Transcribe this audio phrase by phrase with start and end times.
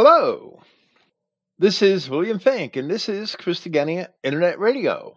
[0.00, 0.62] Hello,
[1.58, 5.16] this is William Finck, and this is Christogenea Internet Radio.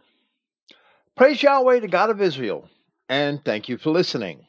[1.15, 2.67] Praise Yahweh, the God of Israel,
[3.07, 4.47] and thank you for listening.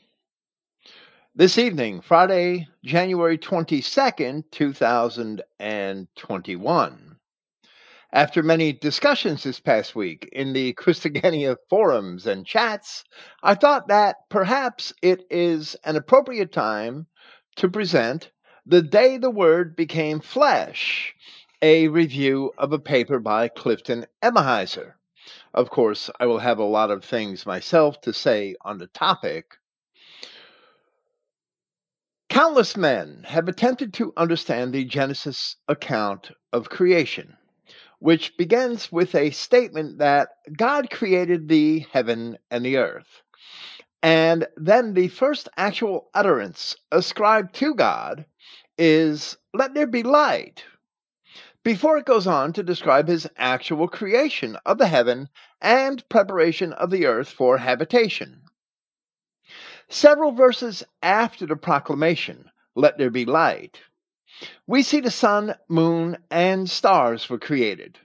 [1.34, 7.16] This evening, Friday, January 22nd, 2021.
[8.14, 13.04] After many discussions this past week in the Christogenea forums and chats,
[13.42, 17.06] I thought that perhaps it is an appropriate time
[17.56, 18.30] to present
[18.66, 21.14] The Day the Word Became Flesh,
[21.60, 24.94] a review of a paper by Clifton Emahiser.
[25.52, 29.56] Of course, I will have a lot of things myself to say on the topic.
[32.28, 37.36] Countless men have attempted to understand the Genesis account of creation
[38.02, 43.22] which begins with a statement that God created the heaven and the earth.
[44.02, 48.26] And then the first actual utterance ascribed to God
[48.76, 50.64] is, Let there be light,
[51.62, 55.28] before it goes on to describe his actual creation of the heaven
[55.60, 58.42] and preparation of the earth for habitation.
[59.88, 63.80] Several verses after the proclamation, Let there be light,
[64.66, 67.98] we see the sun, moon, and stars were created,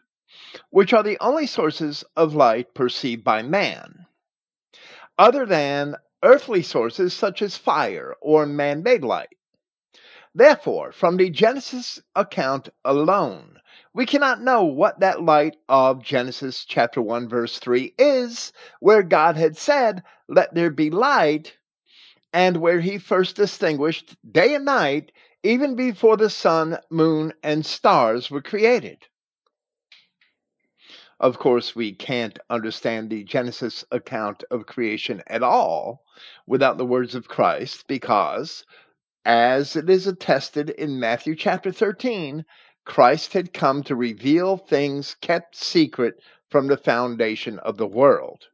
[0.69, 4.06] which are the only sources of light perceived by man,
[5.17, 9.29] other than earthly sources such as fire or man made light.
[10.35, 13.59] Therefore, from the Genesis account alone,
[13.93, 19.35] we cannot know what that light of Genesis chapter 1 verse 3 is, where God
[19.35, 21.57] had said, Let there be light,
[22.31, 28.29] and where he first distinguished day and night even before the sun, moon, and stars
[28.29, 29.07] were created.
[31.19, 36.03] Of course, we can't understand the Genesis account of creation at all
[36.45, 38.63] without the words of Christ because,
[39.25, 42.45] as it is attested in Matthew chapter 13,
[42.85, 48.45] Christ had come to reveal things kept secret from the foundation of the world.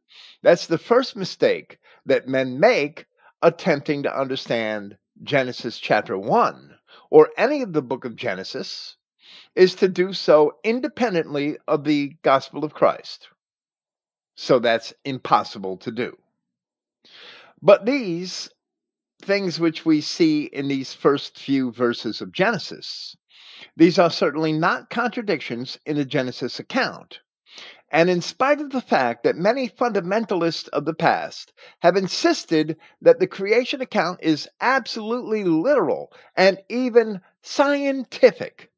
[0.42, 3.04] That's the first mistake that men make
[3.42, 6.78] attempting to understand Genesis chapter 1
[7.10, 8.96] or any of the book of Genesis
[9.54, 13.28] is to do so independently of the gospel of Christ.
[14.36, 16.16] So that's impossible to do.
[17.62, 18.50] But these
[19.22, 23.16] things which we see in these first few verses of Genesis,
[23.76, 27.20] these are certainly not contradictions in the Genesis account.
[27.90, 33.20] And in spite of the fact that many fundamentalists of the past have insisted that
[33.20, 38.72] the creation account is absolutely literal and even scientific,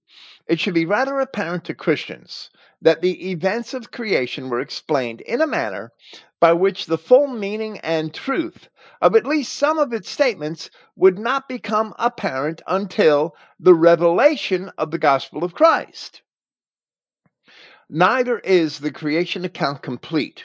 [0.47, 5.41] it should be rather apparent to Christians that the events of creation were explained in
[5.41, 5.91] a manner
[6.39, 8.69] by which the full meaning and truth
[9.01, 14.91] of at least some of its statements would not become apparent until the revelation of
[14.91, 16.23] the gospel of Christ.
[17.89, 20.45] Neither is the creation account complete,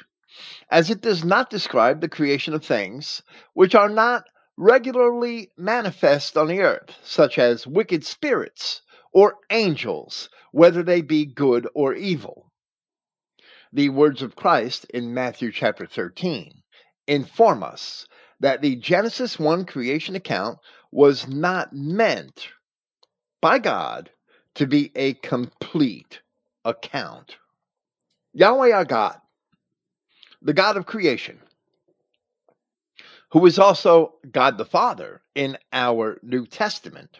[0.69, 3.21] as it does not describe the creation of things
[3.53, 4.25] which are not
[4.57, 11.67] regularly manifest on the earth, such as wicked spirits or angels, whether they be good
[11.73, 12.51] or evil.
[13.73, 16.61] The words of Christ in Matthew chapter 13
[17.07, 18.07] inform us
[18.39, 20.59] that the Genesis 1 creation account
[20.91, 22.49] was not meant
[23.41, 24.09] by God
[24.55, 26.21] to be a complete
[26.65, 27.37] account.
[28.33, 29.19] Yahweh our God,
[30.41, 31.39] the God of creation,
[33.31, 37.17] who is also God the Father in our New Testament,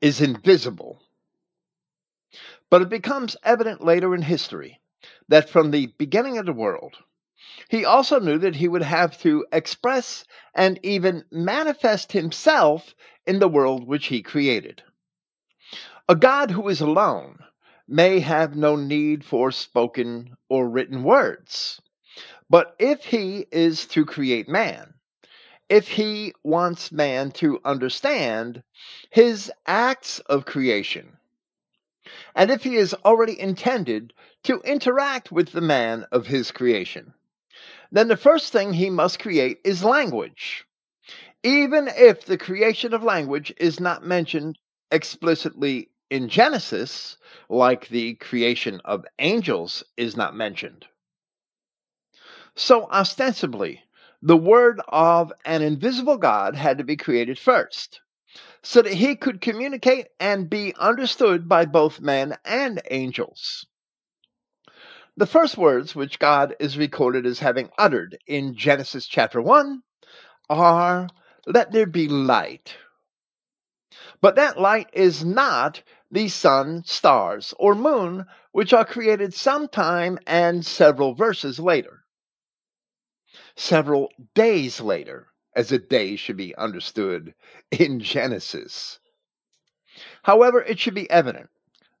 [0.00, 1.00] is invisible.
[2.70, 4.80] But it becomes evident later in history
[5.28, 6.96] that from the beginning of the world,
[7.68, 12.94] he also knew that he would have to express and even manifest himself
[13.26, 14.82] in the world which he created.
[16.08, 17.38] A God who is alone
[17.86, 21.80] may have no need for spoken or written words.
[22.50, 24.94] But if he is to create man,
[25.68, 28.62] if he wants man to understand
[29.10, 31.16] his acts of creation,
[32.34, 34.14] and if he is already intended
[34.44, 37.12] to interact with the man of his creation,
[37.92, 40.64] then the first thing he must create is language.
[41.42, 44.58] Even if the creation of language is not mentioned
[44.90, 47.16] explicitly in Genesis,
[47.48, 50.86] like the creation of angels is not mentioned.
[52.56, 53.82] So, ostensibly,
[54.20, 58.00] the word of an invisible God had to be created first,
[58.62, 63.66] so that he could communicate and be understood by both men and angels.
[65.16, 69.82] The first words which God is recorded as having uttered in Genesis chapter 1
[70.50, 71.08] are,
[71.46, 72.76] Let there be light.
[74.20, 80.64] But that light is not the sun, stars, or moon, which are created sometime and
[80.64, 82.04] several verses later.
[83.60, 87.34] Several days later, as a day should be understood
[87.72, 89.00] in Genesis.
[90.22, 91.50] However, it should be evident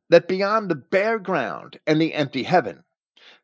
[0.08, 2.84] that beyond the bare ground and the empty heaven,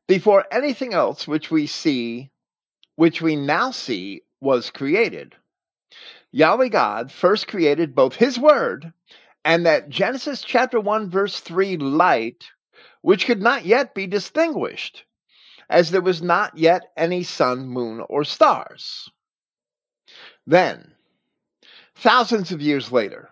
[0.07, 2.31] before anything else which we see,
[2.95, 5.35] which we now see, was created,
[6.31, 8.93] Yahweh God first created both His Word
[9.45, 12.45] and that Genesis chapter 1, verse 3 light,
[13.03, 15.05] which could not yet be distinguished,
[15.75, 19.11] as there was not yet any sun, moon, or stars.
[20.47, 20.95] Then,
[21.97, 23.31] thousands of years later,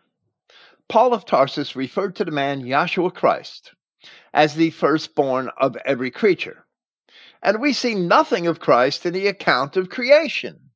[0.88, 3.72] Paul of Tarsus referred to the man Yahshua Christ
[4.34, 6.66] as the firstborn of every creature.
[7.44, 10.70] And we see nothing of Christ in the account of creation.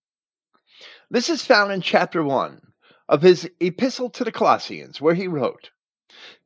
[1.10, 2.60] This is found in chapter 1
[3.08, 5.70] of his epistle to the Colossians, where he wrote,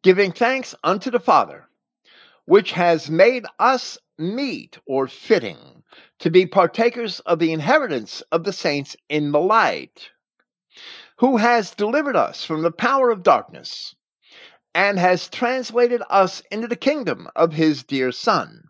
[0.03, 1.69] Giving thanks unto the Father,
[2.47, 5.83] which has made us meet or fitting
[6.19, 10.11] to be partakers of the inheritance of the saints in the light,
[11.17, 13.95] who has delivered us from the power of darkness
[14.75, 18.65] and has translated us into the kingdom of his dear Son,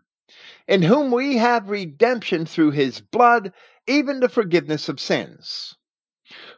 [0.67, 3.53] in whom we have redemption through his blood,
[3.85, 5.75] even the forgiveness of sins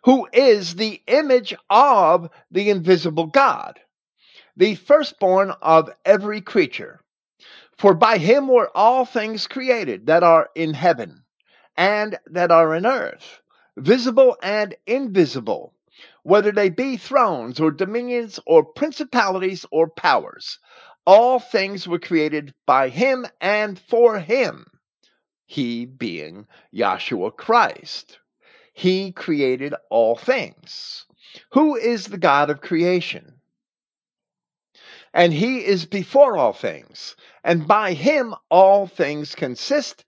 [0.03, 3.79] who is the image of the invisible God,
[4.55, 7.02] the firstborn of every creature.
[7.77, 11.23] For by him were all things created that are in heaven
[11.75, 13.41] and that are in earth,
[13.77, 15.73] visible and invisible,
[16.23, 20.59] whether they be thrones or dominions or principalities or powers.
[21.05, 24.67] All things were created by him and for him,
[25.45, 28.19] he being Yahshua Christ.
[28.73, 31.05] He created all things.
[31.51, 33.39] Who is the God of creation?
[35.13, 40.05] And he is before all things, and by him all things consist,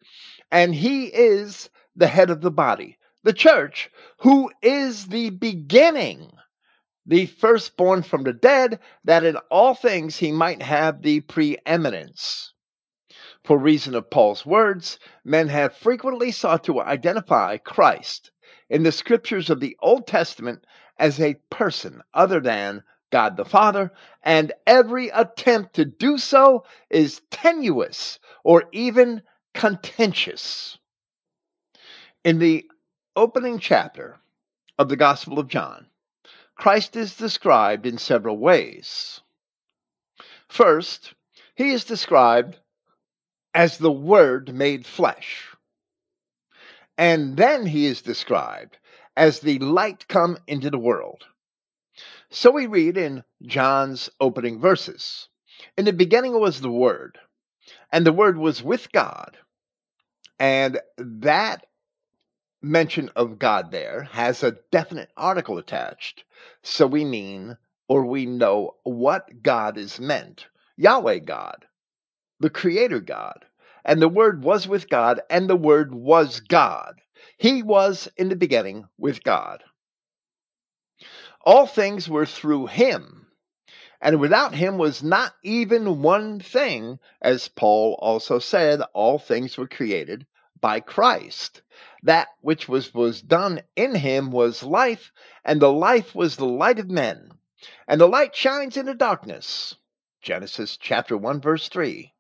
[0.52, 3.90] and he is the head of the body, the church,
[4.20, 6.32] who is the beginning,
[7.06, 12.54] the firstborn from the dead, that in all things he might have the preeminence.
[13.44, 18.32] For reason of Paul's words, men have frequently sought to identify Christ
[18.70, 20.66] in the scriptures of the Old Testament
[20.98, 22.84] as a person other than
[23.16, 29.22] God the Father, and every attempt to do so is tenuous or even
[29.54, 30.78] contentious.
[32.26, 32.66] In the
[33.16, 34.18] opening chapter
[34.78, 35.86] of the Gospel of John,
[36.58, 39.22] Christ is described in several ways.
[40.50, 41.14] First,
[41.56, 42.60] he is described
[43.54, 45.56] as the Word made flesh.
[46.98, 48.78] And then he is described
[49.16, 51.24] as the light come into the world.
[52.36, 55.30] So we read in John's opening verses
[55.78, 57.18] In the beginning was the Word,
[57.94, 59.38] and the Word was with God.
[60.38, 61.66] And that
[62.62, 66.26] mention of God there has a definite article attached.
[66.62, 71.66] So we mean or we know what God is meant Yahweh God,
[72.42, 73.46] the Creator God.
[73.86, 77.00] And the Word was with God, and the Word was God.
[77.38, 79.64] He was in the beginning with God.
[81.46, 83.28] All things were through him,
[84.02, 89.68] and without him was not even one thing, as Paul also said, all things were
[89.68, 90.26] created
[90.60, 91.62] by Christ.
[92.04, 95.12] That which was, was done in him was life,
[95.44, 97.32] and the life was the light of men.
[97.88, 99.76] And the light shines in the darkness.
[100.22, 102.12] Genesis chapter 1, verse 3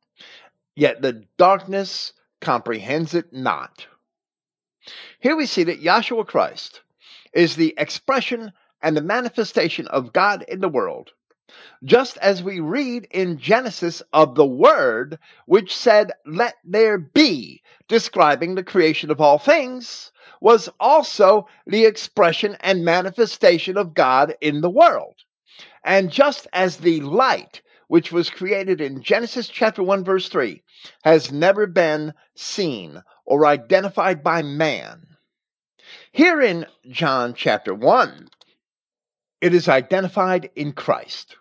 [0.75, 3.87] yet the darkness comprehends it not.
[5.19, 6.81] Here we see that Yahshua Christ
[7.33, 8.51] is the expression
[8.85, 11.09] and the manifestation of God in the world,
[11.83, 18.53] just as we read in Genesis of the Word, which said, Let there be, describing
[18.53, 24.69] the creation of all things, was also the expression and manifestation of God in the
[24.69, 25.15] world.
[25.83, 30.61] And just as the light which was created in Genesis chapter 1 verse 3
[31.03, 35.07] has never been seen or identified by man.
[36.11, 38.29] Here in John chapter 1,
[39.45, 41.37] it is identified in Christ,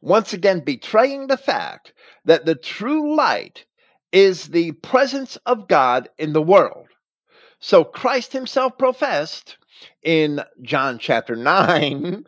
[0.00, 1.92] once again betraying the fact
[2.24, 3.64] that the true light
[4.10, 6.88] is the presence of God in the world.
[7.60, 9.56] So Christ himself professed
[10.02, 12.26] in John chapter 9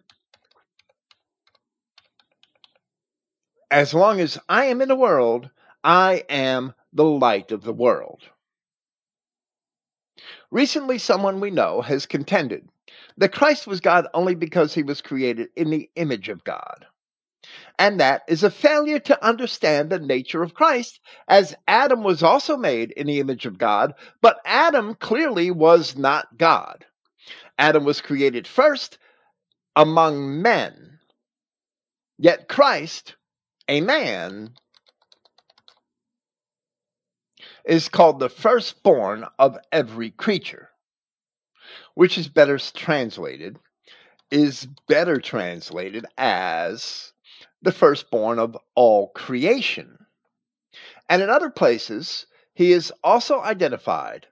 [3.69, 5.50] As long as I am in the world,
[5.83, 8.23] I am the light of the world.
[10.52, 12.69] Recently, someone we know has contended
[13.20, 16.86] that Christ was God only because he was created in the image of God.
[17.78, 22.56] And that is a failure to understand the nature of Christ, as Adam was also
[22.56, 26.86] made in the image of God, but Adam clearly was not God.
[27.58, 28.98] Adam was created first
[29.76, 30.98] among men,
[32.18, 33.16] yet Christ,
[33.68, 34.54] a man,
[37.66, 40.69] is called the firstborn of every creature,
[42.00, 43.59] which is better translated,
[44.30, 47.12] is better translated as
[47.61, 50.07] the firstborn of all creation.
[51.11, 54.26] And in other places, he is also identified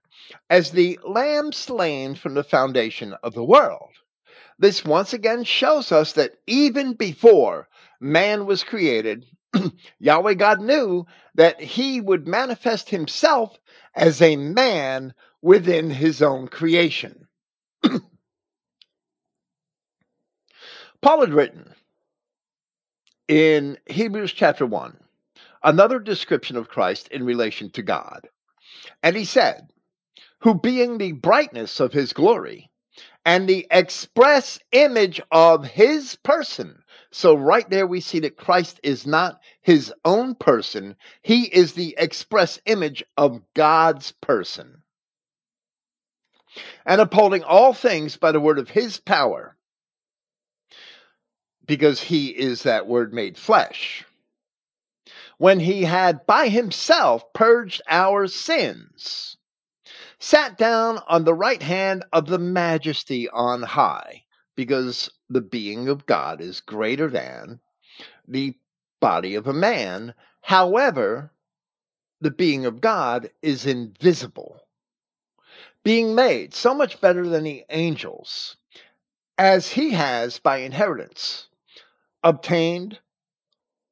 [0.49, 3.91] as the lamb slain from the foundation of the world.
[4.59, 7.69] This once again shows us that even before
[8.01, 9.27] man was created,
[9.99, 13.59] Yahweh God knew that he would manifest himself
[13.95, 17.28] as a man within his own creation.
[21.03, 21.75] Paul had written
[23.29, 24.97] in Hebrews chapter 1
[25.63, 28.29] another description of Christ in relation to God.
[29.03, 29.71] And he said,
[30.41, 32.71] Who being the brightness of his glory
[33.25, 36.83] and the express image of his person.
[37.11, 41.95] So, right there, we see that Christ is not his own person, he is the
[41.99, 44.83] express image of God's person.
[46.85, 49.57] And upholding all things by the word of his power,
[51.67, 54.05] because he is that word made flesh.
[55.37, 59.37] When he had by himself purged our sins,
[60.19, 64.25] sat down on the right hand of the majesty on high,
[64.57, 67.61] because the being of God is greater than
[68.27, 68.57] the
[69.01, 70.15] body of a man.
[70.41, 71.31] However,
[72.21, 74.61] the being of God is invisible,
[75.85, 78.57] being made so much better than the angels,
[79.37, 81.49] as he has by inheritance
[82.23, 82.99] obtained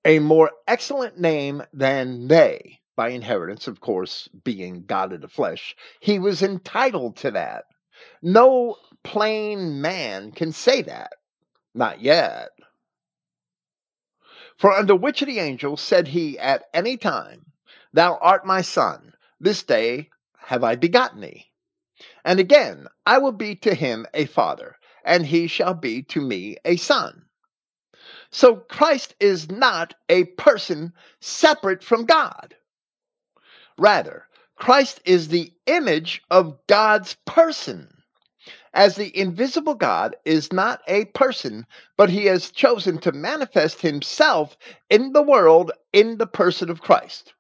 [0.05, 5.77] a more excellent name than they by inheritance, of course, being God of the flesh.
[6.01, 7.67] He was entitled to that.
[8.23, 11.13] No plain man can say that.
[11.75, 12.51] Not yet.
[14.57, 17.53] For under which of the angels said he at any time,
[17.93, 21.46] Thou art my son, this day have I begotten thee?
[22.27, 26.57] And again, I will be to him a father, and he shall be to me
[26.65, 27.27] a son.
[28.33, 32.57] So Christ is not a person separate from God.
[33.79, 38.03] Rather, Christ is the image of God's person.
[38.75, 41.65] As the invisible God is not a person,
[41.97, 44.57] but he has chosen to manifest himself
[44.91, 47.35] in the world in the person of Christ.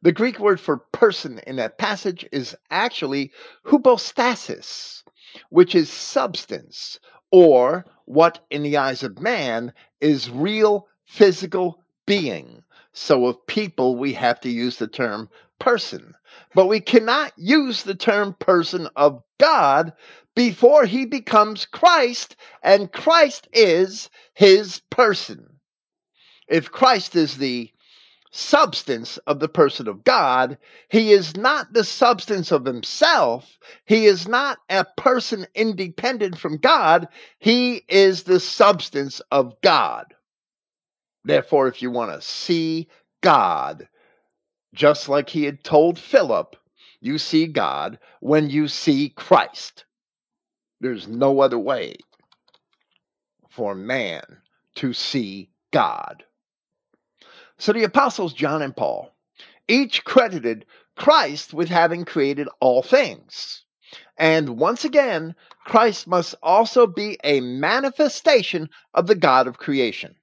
[0.00, 3.32] The Greek word for person in that passage is actually
[3.64, 5.02] hypostasis,
[5.50, 7.00] which is substance,
[7.32, 12.62] or what in the eyes of man is real physical being.
[12.92, 16.14] So, of people, we have to use the term person.
[16.54, 19.92] But we cannot use the term person of God
[20.36, 25.58] before he becomes Christ, and Christ is his person.
[26.46, 27.72] If Christ is the
[28.30, 30.58] substance of the person of God.
[30.88, 33.58] He is not the substance of himself.
[33.84, 37.08] He is not a person independent from God.
[37.38, 40.14] He is the substance of God.
[41.24, 42.88] Therefore, if you want to see
[43.20, 43.88] God,
[44.74, 46.56] just like he had told Philip,
[47.00, 49.84] you see God when you see Christ.
[50.80, 51.96] There's no other way
[53.50, 54.22] for man
[54.76, 56.24] to see God.
[57.58, 59.12] So the apostles John and Paul
[59.68, 60.64] each credited
[60.96, 63.64] Christ with having created all things.
[64.16, 65.34] And once again,
[65.64, 70.16] Christ must also be a manifestation of the God of creation.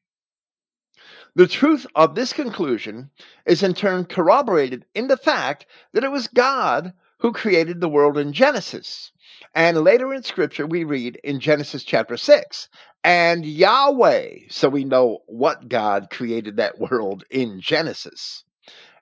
[1.35, 3.11] The truth of this conclusion
[3.45, 8.17] is in turn corroborated in the fact that it was God who created the world
[8.17, 9.11] in Genesis.
[9.53, 12.69] And later in Scripture, we read in Genesis chapter 6
[13.05, 14.39] and Yahweh.
[14.49, 18.43] So we know what God created that world in Genesis.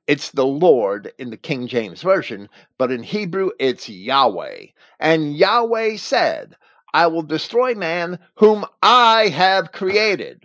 [0.07, 4.65] It's the Lord in the King James Version, but in Hebrew it's Yahweh.
[4.99, 6.57] And Yahweh said,
[6.93, 10.43] I will destroy man whom I have created.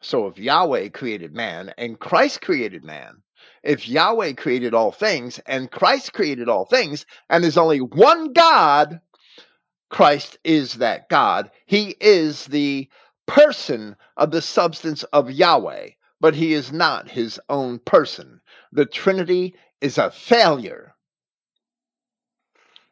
[0.00, 3.22] So if Yahweh created man and Christ created man,
[3.62, 9.00] if Yahweh created all things and Christ created all things, and there's only one God,
[9.94, 11.50] Christ is that God.
[11.66, 12.88] He is the
[13.26, 18.40] person of the substance of Yahweh, but he is not his own person.
[18.72, 20.94] The Trinity is a failure.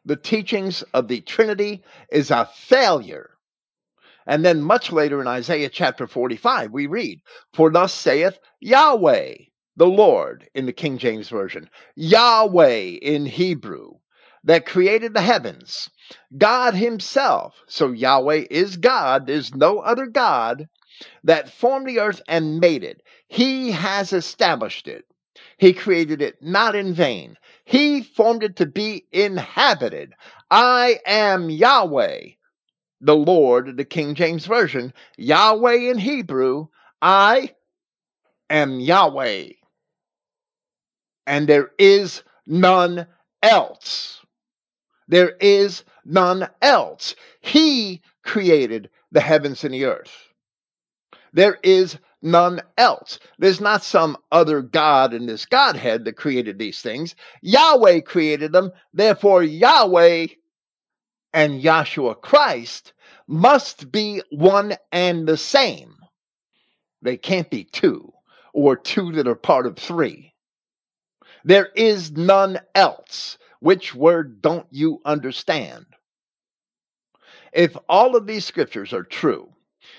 [0.05, 3.31] the teachings of the Trinity is a failure.
[4.25, 7.21] And then much later in Isaiah chapter 45, we read,
[7.53, 9.35] For thus saith Yahweh,
[9.75, 13.95] the Lord in the King James Version, Yahweh in Hebrew,
[14.43, 15.89] that created the heavens,
[16.37, 17.55] God Himself.
[17.67, 20.67] So Yahweh is God, there's no other God
[21.23, 23.01] that formed the earth and made it.
[23.27, 25.05] He has established it.
[25.57, 27.37] He created it not in vain.
[27.65, 30.13] He formed it to be inhabited.
[30.51, 32.21] I am Yahweh,
[33.01, 34.93] the Lord, the King James Version.
[35.17, 36.67] Yahweh in Hebrew,
[37.01, 37.55] I
[38.49, 39.49] am Yahweh.
[41.25, 43.07] And there is none
[43.41, 44.22] else.
[45.07, 47.15] There is none else.
[47.41, 50.15] He created the heavens and the earth.
[51.33, 53.19] There is none else.
[53.37, 57.15] There's not some other God in this Godhead that created these things.
[57.41, 58.71] Yahweh created them.
[58.93, 60.27] Therefore, Yahweh
[61.33, 62.93] and Yahshua Christ
[63.27, 65.95] must be one and the same.
[67.01, 68.13] They can't be two
[68.53, 70.33] or two that are part of three.
[71.43, 73.37] There is none else.
[73.63, 75.85] Which word don't you understand?
[77.53, 79.53] If all of these scriptures are true,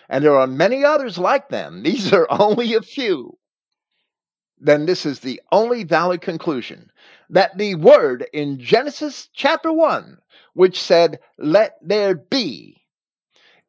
[0.07, 3.39] and there are many others like them, these are only a few,
[4.59, 6.91] then this is the only valid conclusion
[7.31, 10.19] that the word in Genesis chapter 1,
[10.53, 12.83] which said, Let there be,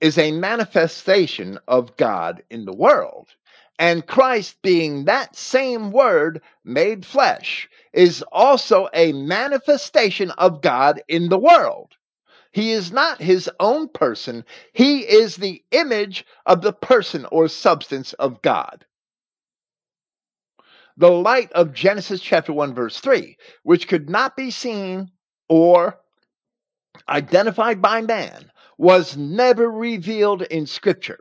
[0.01, 3.29] is a manifestation of God in the world.
[3.77, 11.29] And Christ, being that same word made flesh, is also a manifestation of God in
[11.29, 11.91] the world.
[12.53, 18.13] He is not his own person, he is the image of the person or substance
[18.13, 18.85] of God.
[20.95, 25.11] The light of Genesis chapter 1, verse 3, which could not be seen
[25.49, 25.99] or
[27.09, 31.19] identified by man, was never revealed in Scripture.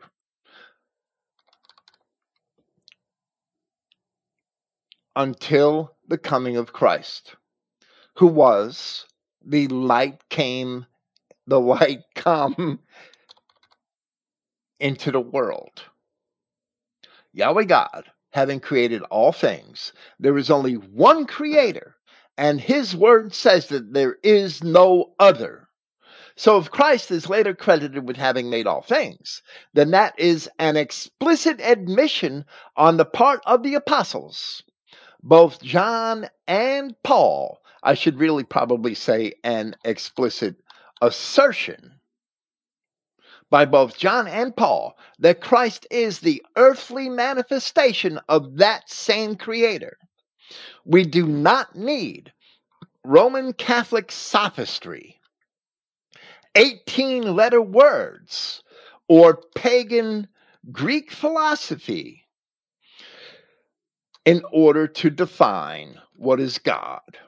[5.17, 7.37] Until the coming of Christ,
[8.17, 9.07] who was
[9.45, 10.87] the light came
[11.47, 12.81] the light come
[14.81, 15.83] into the world.
[17.33, 21.97] Yahweh God, having created all things, there is only one creator,
[22.37, 25.69] and his word says that there is no other.
[26.37, 30.77] So if Christ is later credited with having made all things, then that is an
[30.77, 32.45] explicit admission
[32.77, 34.65] on the part of the apostles.
[35.27, 40.57] Both John and Paul, I should really probably say an explicit
[41.01, 41.95] assertion
[43.49, 49.97] by both John and Paul that Christ is the earthly manifestation of that same Creator.
[50.85, 52.31] We do not need
[53.03, 55.19] Roman Catholic sophistry,
[56.55, 58.63] 18 letter words,
[59.09, 60.29] or pagan
[60.71, 62.24] Greek philosophy
[64.25, 67.19] in order to define what is God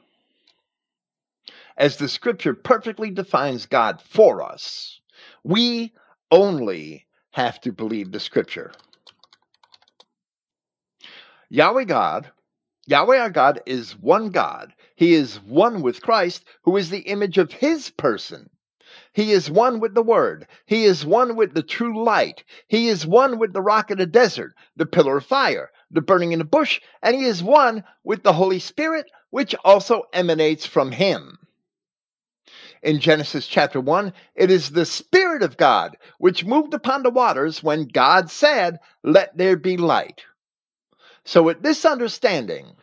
[1.77, 5.01] as the scripture perfectly defines God for us.
[5.45, 5.93] We
[6.31, 8.73] only have to believe the scripture.
[11.51, 12.31] Yahweh God,
[12.87, 14.73] Yahweh our God is one God.
[14.95, 18.49] He is one with Christ, who is the image of his person.
[19.13, 20.47] He is one with the Word.
[20.67, 22.45] He is one with the true light.
[22.69, 26.33] He is one with the rock in the desert, the pillar of fire, the burning
[26.33, 30.93] in the bush, and he is one with the Holy Spirit, which also emanates from
[30.93, 31.39] him
[32.87, 37.63] in Genesis chapter 1, it is the Spirit of God which moved upon the waters
[37.63, 40.23] when God said, Let there be light.
[41.25, 42.77] So, with this understanding,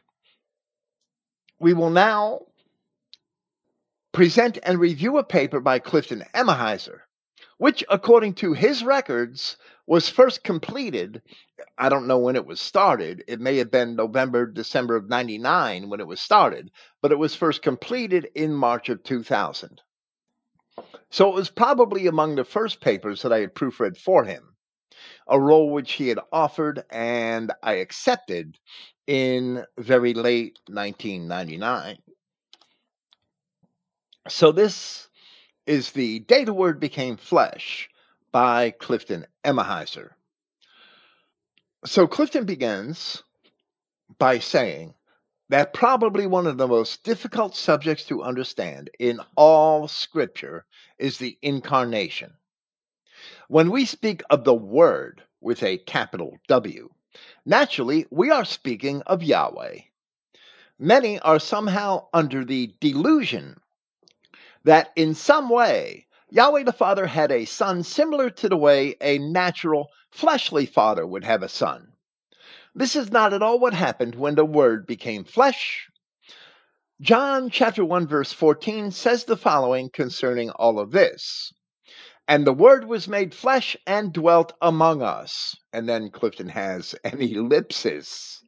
[1.60, 2.42] we will now
[4.12, 7.00] present and review a paper by Clifton Emahiser,
[7.63, 9.56] which, according to his records,
[9.88, 11.21] was first completed.
[11.78, 13.23] I don't know when it was started.
[13.26, 16.71] It may have been November, December of 99 when it was started,
[17.02, 19.82] but it was first completed in March of 2000.
[21.10, 24.43] So it was probably among the first papers that I had proofread for him,
[25.30, 28.60] a role which he had offered and I accepted
[29.08, 31.97] in very late 1999.
[34.28, 35.08] So this
[35.65, 37.89] is The Day the Word Became Flesh
[38.34, 40.10] by Clifton Emahiser.
[41.86, 43.23] So Clifton begins
[44.19, 44.93] by saying
[45.49, 50.65] that probably one of the most difficult subjects to understand in all scripture
[50.97, 52.34] is the incarnation.
[53.47, 56.89] When we speak of the Word with a capital W,
[57.45, 59.80] naturally we are speaking of Yahweh.
[60.78, 63.62] Many are somehow under the delusion
[64.63, 69.19] that in some way Yahweh the Father had a son similar to the way a
[69.19, 71.93] natural fleshly father would have a son.
[72.76, 75.88] This is not at all what happened when the Word became flesh.
[77.02, 81.54] John chapter 1 verse 14 says the following concerning all of this.
[82.28, 85.56] And the Word was made flesh and dwelt among us.
[85.73, 88.41] And then Clifton has an ellipsis,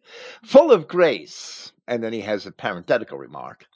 [0.44, 1.72] full of grace.
[1.88, 3.68] And then he has a parenthetical remark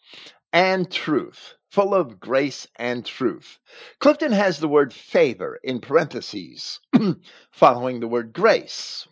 [0.51, 3.59] and truth, full of grace and truth.
[3.99, 6.79] Clifton has the word favor in parentheses
[7.51, 9.07] following the word grace.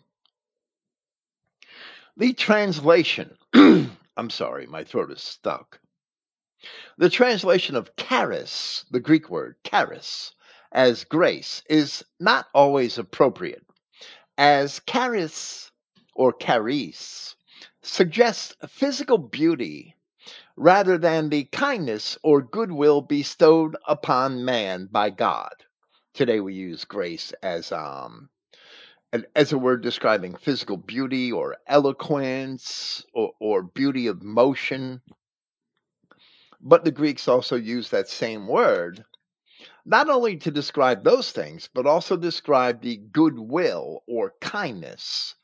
[2.16, 5.80] The translation, I'm sorry, my throat is stuck.
[6.96, 10.34] The translation of charis, the Greek word charis,
[10.72, 13.64] as grace is not always appropriate,
[14.36, 15.70] as charis
[16.14, 17.36] or charis
[17.82, 19.94] suggests physical beauty
[20.58, 25.52] rather than the kindness or goodwill bestowed upon man by God.
[26.14, 28.28] Today we use grace as um
[29.36, 35.00] as a word describing physical beauty or eloquence or, or beauty of motion.
[36.60, 39.04] But the Greeks also used that same word
[39.86, 45.34] not only to describe those things, but also describe the goodwill or kindness.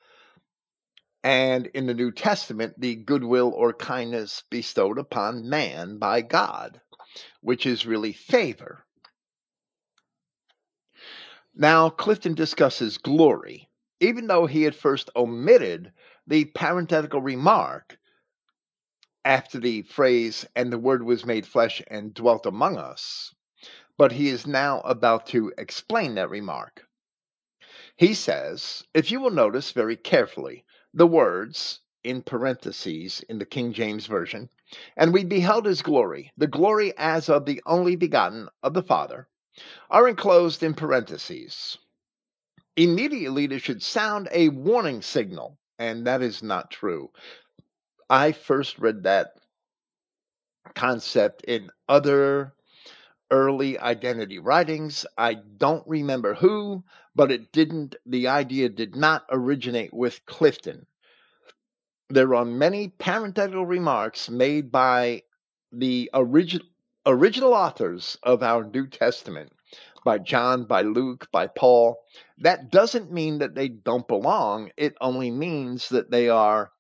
[1.25, 6.83] And in the New Testament, the goodwill or kindness bestowed upon man by God,
[7.41, 8.85] which is really favor.
[11.55, 15.95] Now, Clifton discusses glory, even though he had first omitted
[16.27, 17.97] the parenthetical remark
[19.25, 23.35] after the phrase, and the word was made flesh and dwelt among us,
[23.97, 26.87] but he is now about to explain that remark.
[27.97, 33.73] He says, if you will notice very carefully the words in parentheses in the King
[33.73, 34.49] James Version,
[34.97, 39.29] and we beheld his glory, the glory as of the only begotten of the Father,
[39.91, 41.79] are enclosed in parentheses.
[42.77, 47.11] Immediately, this should sound a warning signal, and that is not true.
[48.09, 49.33] I first read that
[50.75, 52.53] concept in other
[53.31, 55.07] early identity writings.
[55.17, 60.87] I don't remember who, but it didn't, the idea did not originate with Clifton.
[62.11, 65.23] There are many parenthetical remarks made by
[65.73, 66.67] the original
[67.07, 69.53] original authors of our New Testament,
[70.05, 71.97] by John, by Luke, by Paul,
[72.39, 74.71] that doesn't mean that they don't belong.
[74.77, 76.73] It only means that they are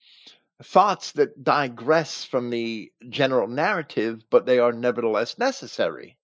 [0.62, 6.16] thoughts that digress from the general narrative, but they are nevertheless necessary.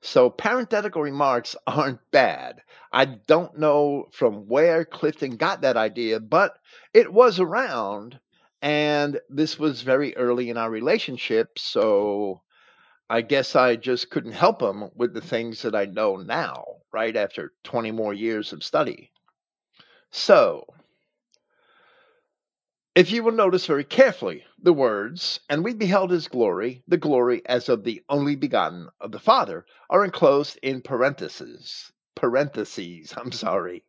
[0.00, 2.62] So parenthetical remarks aren't bad.
[2.92, 6.58] I don't know from where Clifton got that idea, but
[6.94, 8.18] it was around
[8.62, 12.42] and this was very early in our relationship, so
[13.08, 17.16] I guess I just couldn't help him with the things that I know now, right
[17.16, 19.12] after 20 more years of study.
[20.10, 20.66] So,
[22.98, 27.42] if you will notice very carefully the words, and we beheld his glory, the glory
[27.46, 31.92] as of the only begotten of the Father, are enclosed in parentheses.
[32.16, 33.84] Parentheses, I'm sorry.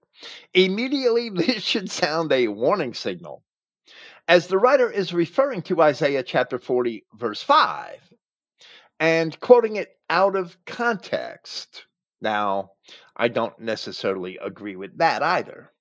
[0.53, 3.43] Immediately, this should sound a warning signal,
[4.27, 7.99] as the writer is referring to Isaiah chapter 40, verse 5
[8.99, 11.85] and quoting it out of context.
[12.21, 12.73] Now,
[13.15, 15.71] I don't necessarily agree with that either.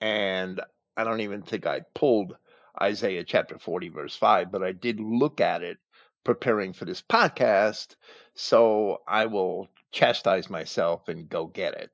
[0.00, 0.60] And
[0.98, 2.36] I don't even think I pulled
[2.82, 5.78] Isaiah chapter 40, verse 5, but I did look at it
[6.24, 7.94] preparing for this podcast.
[8.34, 11.90] So I will chastise myself and go get it.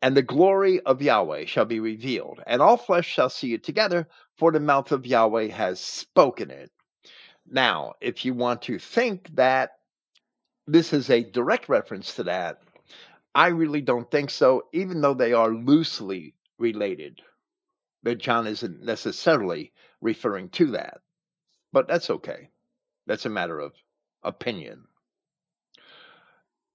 [0.00, 4.06] And the glory of Yahweh shall be revealed, and all flesh shall see it together,
[4.38, 6.70] for the mouth of Yahweh has spoken it.
[7.50, 9.72] Now, if you want to think that
[10.68, 12.62] this is a direct reference to that,
[13.34, 17.20] I really don't think so, even though they are loosely related.
[18.02, 21.00] That John isn't necessarily referring to that.
[21.72, 22.50] But that's okay.
[23.06, 23.74] That's a matter of
[24.22, 24.84] opinion.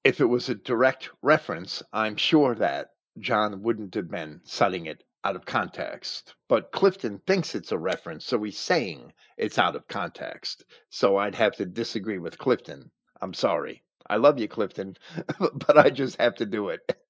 [0.04, 5.04] If it was a direct reference, I'm sure that John wouldn't have been citing it
[5.24, 6.36] out of context.
[6.48, 10.64] But Clifton thinks it's a reference, so he's saying it's out of context.
[10.90, 12.92] So I'd have to disagree with Clifton.
[13.22, 13.84] I'm sorry.
[14.08, 14.98] I love you, Clifton,
[15.40, 16.82] but I just have to do it.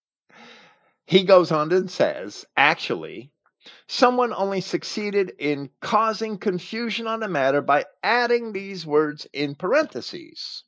[1.07, 3.31] He goes on and says, actually,
[3.87, 10.63] someone only succeeded in causing confusion on the matter by adding these words in parentheses.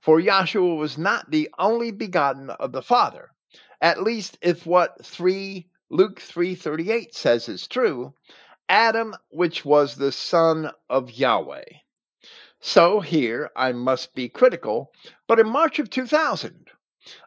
[0.00, 3.30] For Yahshua was not the only begotten of the Father,
[3.80, 8.14] at least if what 3 Luke 3:38 says is true,
[8.68, 11.64] Adam which was the son of Yahweh.
[12.60, 14.92] So here I must be critical,
[15.26, 16.68] but in March of 2000,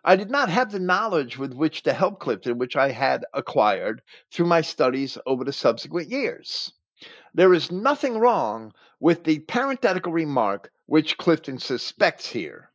[0.03, 4.01] I did not have the knowledge with which to help Clifton, which I had acquired
[4.31, 6.71] through my studies over the subsequent years.
[7.33, 12.71] There is nothing wrong with the parenthetical remark which Clifton suspects here.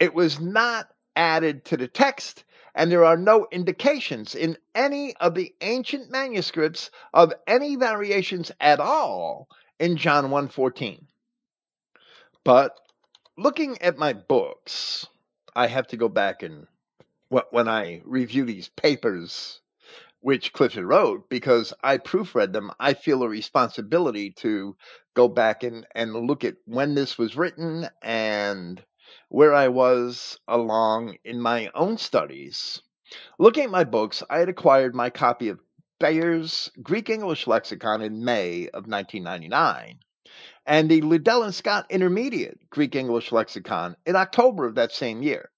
[0.00, 5.34] It was not added to the text, and there are no indications in any of
[5.34, 11.04] the ancient manuscripts of any variations at all in John 1:14.
[12.44, 12.80] But
[13.36, 15.06] looking at my books,
[15.56, 16.66] I have to go back and
[17.30, 19.62] when I review these papers
[20.20, 24.76] which Clifton wrote, because I proofread them, I feel a responsibility to
[25.14, 28.84] go back and, and look at when this was written and
[29.30, 32.82] where I was along in my own studies.
[33.38, 35.60] Looking at my books, I had acquired my copy of
[35.98, 40.00] Bauer's Greek English Lexicon in May of 1999
[40.66, 45.50] and the Liddell and Scott Intermediate Greek English Lexicon in October of that same year.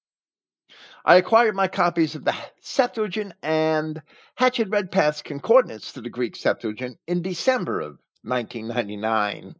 [1.05, 4.03] I acquired my copies of the Septuagint and
[4.35, 9.55] Hatch and Redpath's concordance to the Greek Septuagint in December of 1999.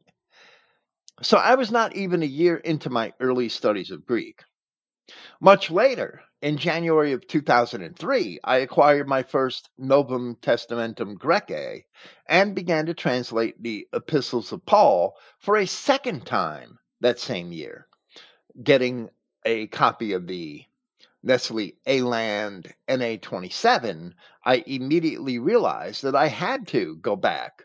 [1.23, 4.43] So I was not even a year into my early studies of Greek.
[5.41, 11.85] Much later, in January of 2003, I acquired my first Novum Testamentum Graece
[12.27, 17.87] and began to translate the epistles of Paul for a second time that same year,
[18.63, 19.09] getting
[19.45, 20.65] a copy of the
[21.23, 24.13] Nestle Aland NA27,
[24.45, 27.65] I immediately realized that I had to go back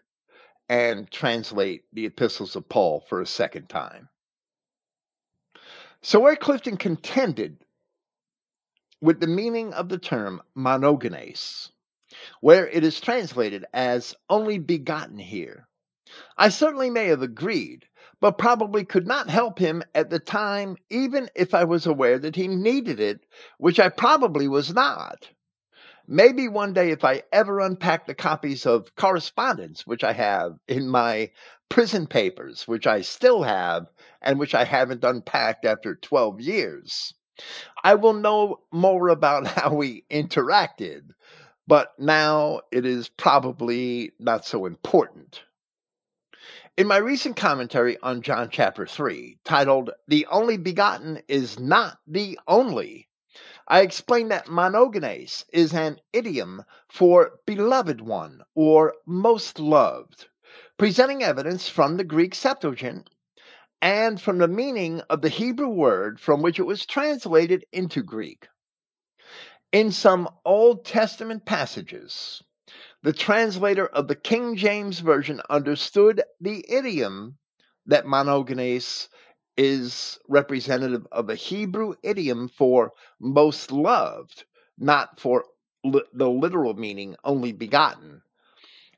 [0.69, 4.09] and translate the epistles of Paul for a second time.
[6.05, 7.63] So, where Clifton contended
[8.99, 11.71] with the meaning of the term monogenes,
[12.41, 15.65] where it is translated as only begotten here,
[16.37, 17.87] I certainly may have agreed,
[18.19, 22.35] but probably could not help him at the time, even if I was aware that
[22.35, 23.25] he needed it,
[23.57, 25.29] which I probably was not.
[26.07, 30.89] Maybe one day, if I ever unpack the copies of correspondence which I have in
[30.89, 31.31] my
[31.69, 33.87] prison papers, which I still have
[34.21, 37.13] and which I haven't unpacked after 12 years,
[37.83, 41.11] I will know more about how we interacted.
[41.67, 45.43] But now it is probably not so important.
[46.75, 52.37] In my recent commentary on John chapter 3, titled The Only Begotten is Not the
[52.45, 53.07] Only,
[53.67, 60.27] I explained that monogenes is an idiom for beloved one or most loved,
[60.77, 63.09] presenting evidence from the Greek Septuagint
[63.81, 68.47] and from the meaning of the Hebrew word from which it was translated into Greek.
[69.71, 72.43] In some Old Testament passages,
[73.01, 77.37] the translator of the King James Version understood the idiom
[77.85, 79.07] that monogenes
[79.57, 84.45] is representative of a Hebrew idiom for most loved,
[84.77, 85.45] not for
[85.83, 88.21] li- the literal meaning only begotten.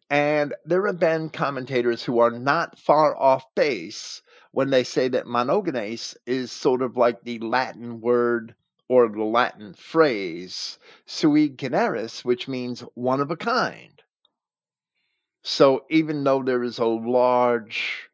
[0.09, 5.25] And there have been commentators who are not far off base when they say that
[5.25, 8.55] monogenes is sort of like the Latin word
[8.87, 14.01] or the Latin phrase sui generis, which means one of a kind.
[15.41, 18.09] So even though there is a large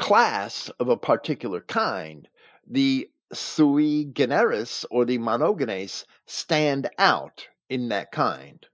[0.00, 2.26] class of a particular kind,
[2.66, 8.66] the sui generis or the monogenes stand out in that kind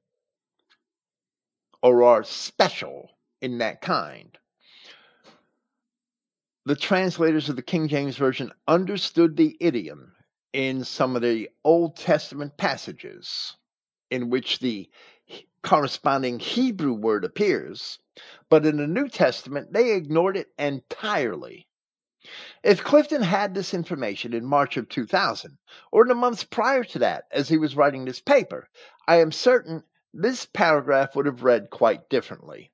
[1.82, 3.10] or are special
[3.40, 4.38] in that kind.
[6.64, 10.14] The translators of the King James Version understood the idiom
[10.52, 13.56] in some of the Old Testament passages
[14.10, 14.88] in which the
[15.62, 17.98] corresponding Hebrew word appears,
[18.48, 21.68] but in the New Testament, they ignored it entirely.
[22.64, 25.58] If Clifton had this information in March of 2000,
[25.92, 28.68] or in the months prior to that, as he was writing this paper,
[29.06, 32.72] I am certain this paragraph would have read quite differently.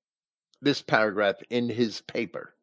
[0.61, 2.55] This paragraph in his paper.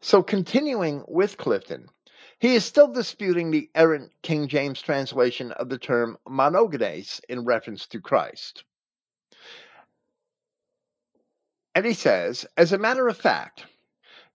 [0.00, 1.88] So, continuing with Clifton,
[2.38, 7.86] he is still disputing the errant King James translation of the term monogenes in reference
[7.86, 8.64] to Christ.
[11.74, 13.64] And he says, as a matter of fact,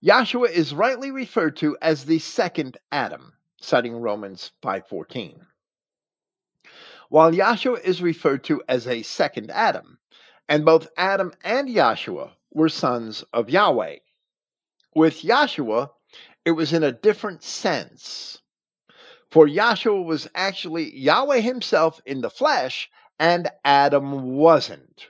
[0.02, 5.46] Yahshua is rightly referred to as the second Adam, citing Romans 5:14.
[7.08, 9.98] While Yahshua is referred to as a second Adam,
[10.48, 13.98] and both Adam and Yahshua were sons of Yahweh.
[14.94, 15.90] With Yahshua,
[16.44, 18.42] it was in a different sense.
[19.30, 25.08] For Yahshua was actually Yahweh himself in the flesh, and Adam wasn't.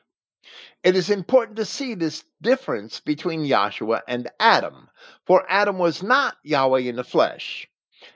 [0.84, 4.88] It is important to see this difference between Yahshua and Adam,
[5.24, 7.68] for Adam was not Yahweh in the flesh.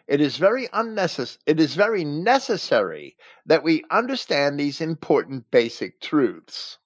[0.06, 6.78] It is very unnecessary it is very necessary that we understand these important basic truths.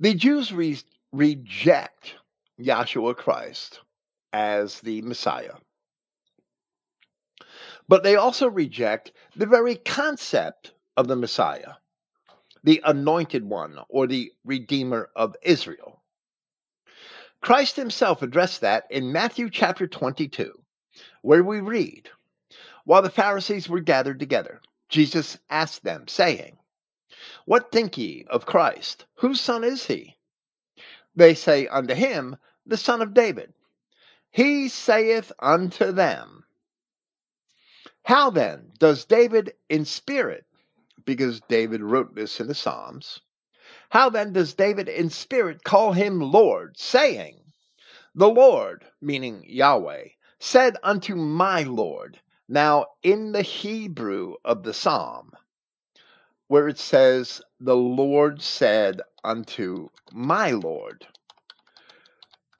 [0.00, 0.80] The Jews re-
[1.12, 2.16] reject
[2.58, 3.80] Yahshua Christ
[4.32, 5.54] as the Messiah.
[7.86, 11.74] But they also reject the very concept of the Messiah
[12.66, 16.02] the anointed one or the redeemer of Israel.
[17.40, 20.52] Christ himself addressed that in Matthew chapter 22,
[21.22, 22.10] where we read,
[22.84, 26.58] While the Pharisees were gathered together, Jesus asked them, saying,
[27.44, 29.06] What think ye of Christ?
[29.14, 30.16] Whose son is he?
[31.14, 33.54] They say unto him, The son of David.
[34.32, 36.44] He saith unto them,
[38.02, 40.44] How then does David in spirit
[41.06, 43.20] because David wrote this in the Psalms.
[43.90, 47.40] How then does David in spirit call him Lord, saying,
[48.14, 52.20] The Lord, meaning Yahweh, said unto my Lord.
[52.48, 55.32] Now, in the Hebrew of the Psalm,
[56.48, 61.06] where it says, The Lord said unto my Lord,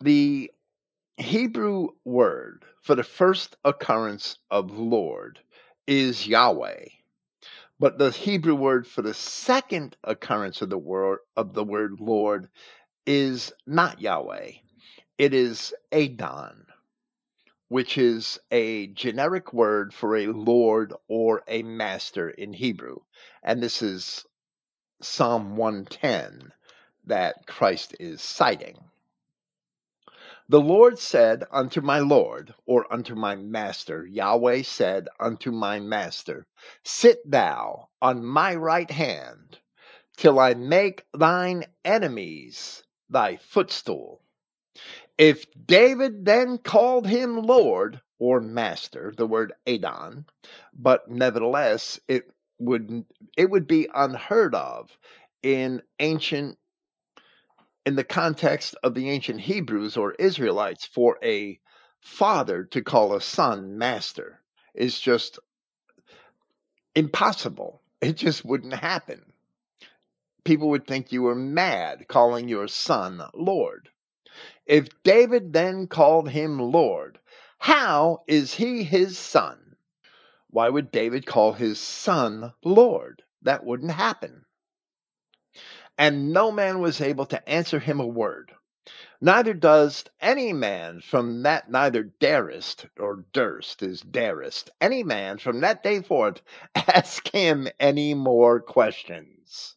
[0.00, 0.50] the
[1.16, 5.40] Hebrew word for the first occurrence of Lord
[5.86, 6.84] is Yahweh.
[7.78, 12.48] But the Hebrew word for the second occurrence of the word of the word Lord
[13.04, 14.52] is not Yahweh.
[15.18, 16.66] It is Adon,
[17.68, 22.96] which is a generic word for a lord or a master in Hebrew.
[23.42, 24.24] And this is
[25.02, 26.52] Psalm 110
[27.04, 28.78] that Christ is citing.
[30.48, 36.46] The Lord said unto my Lord, or unto my master, Yahweh said unto my master,
[36.84, 39.58] Sit thou on my right hand,
[40.16, 44.20] till I make thine enemies thy footstool.
[45.18, 50.26] If David then called him Lord or Master, the word Adon,
[50.72, 53.04] but nevertheless it would
[53.36, 54.96] it would be unheard of
[55.42, 56.58] in ancient
[57.86, 61.60] in the context of the ancient Hebrews or Israelites for a
[62.00, 64.40] father to call a son master
[64.74, 65.38] is just
[66.96, 67.80] impossible.
[68.00, 69.32] It just wouldn't happen.
[70.44, 73.88] People would think you were mad calling your son Lord.
[74.66, 77.20] If David then called him Lord,
[77.58, 79.76] how is he his son?
[80.50, 83.22] Why would David call his son Lord?
[83.42, 84.45] That wouldn't happen
[85.98, 88.52] and no man was able to answer him a word.
[89.20, 95.60] Neither does any man from that neither darest or durst is darest any man from
[95.60, 96.42] that day forth
[96.74, 99.76] ask him any more questions.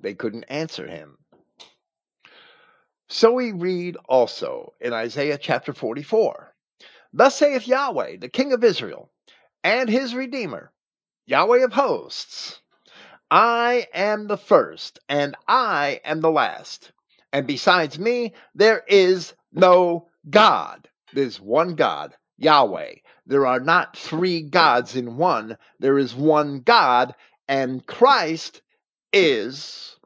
[0.00, 1.18] They couldn't answer him.
[3.08, 6.54] So we read also in Isaiah chapter 44
[7.12, 9.10] Thus saith Yahweh, the King of Israel,
[9.62, 10.72] and his Redeemer,
[11.24, 12.60] Yahweh of hosts
[13.30, 16.92] I am the first, and I am the last.
[17.32, 20.88] And besides me, there is no God.
[21.12, 22.94] There's one God, Yahweh.
[23.26, 25.58] There are not three gods in one.
[25.80, 27.14] There is one God,
[27.48, 28.62] and Christ
[29.12, 29.96] is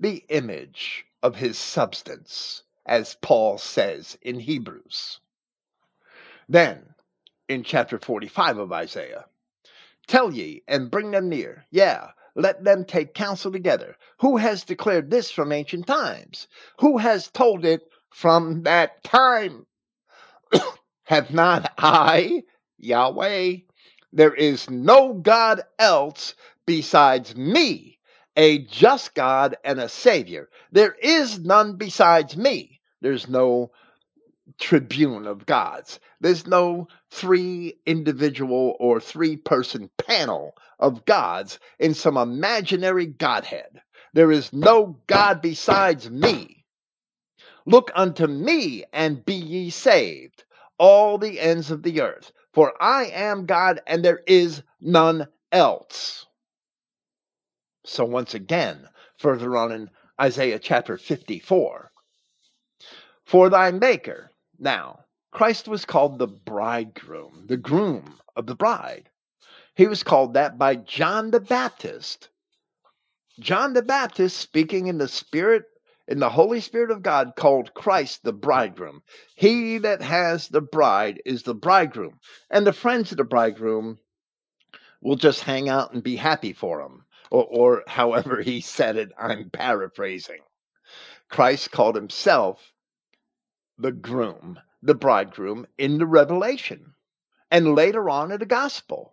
[0.00, 5.20] the image of his substance, as Paul says in Hebrews.
[6.48, 6.94] Then,
[7.48, 9.26] in chapter 45 of Isaiah,
[10.06, 11.64] tell ye and bring them near.
[11.70, 13.96] Yeah, let them take counsel together.
[14.20, 16.48] Who has declared this from ancient times?
[16.80, 19.66] Who has told it from that time?
[21.04, 22.42] Have not I,
[22.78, 23.56] Yahweh?
[24.12, 26.34] There is no God else
[26.66, 27.98] besides me,
[28.36, 30.48] a just God and a Savior.
[30.72, 32.80] There is none besides me.
[33.00, 33.70] There's no
[34.58, 36.00] triune of gods.
[36.20, 43.82] There's no three individual or three person panel of gods in some imaginary Godhead.
[44.12, 46.64] There is no God besides me.
[47.66, 50.44] Look unto me and be ye saved,
[50.78, 56.26] all the ends of the earth, for I am God and there is none else.
[57.84, 58.88] So, once again,
[59.18, 59.90] further on in
[60.20, 61.92] Isaiah chapter 54,
[63.24, 69.10] for thy maker, now, Christ was called the bridegroom, the groom of the bride.
[69.74, 72.30] He was called that by John the Baptist.
[73.38, 75.64] John the Baptist, speaking in the Spirit,
[76.08, 79.02] in the Holy Spirit of God, called Christ the bridegroom.
[79.34, 82.18] He that has the bride is the bridegroom.
[82.48, 83.98] And the friends of the bridegroom
[85.02, 87.04] will just hang out and be happy for him.
[87.30, 90.40] or, or however he said it, I'm paraphrasing.
[91.28, 92.72] Christ called himself
[93.78, 96.94] the groom, the bridegroom in the revelation,
[97.50, 99.12] and later on in the gospel.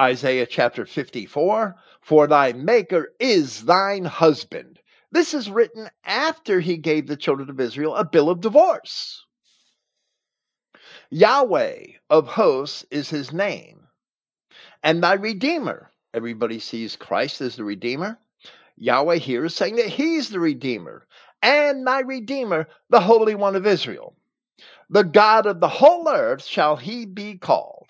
[0.00, 4.80] Isaiah chapter 54 For thy maker is thine husband.
[5.10, 9.24] This is written after he gave the children of Israel a bill of divorce.
[11.10, 13.86] Yahweh of hosts is his name.
[14.82, 15.92] And thy Redeemer.
[16.14, 18.18] Everybody sees Christ as the Redeemer.
[18.76, 21.06] Yahweh here is saying that he's the Redeemer.
[21.42, 24.14] And my Redeemer, the Holy One of Israel.
[24.88, 27.88] The God of the whole earth shall he be called.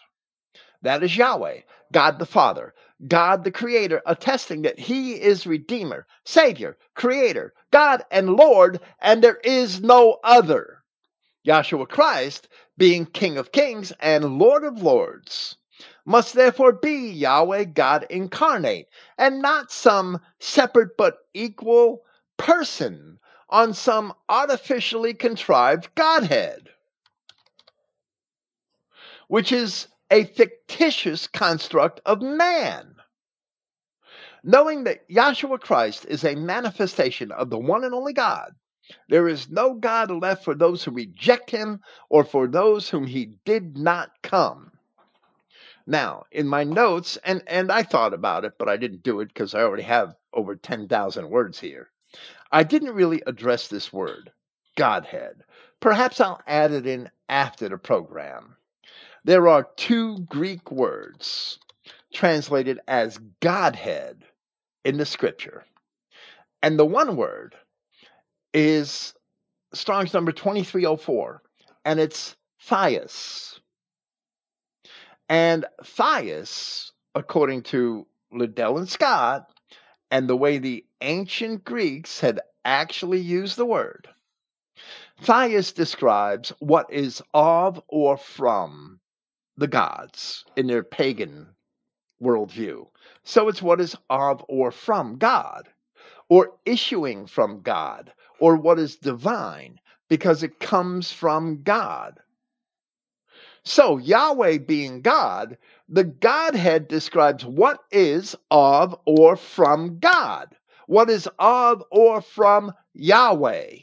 [0.83, 1.61] That is Yahweh,
[1.93, 2.75] God the Father,
[3.07, 9.39] God the Creator, attesting that He is Redeemer, Savior, Creator, God, and Lord, and there
[9.45, 10.83] is no other.
[11.47, 15.57] Yahshua Christ, being King of Kings and Lord of Lords,
[16.05, 18.89] must therefore be Yahweh God incarnate,
[19.19, 22.03] and not some separate but equal
[22.37, 23.19] person
[23.53, 26.71] on some artificially contrived Godhead,
[29.29, 32.95] which is a fictitious construct of man.
[34.43, 38.55] Knowing that Yahshua Christ is a manifestation of the one and only God,
[39.09, 43.39] there is no God left for those who reject him or for those whom he
[43.45, 44.73] did not come.
[45.87, 49.29] Now, in my notes, and, and I thought about it, but I didn't do it
[49.29, 51.91] because I already have over 10,000 words here.
[52.53, 54.31] I didn't really address this word,
[54.77, 55.43] Godhead.
[55.81, 58.57] Perhaps I'll add it in after the program.
[59.25, 61.59] There are two Greek words
[62.13, 64.25] translated as Godhead
[64.85, 65.65] in the scripture.
[66.63, 67.55] And the one word
[68.53, 69.15] is
[69.73, 71.43] Strong's number 2304,
[71.85, 72.37] and it's
[72.69, 73.59] Thias.
[75.29, 79.49] And Thias, according to Liddell and Scott,
[80.11, 84.09] and the way the ancient Greeks had actually used the word,
[85.23, 89.01] Thias describes what is of or from
[89.57, 91.55] the gods in their pagan
[92.23, 92.87] worldview.
[93.25, 95.69] So it's what is of or from God,
[96.29, 99.79] or issuing from God, or what is divine,
[100.09, 102.19] because it comes from God.
[103.65, 105.57] So, Yahweh being God,
[105.89, 113.77] the Godhead describes what is of or from God, what is of or from Yahweh.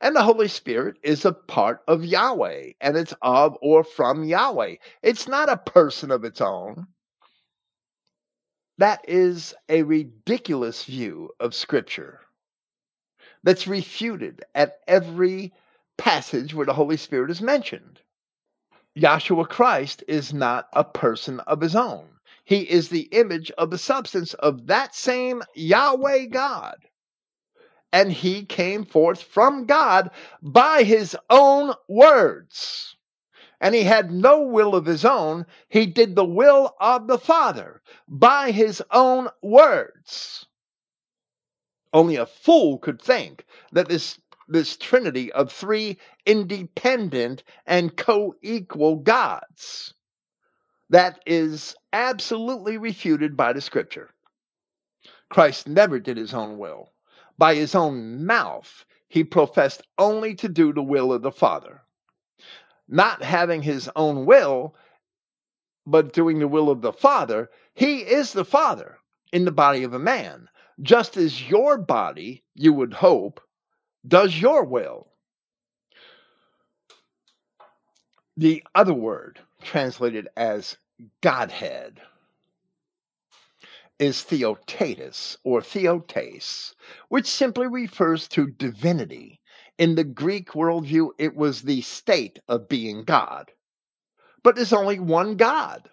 [0.00, 4.76] And the Holy Spirit is a part of Yahweh, and it's of or from Yahweh.
[5.02, 6.86] It's not a person of its own.
[8.78, 12.20] That is a ridiculous view of Scripture
[13.42, 15.52] that's refuted at every
[15.98, 18.00] passage where the Holy Spirit is mentioned.
[18.96, 22.08] Yahshua Christ is not a person of his own.
[22.50, 26.76] He is the image of the substance of that same Yahweh God
[27.92, 30.10] and he came forth from God
[30.42, 32.96] by his own words.
[33.60, 35.46] And he had no will of his own.
[35.68, 40.46] He did the will of the Father by his own words.
[41.92, 48.96] Only a fool could think that this, this trinity of three independent and co equal
[48.96, 49.94] gods.
[50.90, 54.10] That is absolutely refuted by the scripture.
[55.30, 56.92] Christ never did his own will
[57.40, 61.80] by his own mouth, he professed only to do the will of the Father.
[62.86, 64.76] Not having his own will,
[65.86, 68.98] but doing the will of the Father, he is the Father
[69.32, 70.50] in the body of a man,
[70.82, 73.40] just as your body, you would hope,
[74.06, 75.08] does your will.
[78.36, 80.76] The other word, translated as
[81.20, 82.00] Godhead,
[83.98, 86.74] is theotetos or theotes,
[87.08, 89.40] which simply refers to divinity.
[89.78, 93.50] In the Greek worldview, it was the state of being God.
[94.42, 95.90] But there's only one God.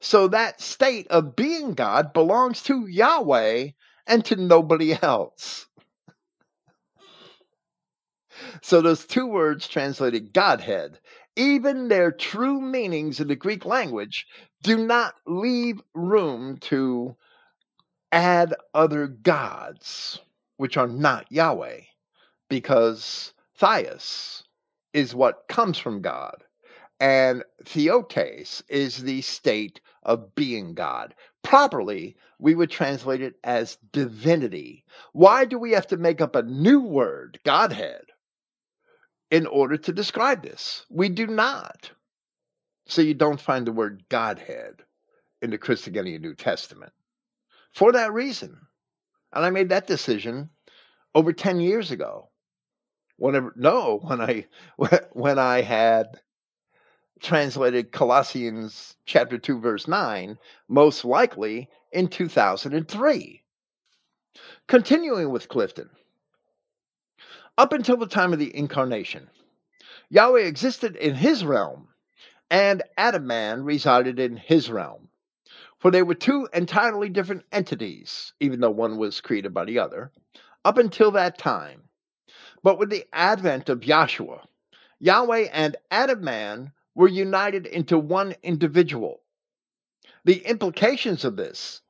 [0.00, 3.68] So that state of being God belongs to Yahweh
[4.06, 5.66] and to nobody else.
[8.62, 10.98] So those two words translated Godhead,
[11.36, 14.26] even their true meanings in the Greek language,
[14.62, 17.16] do not leave room to
[18.12, 20.20] add other gods,
[20.56, 21.80] which are not Yahweh,
[22.48, 24.42] because Thias
[24.92, 26.44] is what comes from God,
[27.00, 31.14] and Theotes is the state of being God.
[31.42, 34.84] Properly, we would translate it as divinity.
[35.12, 38.04] Why do we have to make up a new word, Godhead,
[39.32, 40.84] in order to describe this?
[40.90, 41.90] We do not.
[42.86, 44.82] So you don't find the word Godhead
[45.40, 46.92] in the Christogenea New Testament.
[47.72, 48.58] For that reason.
[49.32, 50.50] And I made that decision
[51.14, 52.28] over 10 years ago.
[53.16, 54.46] Whenever no, when I
[55.12, 56.20] when I had
[57.20, 60.36] translated Colossians chapter 2 verse 9,
[60.68, 63.44] most likely in 2003.
[64.66, 65.88] Continuing with Clifton.
[67.62, 69.30] Up until the time of the incarnation,
[70.08, 71.86] Yahweh existed in his realm,
[72.50, 75.10] and Adam man resided in his realm.
[75.78, 80.10] For they were two entirely different entities, even though one was created by the other,
[80.64, 81.84] up until that time.
[82.64, 84.44] But with the advent of Yahshua,
[84.98, 89.20] Yahweh and Adam man were united into one individual.
[90.24, 91.80] The implications of this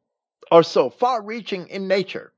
[0.50, 2.34] are so far reaching in nature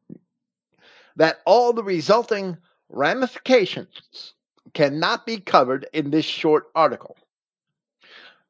[1.16, 2.58] that all the resulting
[2.88, 4.34] ramifications
[4.72, 7.16] cannot be covered in this short article.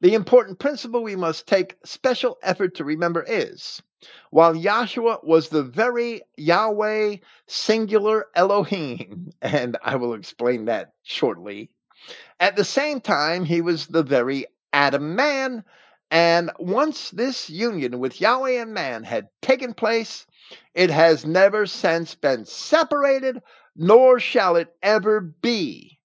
[0.00, 3.80] The important principle we must take special effort to remember is
[4.30, 7.16] while Yahshua was the very Yahweh
[7.46, 11.70] singular Elohim, and I will explain that shortly,
[12.38, 15.64] at the same time he was the very Adam man.
[16.10, 20.26] And once this union with Yahweh and man had taken place,
[20.74, 23.42] it has never since been separated,
[23.76, 25.98] nor shall it ever be.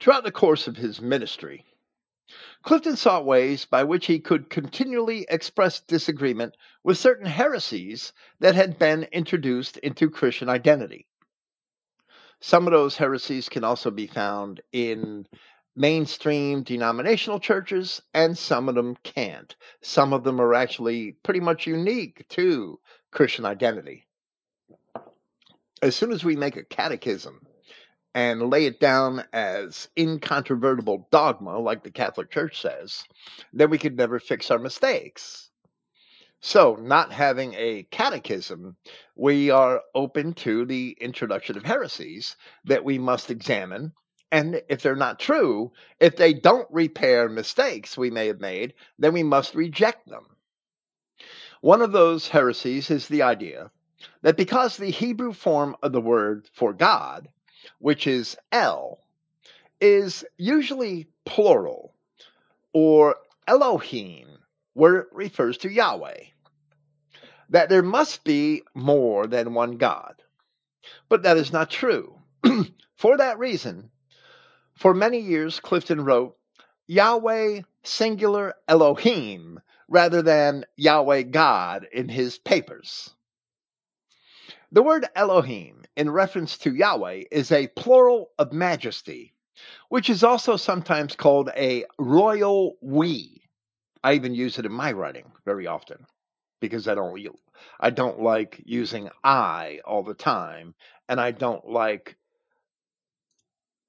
[0.00, 1.64] Throughout the course of his ministry,
[2.62, 8.78] Clifton sought ways by which he could continually express disagreement with certain heresies that had
[8.78, 11.06] been introduced into Christian identity.
[12.40, 15.26] Some of those heresies can also be found in
[15.76, 19.54] mainstream denominational churches, and some of them can't.
[19.80, 22.80] Some of them are actually pretty much unique to
[23.10, 24.06] Christian identity.
[25.82, 27.44] As soon as we make a catechism
[28.14, 33.02] and lay it down as incontrovertible dogma, like the Catholic Church says,
[33.52, 35.50] then we could never fix our mistakes.
[36.40, 38.76] So, not having a catechism,
[39.16, 43.92] we are open to the introduction of heresies that we must examine.
[44.30, 49.12] And if they're not true, if they don't repair mistakes we may have made, then
[49.14, 50.36] we must reject them.
[51.60, 53.72] One of those heresies is the idea
[54.22, 57.28] that because the Hebrew form of the word for God
[57.78, 58.98] which is El,
[59.80, 61.94] is usually plural
[62.72, 64.26] or Elohim,
[64.74, 66.24] where it refers to Yahweh.
[67.50, 70.22] That there must be more than one God.
[71.08, 72.18] But that is not true.
[72.96, 73.90] for that reason,
[74.74, 76.36] for many years, Clifton wrote
[76.86, 83.12] Yahweh singular Elohim rather than Yahweh God in his papers.
[84.74, 89.34] The word Elohim, in reference to Yahweh, is a plural of majesty,
[89.90, 93.42] which is also sometimes called a royal we.
[94.02, 96.06] I even use it in my writing very often
[96.58, 97.38] because I don't
[97.80, 100.74] I don't like using I all the time,
[101.06, 102.16] and I don't like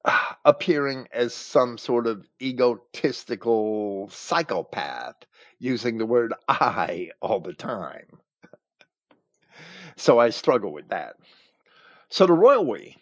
[0.44, 5.16] appearing as some sort of egotistical psychopath
[5.60, 8.20] using the word I all the time.
[9.96, 11.16] So I struggle with that.
[12.10, 12.98] So the royal we,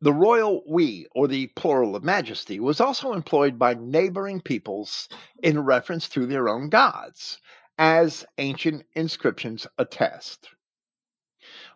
[0.00, 5.08] the royal we, or the plural of majesty, was also employed by neighboring peoples
[5.42, 7.40] in reference to their own gods,
[7.78, 10.48] as ancient inscriptions attest.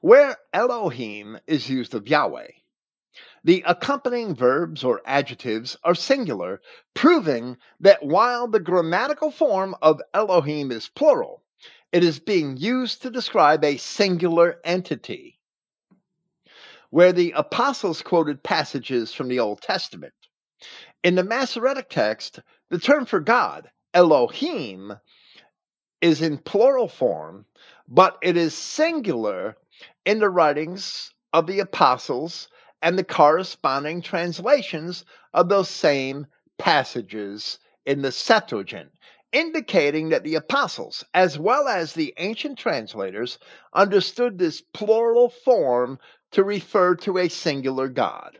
[0.00, 2.50] Where Elohim is used of Yahweh,
[3.44, 6.60] the accompanying verbs or adjectives are singular,
[6.94, 11.42] proving that while the grammatical form of Elohim is plural,
[11.92, 15.38] it is being used to describe a singular entity.
[16.90, 20.14] Where the apostles quoted passages from the Old Testament,
[21.02, 24.94] in the Masoretic text, the term for God, Elohim,
[26.00, 27.44] is in plural form,
[27.88, 29.56] but it is singular
[30.04, 32.48] in the writings of the apostles
[32.82, 36.26] and the corresponding translations of those same
[36.58, 38.90] passages in the Septuagint
[39.32, 43.38] indicating that the apostles, as well as the ancient translators,
[43.72, 45.98] understood this plural form
[46.32, 48.38] to refer to a singular God.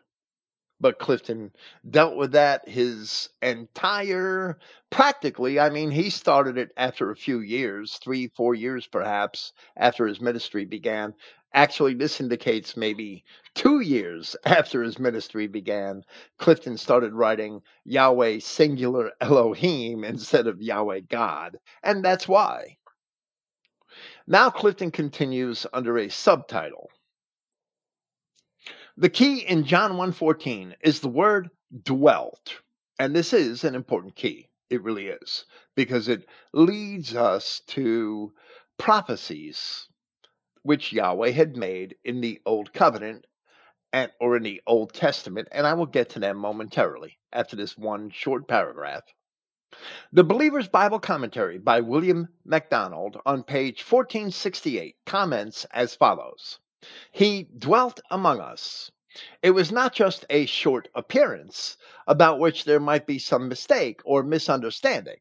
[0.80, 1.51] But Clifton
[1.91, 4.59] dealt with that his entire,
[4.91, 10.07] practically, I mean, he started it after a few years, three, four years perhaps, after
[10.07, 11.14] his ministry began.
[11.55, 13.24] Actually, this indicates maybe
[13.55, 16.05] two years after his ministry began,
[16.38, 21.59] Clifton started writing Yahweh singular Elohim instead of Yahweh God.
[21.82, 22.76] And that's why.
[24.26, 26.90] Now, Clifton continues under a subtitle
[29.01, 31.51] the key in John 1:14 is the word
[31.84, 32.61] dwelt,
[32.99, 34.49] and this is an important key.
[34.70, 35.44] It really is,
[35.76, 38.34] because it leads us to
[38.76, 39.86] prophecies
[40.62, 43.26] which Yahweh had made in the Old Covenant
[43.92, 47.76] and, or in the Old Testament, and I will get to them momentarily after this
[47.76, 49.02] one short paragraph.
[50.12, 56.59] The Believer's Bible Commentary by William MacDonald on page 1468 comments as follows
[57.12, 58.90] He dwelt among us.
[59.42, 64.22] It was not just a short appearance about which there might be some mistake or
[64.22, 65.18] misunderstanding.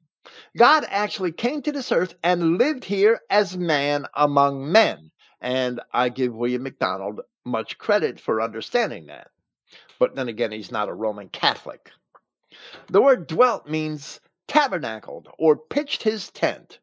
[0.56, 5.12] God actually came to this earth and lived here as man among men.
[5.42, 9.32] And I give William MacDonald much credit for understanding that.
[10.00, 11.92] But then again, he's not a Roman Catholic.
[12.88, 16.80] The word dwelt means tabernacled or pitched his tent.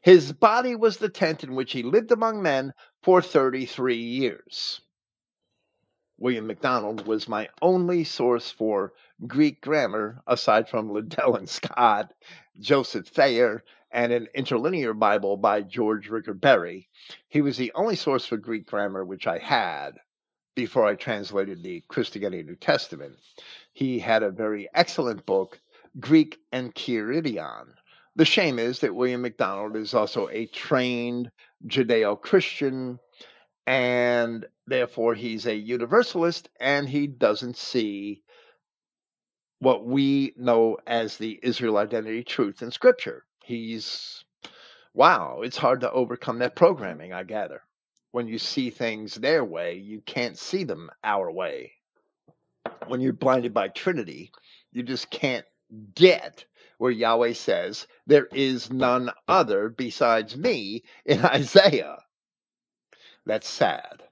[0.00, 2.72] His body was the tent in which he lived among men
[3.02, 4.80] for 33 years.
[6.18, 8.92] William MacDonald was my only source for
[9.26, 12.12] Greek grammar, aside from Liddell and Scott,
[12.58, 16.88] Joseph Thayer, and an interlinear Bible by George Ricker Berry.
[17.28, 19.98] He was the only source for Greek grammar which I had
[20.54, 23.16] before I translated the Christogenea New Testament.
[23.72, 25.60] He had a very excellent book,
[26.00, 27.74] Greek Enchiridion.
[28.16, 31.30] The shame is that William MacDonald is also a trained
[31.66, 32.98] Judeo Christian,
[33.66, 38.22] and therefore he's a universalist and he doesn't see
[39.60, 43.24] what we know as the Israel identity truth in Scripture.
[43.48, 44.26] He's,
[44.92, 47.62] wow, it's hard to overcome that programming, I gather.
[48.10, 51.72] When you see things their way, you can't see them our way.
[52.88, 54.32] When you're blinded by Trinity,
[54.70, 55.46] you just can't
[55.94, 56.44] get
[56.76, 62.00] where Yahweh says, There is none other besides me in Isaiah.
[63.24, 64.02] That's sad.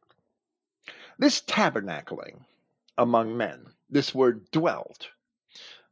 [1.18, 2.41] This tabernacling
[2.97, 5.11] among men, this word dwelt,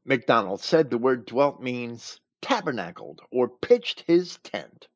[0.07, 4.87] MacDonald said the word dwelt means tabernacled or pitched his tent.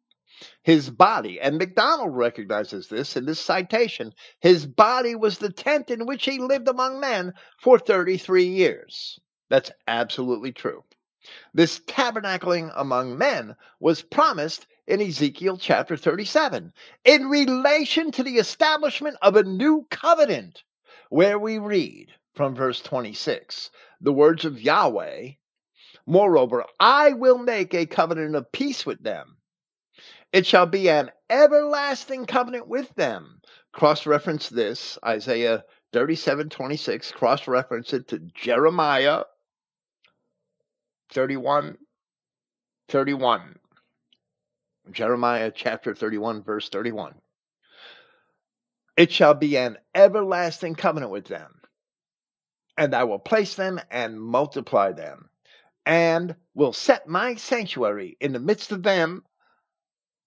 [0.63, 6.05] His body, and MacDonald recognizes this in this citation, his body was the tent in
[6.05, 9.19] which he lived among men for 33 years.
[9.49, 10.85] That's absolutely true.
[11.55, 16.73] This tabernacling among men was promised in Ezekiel chapter 37
[17.05, 20.65] in relation to the establishment of a new covenant,
[21.09, 23.71] where we read from verse 26
[24.01, 25.33] the words of Yahweh
[26.09, 29.37] Moreover, I will make a covenant of peace with them.
[30.33, 33.43] It shall be an everlasting covenant with them.
[33.75, 39.25] Cross reference this, Isaiah 37 26, cross reference it to Jeremiah
[41.13, 41.77] 31
[42.89, 43.59] 31.
[44.91, 47.17] Jeremiah chapter 31, verse 31.
[48.97, 51.61] It shall be an everlasting covenant with them,
[52.79, 55.28] and I will place them and multiply them
[55.89, 59.25] and will set my sanctuary in the midst of them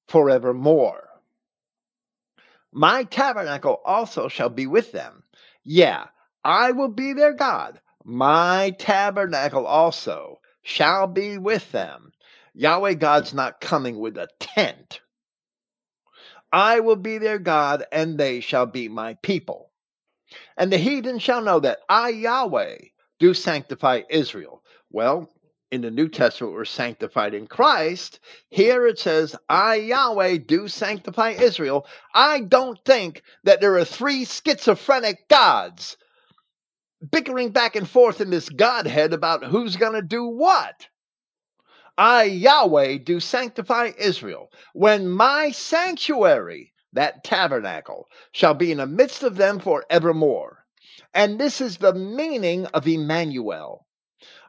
[0.07, 1.07] forevermore.
[2.73, 5.21] My tabernacle also shall be with them.
[5.63, 6.07] Yeah,
[6.43, 7.79] I will be their God.
[8.03, 12.11] My tabernacle also shall be with them.
[12.55, 14.99] Yahweh God's not coming with a tent.
[16.51, 19.69] I will be their God, and they shall be my people.
[20.57, 22.77] And the heathen shall know that I, Yahweh,
[23.19, 24.63] do sanctify Israel.
[24.89, 25.31] Well,
[25.71, 28.19] in the New Testament were sanctified in Christ.
[28.49, 31.87] Here it says, I, Yahweh, do sanctify Israel.
[32.13, 35.95] I don't think that there are three schizophrenic gods
[37.09, 40.87] bickering back and forth in this Godhead about who's going to do what.
[41.97, 44.51] I, Yahweh, do sanctify Israel.
[44.73, 50.65] When my sanctuary, that tabernacle, shall be in the midst of them forevermore.
[51.13, 53.85] And this is the meaning of Emmanuel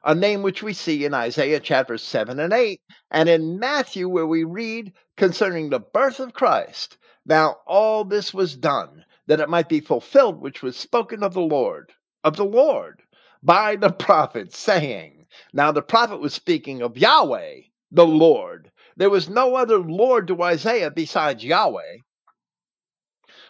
[0.05, 2.81] a name which we see in Isaiah chapter 7 and 8,
[3.11, 6.97] and in Matthew, where we read concerning the birth of Christ.
[7.25, 11.41] Now, all this was done that it might be fulfilled which was spoken of the
[11.41, 11.93] Lord,
[12.25, 13.03] of the Lord,
[13.45, 17.61] by the prophet, saying, Now the prophet was speaking of Yahweh,
[17.93, 18.73] the Lord.
[18.97, 21.99] There was no other Lord to Isaiah besides Yahweh,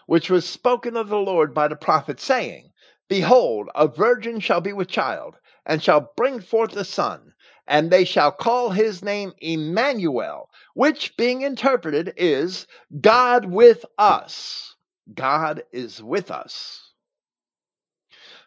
[0.05, 2.69] which was spoken of the Lord by the prophet, saying,
[3.09, 5.35] Behold, a virgin shall be with child
[5.65, 7.33] and shall bring forth a son,
[7.67, 12.67] and they shall call his name Emmanuel, which being interpreted is
[12.99, 14.75] God with us.
[15.13, 16.91] God is with us.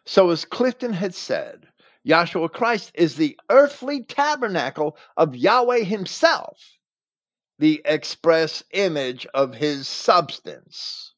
[0.05, 1.67] So, as Clifton had said,
[2.07, 6.77] Yahshua Christ is the earthly tabernacle of Yahweh Himself,
[7.59, 11.13] the express image of His substance.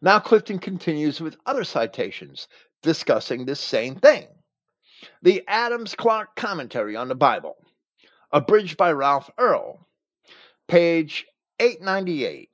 [0.00, 2.48] Now, Clifton continues with other citations
[2.82, 4.26] discussing this same thing.
[5.22, 7.56] The Adams Clarke Commentary on the Bible,
[8.32, 9.86] abridged by Ralph Earle,
[10.68, 11.26] page
[11.58, 12.50] 898,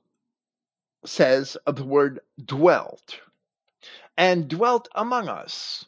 [1.05, 3.21] says of the word dwelt,
[4.17, 5.85] and dwelt among us,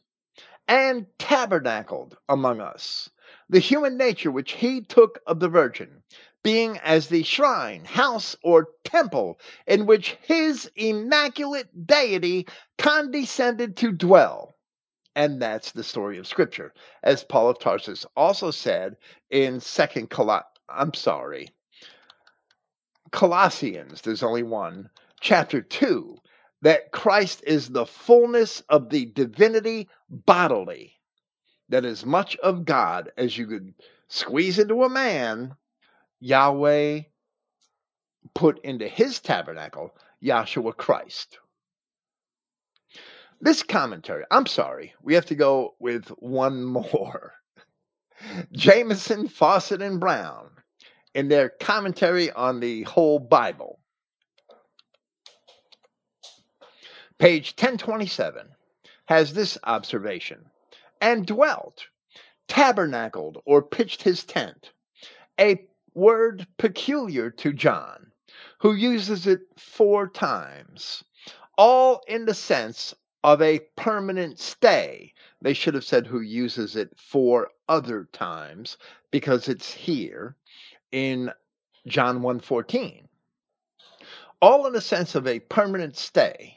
[0.66, 3.10] and tabernacled among us,
[3.48, 6.02] the human nature which he took of the Virgin,
[6.48, 12.46] being as the shrine, house, or temple in which his immaculate deity
[12.78, 14.56] condescended to dwell.
[15.14, 16.72] And that's the story of Scripture,
[17.02, 18.96] as Paul of Tarsus also said
[19.28, 20.40] in Second Col.
[20.70, 21.50] I'm sorry,
[23.10, 24.00] Colossians.
[24.00, 24.88] There's only one
[25.20, 26.16] chapter two
[26.62, 30.94] that Christ is the fullness of the divinity bodily.
[31.68, 33.74] That as much of God as you could
[34.08, 35.54] squeeze into a man,
[36.20, 37.02] Yahweh
[38.34, 41.38] put into his tabernacle, Yahshua Christ.
[43.40, 47.34] This commentary, I'm sorry, we have to go with one more.
[48.50, 50.50] Jamieson, Fausset, and Brown,
[51.14, 53.78] in their commentary on the whole Bible,
[57.18, 58.48] page 1027,
[59.06, 60.44] has this observation
[61.00, 61.86] and dwelt,
[62.48, 64.72] tabernacled, or pitched his tent,
[65.38, 65.67] a
[65.98, 68.12] word peculiar to John,
[68.60, 71.02] who uses it four times,
[71.58, 72.94] all in the sense
[73.24, 75.12] of a permanent stay.
[75.42, 78.78] They should have said who uses it four other times
[79.10, 80.36] because it's here
[80.92, 81.32] in
[81.86, 83.08] John 1:14.
[84.40, 86.56] All in the sense of a permanent stay.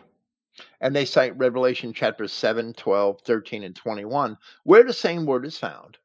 [0.82, 5.58] And they cite Revelation chapters 7, 12, 13, and 21, where the same word is
[5.58, 5.98] found.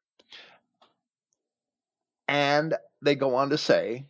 [2.27, 4.05] And they go on to say,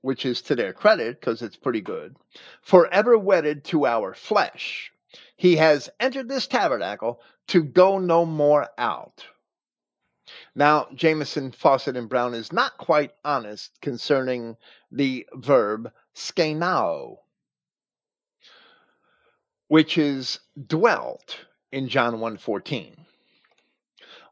[0.00, 2.16] which is to their credit because it's pretty good,
[2.62, 4.92] forever wedded to our flesh.
[5.36, 9.26] He has entered this tabernacle to go no more out.
[10.54, 14.56] Now, Jamieson, Fausset, and Brown is not quite honest concerning
[14.90, 17.18] the verb skenao,
[19.68, 21.38] which is dwelt
[21.72, 22.94] in John 1.14.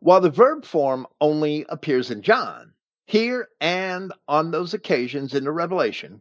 [0.00, 2.74] While the verb form only appears in John,
[3.06, 6.20] here and on those occasions in the Revelation,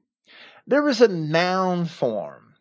[0.68, 2.56] there is a noun form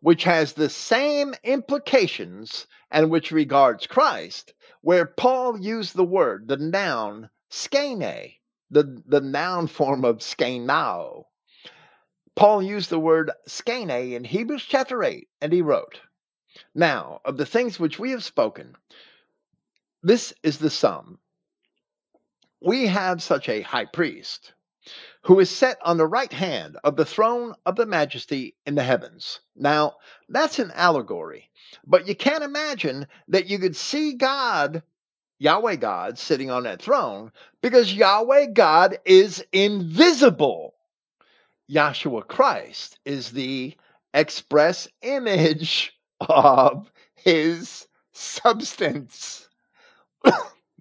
[0.00, 6.56] which has the same implications and which regards Christ, where Paul used the word, the
[6.56, 8.34] noun skene,
[8.70, 11.24] the, the noun form of skenao.
[12.34, 16.00] Paul used the word skene in Hebrews chapter 8, and he wrote,
[16.74, 18.76] Now, of the things which we have spoken,
[20.02, 21.18] this is the sum
[22.60, 24.52] we have such a high priest
[25.22, 28.82] who is set on the right hand of the throne of the majesty in the
[28.82, 29.40] heavens.
[29.54, 29.96] Now,
[30.28, 31.50] that's an allegory,
[31.86, 34.82] but you can't imagine that you could see God,
[35.38, 37.30] Yahweh God, sitting on that throne
[37.60, 40.74] because Yahweh God is invisible.
[41.70, 43.76] Yahshua Christ is the
[44.14, 49.48] express image of his substance.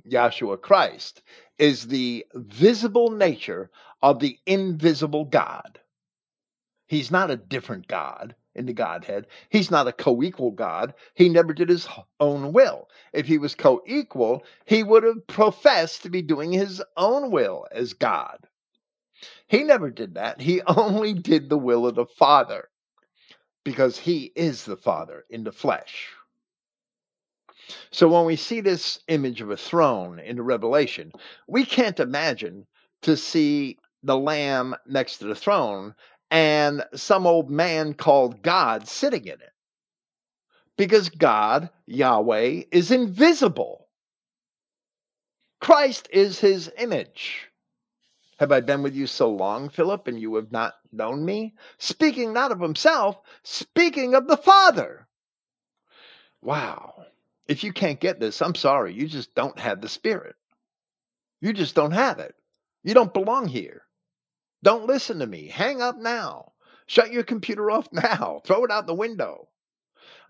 [0.09, 1.21] Yahshua Christ
[1.59, 3.69] is the visible nature
[4.01, 5.79] of the invisible God.
[6.87, 9.27] He's not a different God in the Godhead.
[9.49, 10.93] He's not a co equal God.
[11.13, 11.87] He never did his
[12.19, 12.89] own will.
[13.13, 17.67] If he was co equal, he would have professed to be doing his own will
[17.71, 18.47] as God.
[19.47, 20.41] He never did that.
[20.41, 22.69] He only did the will of the Father
[23.63, 26.09] because he is the Father in the flesh.
[27.91, 31.11] So when we see this image of a throne in the Revelation,
[31.47, 32.65] we can't imagine
[33.01, 35.95] to see the Lamb next to the throne
[36.29, 39.51] and some old man called God sitting in it.
[40.77, 43.87] Because God, Yahweh, is invisible.
[45.59, 47.49] Christ is his image.
[48.39, 51.55] Have I been with you so long, Philip, and you have not known me?
[51.79, 55.07] Speaking not of himself, speaking of the Father.
[56.41, 57.05] Wow.
[57.47, 58.93] If you can't get this, I'm sorry.
[58.93, 60.35] You just don't have the Spirit.
[61.41, 62.35] You just don't have it.
[62.83, 63.83] You don't belong here.
[64.63, 65.47] Don't listen to me.
[65.47, 66.51] Hang up now.
[66.87, 68.41] Shut your computer off now.
[68.45, 69.47] Throw it out the window.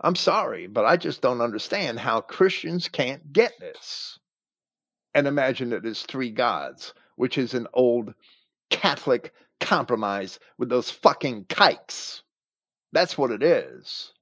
[0.01, 4.19] I'm sorry, but I just don't understand how Christians can't get this
[5.15, 8.13] and imagine that it's three gods, which is an old
[8.69, 12.21] Catholic compromise with those fucking kikes.
[12.91, 14.13] That's what it is,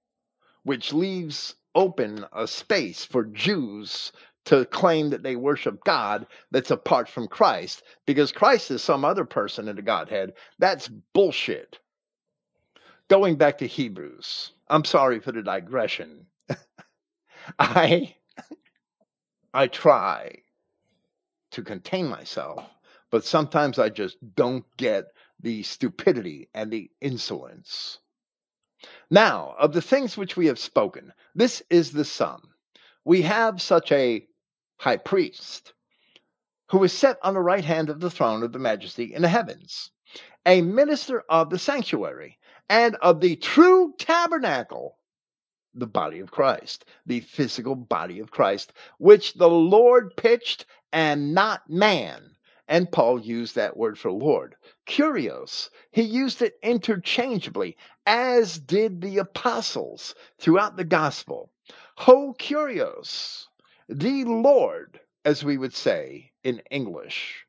[0.63, 4.11] which leaves open a space for Jews
[4.45, 9.25] to claim that they worship God that's apart from Christ because Christ is some other
[9.25, 10.33] person in the Godhead.
[10.59, 11.79] That's bullshit.
[13.07, 16.27] Going back to Hebrews, I'm sorry for the digression.
[17.59, 18.15] I
[19.53, 20.39] I try
[21.51, 22.65] to contain myself,
[23.11, 25.05] but sometimes I just don't get
[25.39, 27.99] the stupidity and the insolence.
[29.09, 32.41] Now, of the things which we have spoken, this is the sum.
[33.03, 34.25] We have such a
[34.77, 35.73] high priest
[36.71, 39.27] who is set on the right hand of the throne of the majesty in the
[39.27, 39.91] heavens,
[40.45, 44.97] a minister of the sanctuary and of the true tabernacle,
[45.73, 51.69] the body of Christ, the physical body of Christ, which the Lord pitched and not
[51.69, 52.34] man.
[52.67, 54.55] And Paul used that word for Lord.
[54.87, 61.51] Kurios, he used it interchangeably, as did the apostles throughout the gospel.
[61.97, 63.45] Ho kurios,
[63.87, 67.45] the Lord, as we would say in English,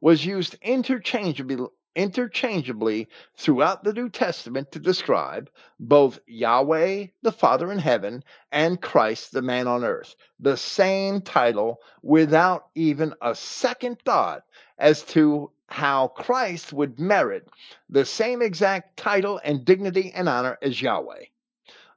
[0.00, 1.66] was used interchangeably,
[1.98, 8.22] interchangeably throughout the New Testament to describe both Yahweh, the Father in heaven,
[8.52, 10.14] and Christ, the man on earth.
[10.38, 14.44] The same title without even a second thought
[14.78, 17.48] as to how Christ would merit
[17.90, 21.24] the same exact title and dignity and honor as Yahweh,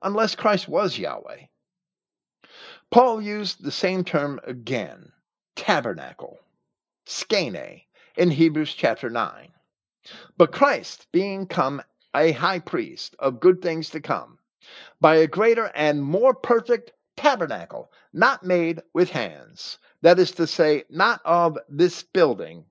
[0.02, 1.45] unless Christ was Yahweh.
[2.89, 5.12] Paul used the same term again,
[5.56, 6.39] tabernacle,
[7.06, 7.84] skene,
[8.18, 9.54] in Hebrews chapter 9.
[10.36, 11.82] But Christ, being come
[12.16, 14.39] a high priest of good things to come,
[14.99, 20.86] by a greater and more perfect tabernacle, not made with hands, that is to say,
[20.89, 22.66] not of this building.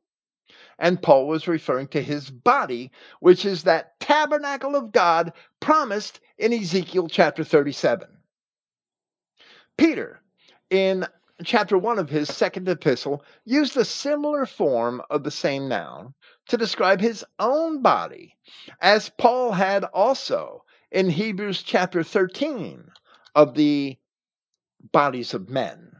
[0.79, 6.53] And Paul was referring to his body, which is that tabernacle of God promised in
[6.53, 8.09] Ezekiel chapter 37.
[9.77, 10.21] Peter,
[10.71, 11.07] in
[11.45, 16.15] chapter 1 of his second epistle, used a similar form of the same noun
[16.51, 18.37] to describe his own body,
[18.81, 22.91] as Paul had also in Hebrews chapter 13
[23.37, 23.97] of the
[24.91, 25.93] bodies of men.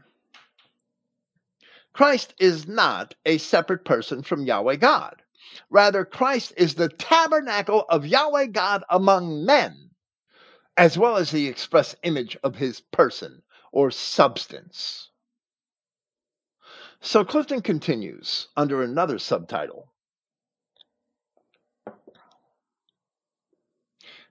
[1.93, 5.21] Christ is not a separate person from Yahweh God.
[5.69, 9.91] Rather, Christ is the tabernacle of Yahweh God among men,
[10.75, 13.41] as well as the express image of his person
[13.71, 15.11] or substance.
[16.99, 19.90] So Clifton continues under another subtitle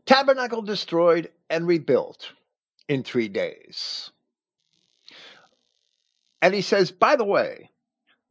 [0.06, 2.32] Tabernacle destroyed and rebuilt
[2.88, 4.10] in three days.
[6.42, 7.70] And he says, by the way,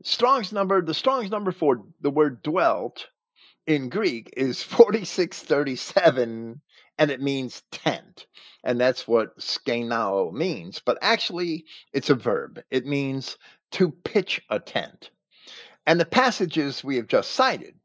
[0.03, 3.07] Strong's number, the Strong's number for the word dwelt
[3.67, 6.61] in Greek is 4637
[6.97, 8.25] and it means tent.
[8.63, 10.81] And that's what skenao means.
[10.83, 12.61] But actually, it's a verb.
[12.71, 13.37] It means
[13.71, 15.11] to pitch a tent.
[15.87, 17.75] And the passages we have just cited,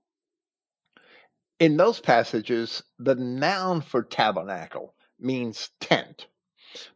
[1.64, 6.26] in those passages, the noun for tabernacle means tent.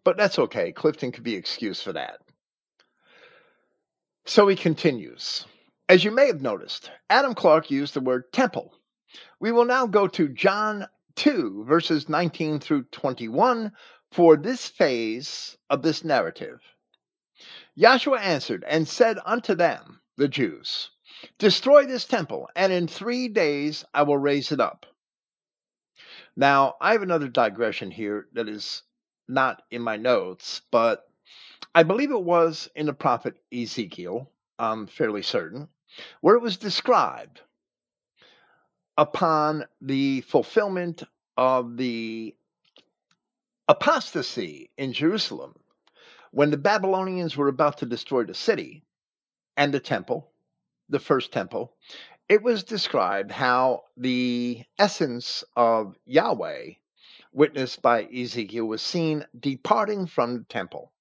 [0.04, 0.72] But that's okay.
[0.72, 2.18] Clifton could be excused for that.
[4.26, 5.46] So he continues.
[5.88, 8.74] As you may have noticed, Adam Clarke used the word temple.
[9.40, 13.72] We will now go to John 2, verses 19 through 21,
[14.12, 16.60] for this phase of this narrative.
[17.78, 20.90] Joshua answered and said unto them, the Jews,
[21.38, 24.86] Destroy this temple, and in three days I will raise it up.
[26.36, 28.82] Now, I have another digression here that is
[29.26, 31.04] not in my notes, but
[31.74, 35.68] I believe it was in the prophet Ezekiel, I'm fairly certain,
[36.20, 37.40] where it was described
[38.96, 41.02] upon the fulfillment
[41.36, 42.34] of the
[43.68, 45.54] apostasy in Jerusalem
[46.30, 48.82] when the Babylonians were about to destroy the city
[49.56, 50.32] and the temple,
[50.88, 51.74] the first temple.
[52.28, 56.72] It was described how the essence of Yahweh,
[57.32, 60.92] witnessed by Ezekiel, was seen departing from the temple.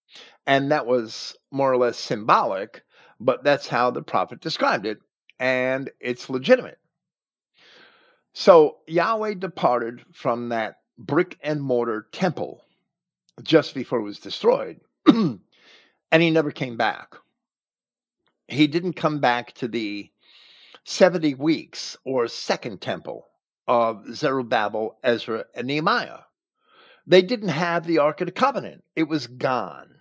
[0.46, 2.84] And that was more or less symbolic,
[3.20, 5.00] but that's how the prophet described it,
[5.40, 6.80] and it's legitimate.
[8.34, 12.62] So Yahweh departed from that brick and mortar temple
[13.44, 15.40] just before it was destroyed, and
[16.12, 17.16] he never came back.
[18.48, 20.10] He didn't come back to the
[20.86, 23.28] 70 weeks or second temple
[23.68, 26.20] of Zerubbabel, Ezra, and Nehemiah.
[27.06, 29.98] They didn't have the Ark of the Covenant, it was gone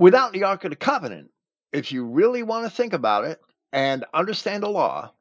[0.00, 1.30] without the Ark of the Covenant,
[1.72, 3.38] if you really want to think about it
[3.70, 5.12] and understand the law,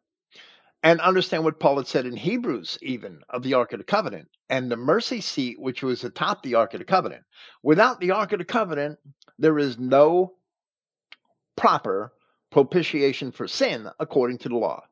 [0.82, 4.30] and understand what Paul had said in Hebrews, even of the Ark of the Covenant,
[4.50, 7.26] and the mercy seat which was atop the Ark of the Covenant.
[7.62, 8.98] Without the Ark of the Covenant,
[9.38, 10.36] there is no
[11.58, 12.14] proper
[12.52, 14.84] propitiation for sin according to the law.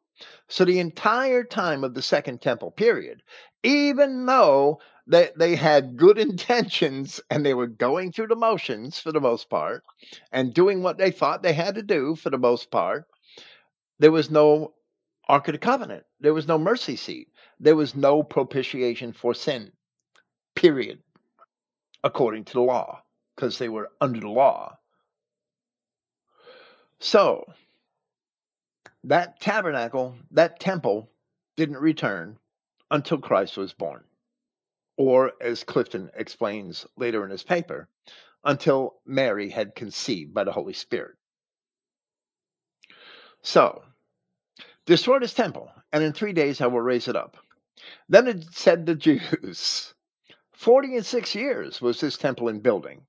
[0.47, 3.21] So the entire time of the Second Temple period,
[3.63, 9.11] even though they they had good intentions and they were going through the motions for
[9.11, 9.83] the most part
[10.31, 13.05] and doing what they thought they had to do for the most part
[13.99, 14.73] there was no
[15.27, 16.05] ark of the covenant.
[16.19, 17.29] There was no mercy seat.
[17.59, 19.71] There was no propitiation for sin
[20.55, 20.99] period
[22.03, 23.03] according to the law
[23.35, 24.75] because they were under the law
[26.99, 27.43] so
[29.03, 31.09] that tabernacle that temple
[31.55, 32.37] didn't return
[32.91, 34.03] until christ was born
[34.97, 37.87] or as Clifton explains later in his paper,
[38.43, 41.15] until Mary had conceived by the Holy Spirit.
[43.43, 43.83] So,
[44.85, 47.37] destroy this temple, and in three days I will raise it up.
[48.09, 49.93] Then it said the Jews,
[50.51, 53.05] Forty and six years was this temple in building,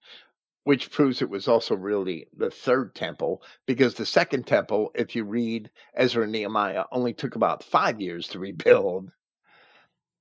[0.68, 5.24] which proves it was also really the third temple, because the second temple, if you
[5.24, 9.10] read Ezra and Nehemiah, only took about five years to rebuild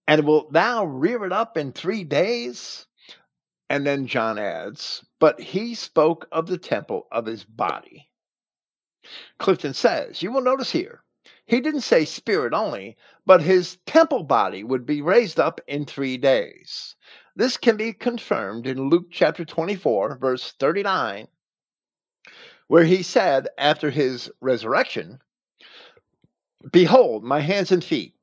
[0.08, 2.86] and wilt thou rear it up in three days?
[3.70, 8.10] And then John adds, But he spoke of the temple of his body.
[9.40, 11.04] Clifton says, You will notice here,
[11.46, 12.96] he didn't say spirit only,
[13.26, 16.96] but his temple body would be raised up in three days.
[17.38, 21.28] This can be confirmed in Luke chapter 24, verse 39,
[22.68, 25.20] where he said after his resurrection,
[26.72, 28.16] Behold, my hands and feet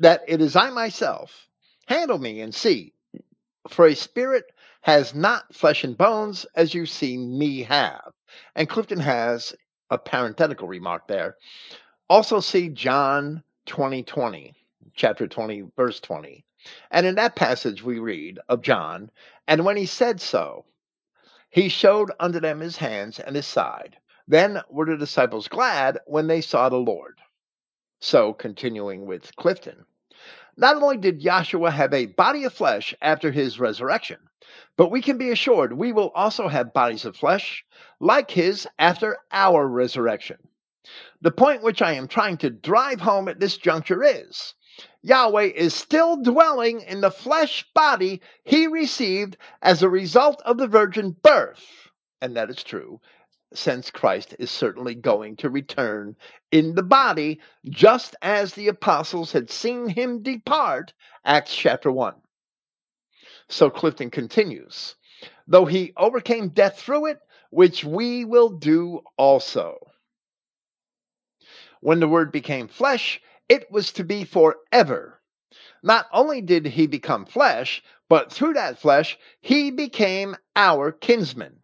[0.00, 1.46] that it is I myself.
[1.86, 2.94] Handle me and see.
[3.68, 4.46] For a spirit
[4.80, 8.12] has not flesh and bones as you see me have.
[8.56, 9.54] And Clifton has
[9.88, 11.36] a parenthetical remark there.
[12.10, 14.52] Also see John 20 20,
[14.96, 16.44] chapter 20, verse 20.
[16.90, 19.10] And in that passage we read of John,
[19.48, 20.64] and when he said so,
[21.50, 23.96] he showed unto them his hands and his side.
[24.28, 27.18] Then were the disciples glad when they saw the Lord.
[28.00, 29.84] So, continuing with Clifton,
[30.56, 34.18] not only did Joshua have a body of flesh after his resurrection,
[34.76, 37.64] but we can be assured we will also have bodies of flesh
[38.00, 40.38] like his after our resurrection.
[41.20, 44.54] The point which I am trying to drive home at this juncture is
[45.02, 50.68] Yahweh is still dwelling in the flesh body he received as a result of the
[50.68, 51.90] virgin birth.
[52.20, 53.00] And that is true
[53.54, 56.16] since Christ is certainly going to return
[56.50, 60.92] in the body, just as the apostles had seen him depart,
[61.24, 62.14] Acts chapter 1.
[63.48, 64.96] So Clifton continues,
[65.46, 69.76] though he overcame death through it, which we will do also.
[71.80, 73.20] When the word became flesh,
[73.52, 75.20] it was to be forever.
[75.82, 81.60] Not only did he become flesh, but through that flesh, he became our kinsman.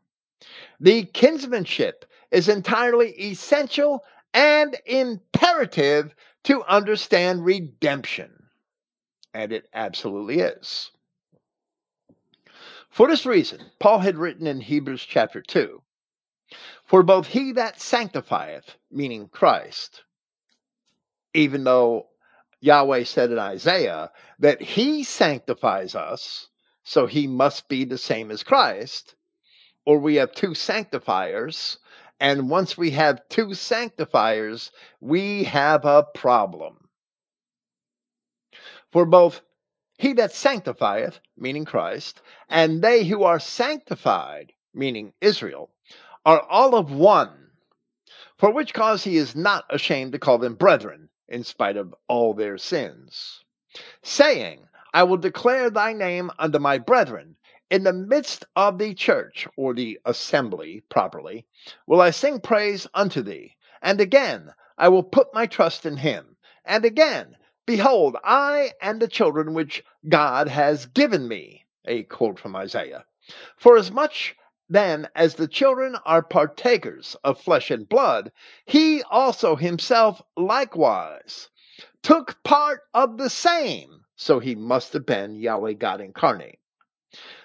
[0.80, 6.14] The kinsmanship is entirely essential and imperative
[6.44, 8.50] to understand redemption.
[9.32, 10.90] And it absolutely is.
[12.90, 15.80] For this reason, Paul had written in Hebrews chapter 2
[16.84, 20.02] For both he that sanctifieth, meaning Christ,
[21.38, 22.08] even though
[22.60, 24.10] Yahweh said in Isaiah
[24.40, 26.48] that he sanctifies us,
[26.82, 29.14] so he must be the same as Christ,
[29.86, 31.78] or we have two sanctifiers.
[32.18, 36.88] And once we have two sanctifiers, we have a problem.
[38.90, 39.40] For both
[39.98, 45.70] he that sanctifieth, meaning Christ, and they who are sanctified, meaning Israel,
[46.26, 47.50] are all of one.
[48.38, 52.34] For which cause he is not ashamed to call them brethren, in spite of all
[52.34, 53.44] their sins,
[54.02, 57.36] saying, I will declare thy name unto my brethren.
[57.70, 61.46] In the midst of the church, or the assembly properly,
[61.86, 63.56] will I sing praise unto thee.
[63.82, 66.36] And again, I will put my trust in him.
[66.64, 71.66] And again, behold, I and the children which God has given me.
[71.84, 73.04] A quote from Isaiah.
[73.58, 74.34] For as much
[74.68, 78.30] then as the children are partakers of flesh and blood,
[78.66, 81.48] he also himself likewise
[82.02, 84.04] took part of the same.
[84.16, 86.58] So he must have been Yahweh God incarnate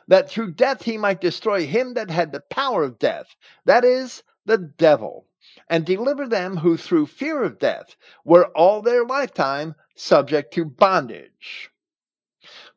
[0.08, 4.24] that through death he might destroy him that had the power of death, that is,
[4.46, 5.26] the devil,
[5.70, 7.96] and deliver them who through fear of death
[8.26, 11.70] were all their lifetime subject to bondage.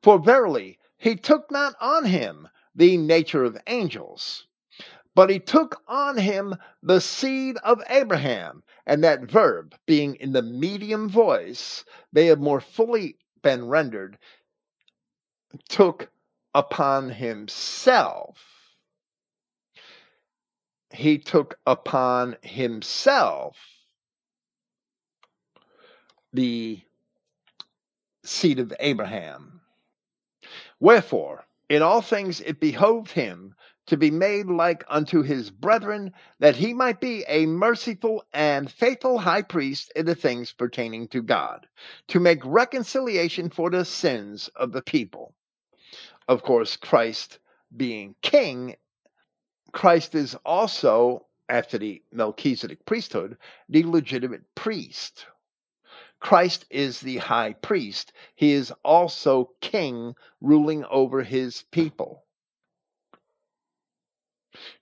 [0.02, 4.46] For verily, he took not on him the nature of angels,
[5.14, 8.62] but he took on him the seed of Abraham.
[8.86, 14.18] And that verb, being in the medium voice, may have more fully been rendered
[15.68, 16.10] took
[16.54, 18.38] upon himself.
[20.90, 23.56] He took upon himself
[26.32, 26.80] the
[28.22, 29.60] seed of Abraham.
[30.78, 33.54] Wherefore, in all things it behoved him
[33.86, 39.18] to be made like unto his brethren, that he might be a merciful and faithful
[39.18, 41.66] high priest in the things pertaining to God,
[42.08, 45.34] to make reconciliation for the sins of the people.
[46.28, 47.38] Of course, Christ
[47.76, 48.74] being king,
[49.72, 53.36] Christ is also, after the Melchizedek priesthood,
[53.68, 55.26] the legitimate priest.
[56.20, 58.12] Christ is the high priest.
[58.34, 62.24] He is also king, ruling over his people.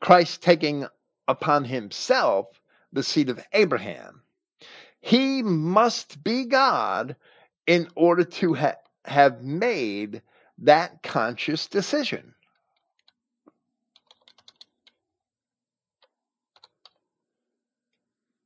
[0.01, 0.87] Christ taking
[1.27, 2.61] upon himself
[2.93, 4.23] the seed of Abraham.
[5.01, 7.17] He must be God
[7.67, 10.23] in order to ha- have made
[10.59, 12.35] that conscious decision.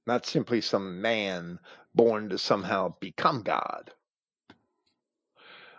[0.06, 1.58] Not simply some man
[1.98, 3.90] born to somehow become God.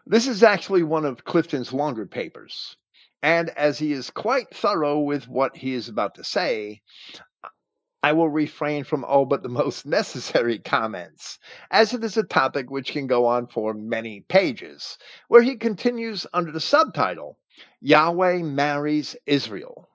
[0.05, 2.76] This is actually one of Clifton's longer papers.
[3.24, 6.82] And as he is quite thorough with what he is about to say,
[8.03, 11.39] I will refrain from all but the most necessary comments,
[11.72, 14.97] as it is a topic which can go on for many pages,
[15.30, 17.39] where he continues under the subtitle
[17.80, 19.88] Yahweh marries Israel.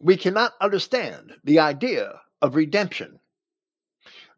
[0.00, 3.18] We cannot understand the idea of redemption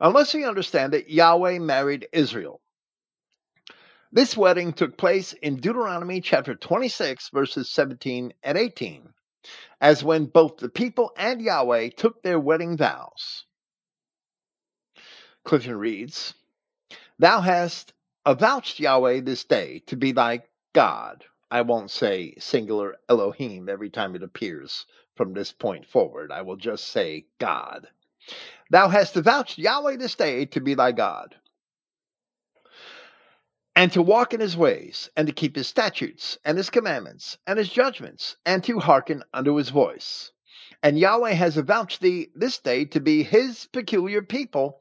[0.01, 2.61] unless we understand that Yahweh married Israel.
[4.11, 9.13] This wedding took place in Deuteronomy chapter 26, verses 17 and 18,
[9.81, 13.45] as when both the people and Yahweh took their wedding vows.
[15.45, 16.35] Clifton reads,
[17.19, 17.93] Thou hast
[18.25, 20.43] avouched Yahweh this day to be thy
[20.73, 21.25] God.
[21.51, 24.87] I won't say singular Elohim every time it appears
[25.19, 26.33] from this point forward.
[26.33, 27.87] I will just say God.
[28.71, 31.37] Thou hast avouched Yahweh this day to be thy God
[33.79, 37.61] and to walk in his ways, and to keep his statutes, and his commandments, and
[37.61, 40.33] his judgments, and to hearken unto his voice.
[40.83, 44.81] And Yahweh has avouched thee this day to be his peculiar people,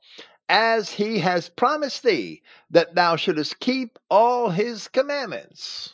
[0.50, 5.94] as he has promised thee that thou shouldest keep all his commandments.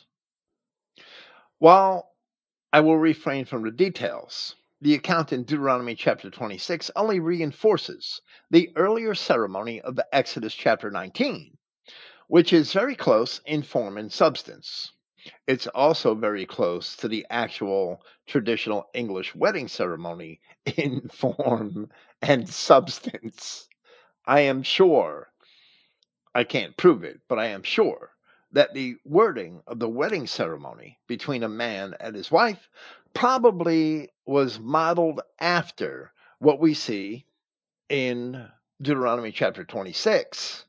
[1.58, 2.13] While
[2.74, 8.20] I will refrain from the details, the account in Deuteronomy chapter 26 only reinforces
[8.50, 11.56] the earlier ceremony of the Exodus chapter 19
[12.26, 14.90] which is very close in form and substance.
[15.46, 20.40] It's also very close to the actual traditional English wedding ceremony
[20.76, 23.68] in form and substance.
[24.26, 25.28] I am sure,
[26.34, 28.13] I can't prove it, but I am sure
[28.54, 32.68] that the wording of the wedding ceremony between a man and his wife
[33.12, 37.26] probably was modeled after what we see
[37.88, 38.48] in
[38.80, 40.64] Deuteronomy chapter 26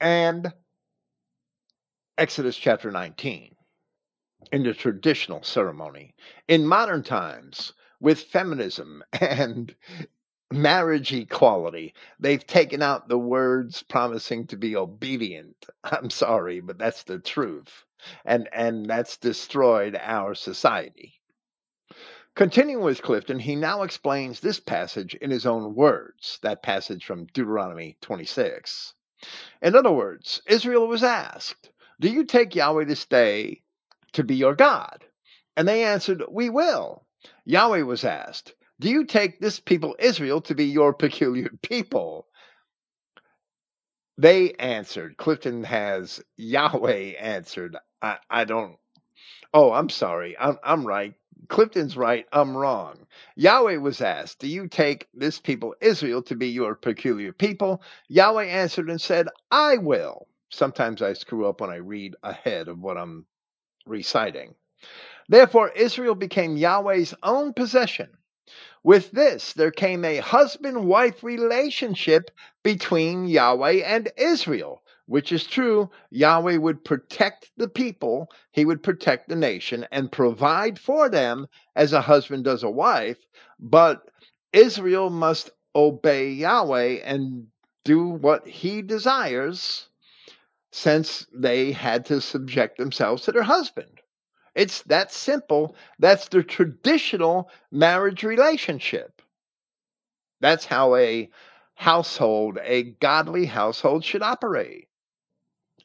[0.00, 0.52] and
[2.18, 3.54] Exodus chapter 19
[4.52, 6.14] in the traditional ceremony.
[6.48, 9.74] In modern times, with feminism and
[10.52, 15.66] marriage equality, they've taken out the words promising to be obedient.
[15.84, 17.84] I'm sorry, but that's the truth.
[18.24, 21.20] And and that's destroyed our society.
[22.34, 27.26] Continuing with Clifton, he now explains this passage in his own words, that passage from
[27.26, 28.94] Deuteronomy 26.
[29.60, 33.62] In other words, Israel was asked, Do you take Yahweh this day
[34.12, 35.04] to be your God?
[35.56, 37.04] And they answered, We will.
[37.44, 42.26] Yahweh was asked, Do you take this people Israel to be your peculiar people?
[44.18, 45.16] They answered.
[45.16, 47.76] Clifton has Yahweh answered.
[48.02, 48.76] I, I don't.
[49.54, 50.36] Oh, I'm sorry.
[50.38, 51.14] I'm, I'm right.
[51.48, 53.06] Clifton's right, I'm wrong.
[53.36, 57.82] Yahweh was asked, Do you take this people Israel to be your peculiar people?
[58.08, 60.28] Yahweh answered and said, I will.
[60.50, 63.24] Sometimes I screw up when I read ahead of what I'm
[63.86, 64.54] reciting.
[65.28, 68.10] Therefore, Israel became Yahweh's own possession.
[68.84, 72.30] With this, there came a husband wife relationship
[72.62, 79.28] between Yahweh and Israel which is true, Yahweh would protect the people, he would protect
[79.28, 83.16] the nation and provide for them as a husband does a wife,
[83.58, 84.02] but
[84.52, 87.46] Israel must obey Yahweh and
[87.84, 89.88] do what he desires
[90.72, 93.97] since they had to subject themselves to their husband.
[94.58, 95.76] It's that simple.
[96.00, 99.22] That's the traditional marriage relationship.
[100.40, 101.30] That's how a
[101.74, 104.88] household, a godly household, should operate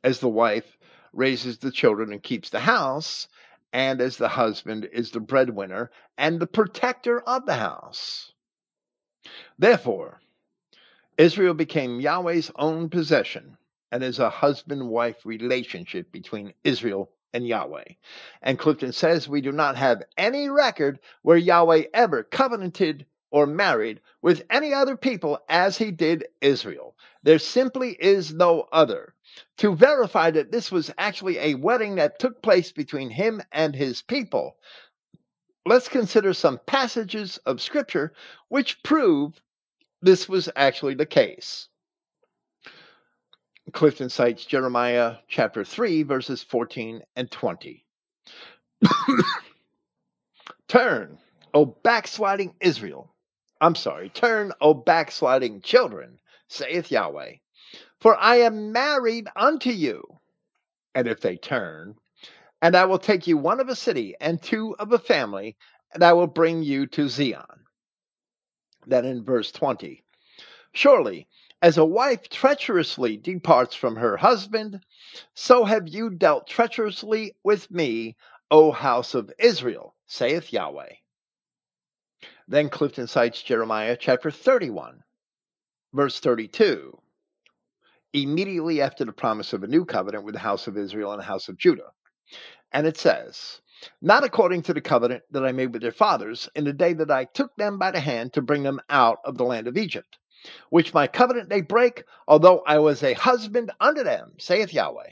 [0.04, 0.80] as the wife
[1.14, 3.28] raises the children and keeps the house,
[3.74, 8.32] and as the husband is the breadwinner and the protector of the house.
[9.60, 10.20] Therefore,
[11.16, 13.56] Israel became Yahweh's own possession,
[13.92, 17.84] and is a husband wife relationship between Israel and Yahweh.
[18.42, 24.00] And Clifton says we do not have any record where Yahweh ever covenanted or married
[24.22, 26.96] with any other people as he did Israel.
[27.24, 29.16] There simply is no other.
[29.58, 34.04] To verify that this was actually a wedding that took place between him and his
[34.04, 34.58] people,
[35.66, 38.14] let's consider some passages of Scripture
[38.50, 39.42] which prove
[40.02, 41.70] this was actually the case.
[43.72, 47.86] Clifton cites Jeremiah chapter 3, verses 14 and 20.
[50.68, 51.18] Turn,
[51.54, 53.14] O backsliding Israel.
[53.62, 56.20] I'm sorry, turn, O backsliding children,
[56.50, 57.36] saith Yahweh.
[58.02, 60.04] For I am married unto you.
[60.94, 61.96] And if they turn,
[62.62, 65.56] and I will take you one of a city and two of a family,
[65.94, 67.46] and I will bring you to Zion.
[68.86, 70.04] Then in verse 20,
[70.74, 71.28] surely
[71.64, 74.82] as a wife treacherously departs from her husband,
[75.34, 78.18] so have you dealt treacherously with me,
[78.52, 80.92] O house of Israel, saith Yahweh.
[82.50, 85.04] Then Clifton cites Jeremiah chapter 31,
[85.94, 87.00] verse 32,
[88.12, 91.26] immediately after the promise of a new covenant with the house of Israel and the
[91.26, 91.92] house of Judah.
[92.74, 93.62] And it says,
[94.02, 97.10] Not according to the covenant that I made with their fathers in the day that
[97.10, 100.18] I took them by the hand to bring them out of the land of Egypt
[100.70, 105.10] which my covenant they break, although I was a husband unto them, saith Yahweh.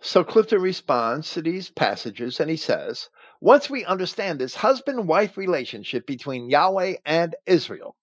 [0.00, 3.08] So Clifton responds to these passages and he says,
[3.40, 7.96] once we understand this husband wife relationship between Yahweh and Israel,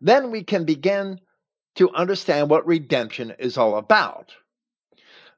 [0.00, 1.20] then we can begin
[1.76, 4.34] to understand what redemption is all about.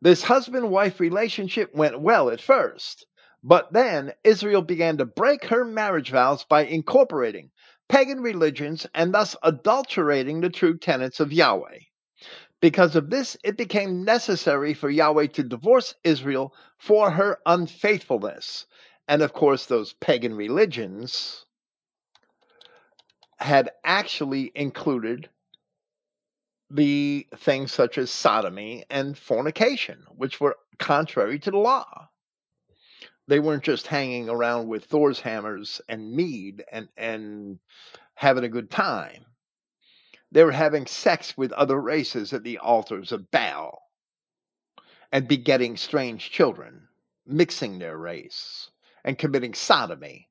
[0.01, 3.07] This husband wife relationship went well at first,
[3.43, 7.51] but then Israel began to break her marriage vows by incorporating
[7.89, 11.79] pagan religions and thus adulterating the true tenets of Yahweh.
[12.61, 18.67] Because of this, it became necessary for Yahweh to divorce Israel for her unfaithfulness.
[19.09, 21.45] And of course, those pagan religions
[23.39, 25.29] had actually included
[26.71, 32.09] the things such as sodomy and fornication, which were contrary to the law
[33.29, 37.59] they weren't just hanging around with Thor's hammers and mead and and
[38.15, 39.27] having a good time.
[40.31, 43.83] They were having sex with other races at the altars of Baal
[45.13, 46.89] and begetting strange children,
[47.25, 48.71] mixing their race
[49.05, 50.29] and committing sodomy.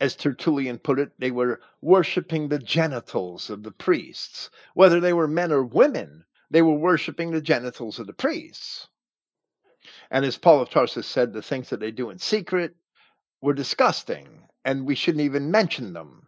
[0.00, 4.50] As Tertullian put it, they were worshiping the genitals of the priests.
[4.74, 8.88] Whether they were men or women, they were worshiping the genitals of the priests.
[10.10, 12.74] And as Paul of Tarsus said, the things that they do in secret
[13.40, 16.26] were disgusting, and we shouldn't even mention them.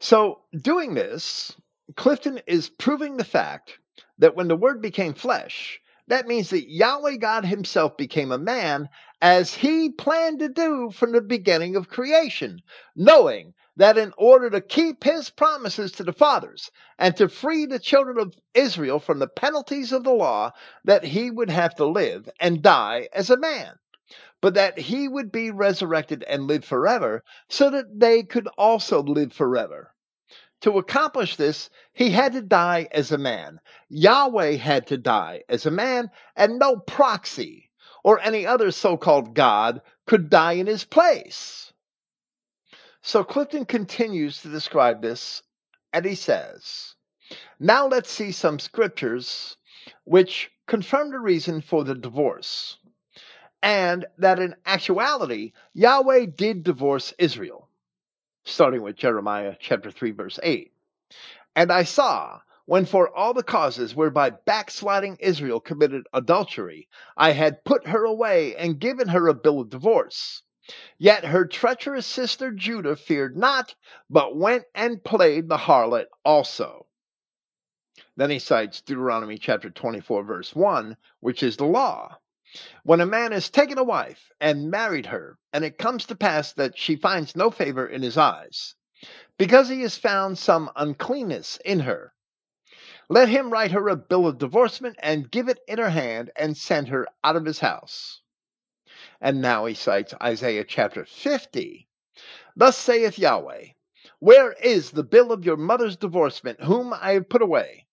[0.00, 1.54] So, doing this,
[1.94, 3.78] Clifton is proving the fact
[4.18, 8.88] that when the Word became flesh, that means that Yahweh God Himself became a man
[9.22, 12.60] as He planned to do from the beginning of creation,
[12.94, 17.78] knowing that in order to keep his promises to the fathers and to free the
[17.78, 20.50] children of Israel from the penalties of the law,
[20.84, 23.74] that he would have to live and die as a man,
[24.40, 29.32] but that he would be resurrected and live forever so that they could also live
[29.32, 29.92] forever.
[30.62, 33.60] To accomplish this, he had to die as a man.
[33.90, 37.65] Yahweh had to die as a man, and no proxy
[38.06, 41.72] or any other so called God could die in his place.
[43.02, 45.42] So Clifton continues to describe this,
[45.92, 46.94] and he says,
[47.58, 49.56] Now let's see some scriptures
[50.04, 52.76] which confirm the reason for the divorce,
[53.60, 57.68] and that in actuality, Yahweh did divorce Israel,
[58.44, 60.72] starting with Jeremiah chapter 3, verse 8.
[61.56, 67.64] And I saw when for all the causes whereby backsliding Israel committed adultery, I had
[67.64, 70.42] put her away and given her a bill of divorce.
[70.98, 73.76] Yet her treacherous sister Judah feared not,
[74.10, 76.88] but went and played the harlot also.
[78.16, 82.18] Then he cites Deuteronomy chapter 24, verse 1, which is the law.
[82.82, 86.52] When a man has taken a wife and married her, and it comes to pass
[86.54, 88.74] that she finds no favor in his eyes,
[89.38, 92.12] because he has found some uncleanness in her,
[93.08, 96.56] let him write her a bill of divorcement and give it in her hand and
[96.56, 98.20] send her out of his house.
[99.20, 101.88] And now he cites Isaiah chapter 50.
[102.56, 103.66] Thus saith Yahweh,
[104.18, 107.86] Where is the bill of your mother's divorcement, whom I have put away?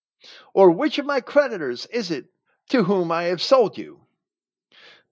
[0.52, 2.26] Or which of my creditors is it
[2.70, 4.06] to whom I have sold you?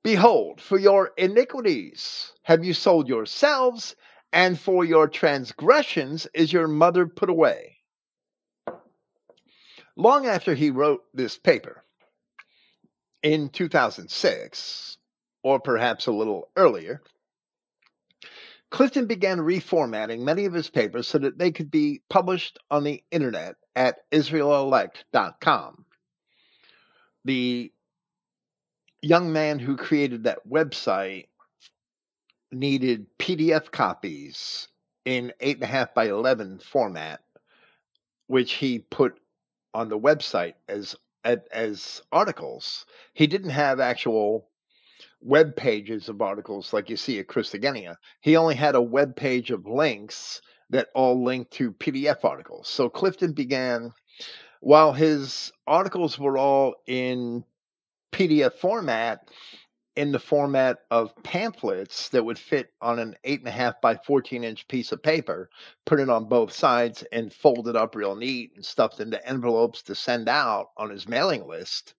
[0.03, 3.95] Behold, for your iniquities have you sold yourselves,
[4.33, 7.82] and for your transgressions is your mother put away.
[9.97, 11.85] Long after he wrote this paper
[13.23, 14.99] in 2006,
[15.43, 17.03] or perhaps a little earlier,
[18.71, 23.05] Clifton began reformatting many of his papers so that they could be published on the
[23.11, 25.85] internet at israelelect.com.
[27.27, 27.71] The
[29.03, 31.27] young man who created that website
[32.51, 34.69] needed PDF copies
[35.05, 37.21] in 8.5 by 11 format,
[38.27, 39.19] which he put
[39.75, 42.85] on the website as as articles.
[43.15, 44.49] He didn't have actual
[45.21, 47.97] web pages of articles like you see at Christogenea.
[48.21, 52.69] He only had a web page of links that all linked to PDF articles.
[52.69, 53.93] So Clifton began,
[54.61, 57.45] while his articles were all in
[58.13, 59.29] PDF format,
[59.97, 63.97] in the format of pamphlets that would fit on an eight and a half by
[63.97, 65.51] 14 inch piece of paper,
[65.85, 69.83] put it on both sides and fold it up real neat and stuffed into envelopes
[69.83, 71.95] to send out on his mailing list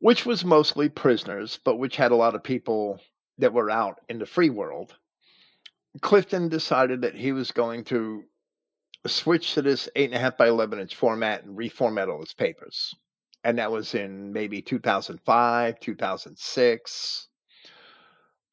[0.00, 3.00] which was mostly prisoners, but which had a lot of people
[3.38, 4.94] that were out in the free world.
[6.00, 8.24] Clifton decided that he was going to
[9.06, 12.94] switch to this 8.5 by 11 inch format and reformat all his papers.
[13.42, 17.28] And that was in maybe 2005, 2006.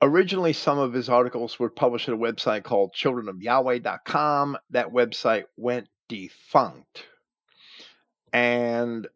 [0.02, 4.58] Originally, some of his articles were published at a website called childrenofyahweh.com.
[4.70, 7.04] That website went defunct.
[8.32, 9.08] And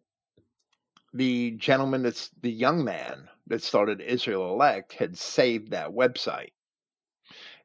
[1.14, 6.52] the gentleman that's the young man that started Israel Elect had saved that website.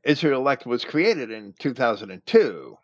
[0.02, 2.76] Israel Elect was created in 2002.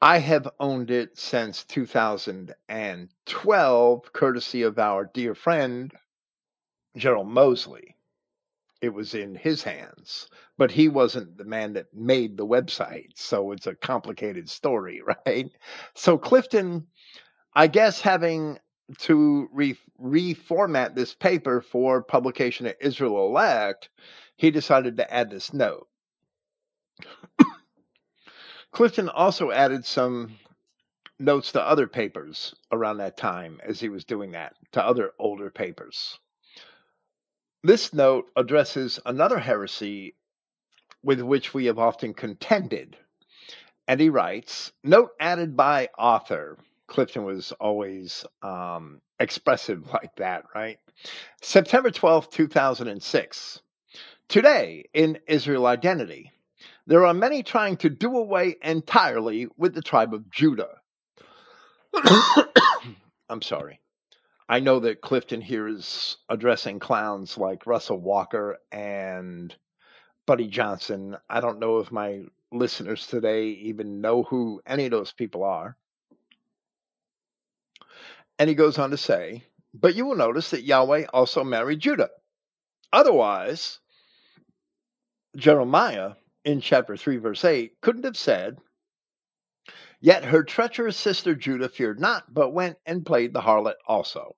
[0.00, 5.92] I have owned it since 2012, courtesy of our dear friend,
[6.96, 7.94] Gerald Mosley.
[8.80, 13.10] It was in his hands, but he wasn't the man that made the website.
[13.16, 15.50] So it's a complicated story, right?
[15.94, 16.86] So Clifton,
[17.54, 18.58] I guess, having
[18.98, 23.88] to re- reformat this paper for publication at Israel Elect,
[24.36, 25.88] he decided to add this note.
[28.78, 30.38] Clifton also added some
[31.18, 35.50] notes to other papers around that time as he was doing that, to other older
[35.50, 36.20] papers.
[37.64, 40.14] This note addresses another heresy
[41.02, 42.96] with which we have often contended.
[43.88, 46.56] And he writes Note added by author.
[46.86, 50.78] Clifton was always um, expressive like that, right?
[51.42, 53.60] September 12th, 2006.
[54.28, 56.30] Today, in Israel Identity,
[56.88, 60.80] there are many trying to do away entirely with the tribe of Judah.
[63.28, 63.78] I'm sorry.
[64.48, 69.54] I know that Clifton here is addressing clowns like Russell Walker and
[70.26, 71.18] Buddy Johnson.
[71.28, 75.76] I don't know if my listeners today even know who any of those people are.
[78.38, 79.44] And he goes on to say,
[79.74, 82.08] But you will notice that Yahweh also married Judah.
[82.94, 83.78] Otherwise,
[85.36, 86.12] Jeremiah
[86.48, 88.56] in chapter 3, verse 8, couldn't have said,
[90.00, 94.34] Yet her treacherous sister Judah feared not, but went and played the harlot also.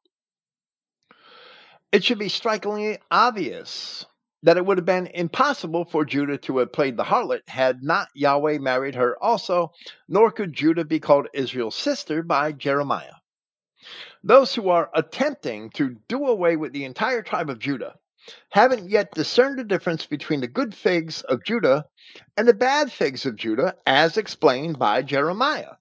[1.92, 4.04] It should be strikingly obvious
[4.42, 8.08] that it would have been impossible for Judah to have played the harlot had not
[8.14, 9.70] Yahweh married her also,
[10.08, 13.14] nor could Judah be called Israel's sister by Jeremiah.
[14.24, 17.99] Those who are attempting to do away with the entire tribe of Judah
[18.50, 21.86] haven't yet discerned the difference between the good figs of Judah
[22.36, 25.76] and the bad figs of Judah, as explained by Jeremiah.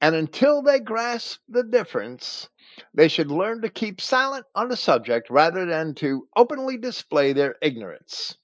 [0.00, 2.48] And until they grasp the difference,
[2.94, 7.56] they should learn to keep silent on the subject rather than to openly display their
[7.62, 8.36] ignorance.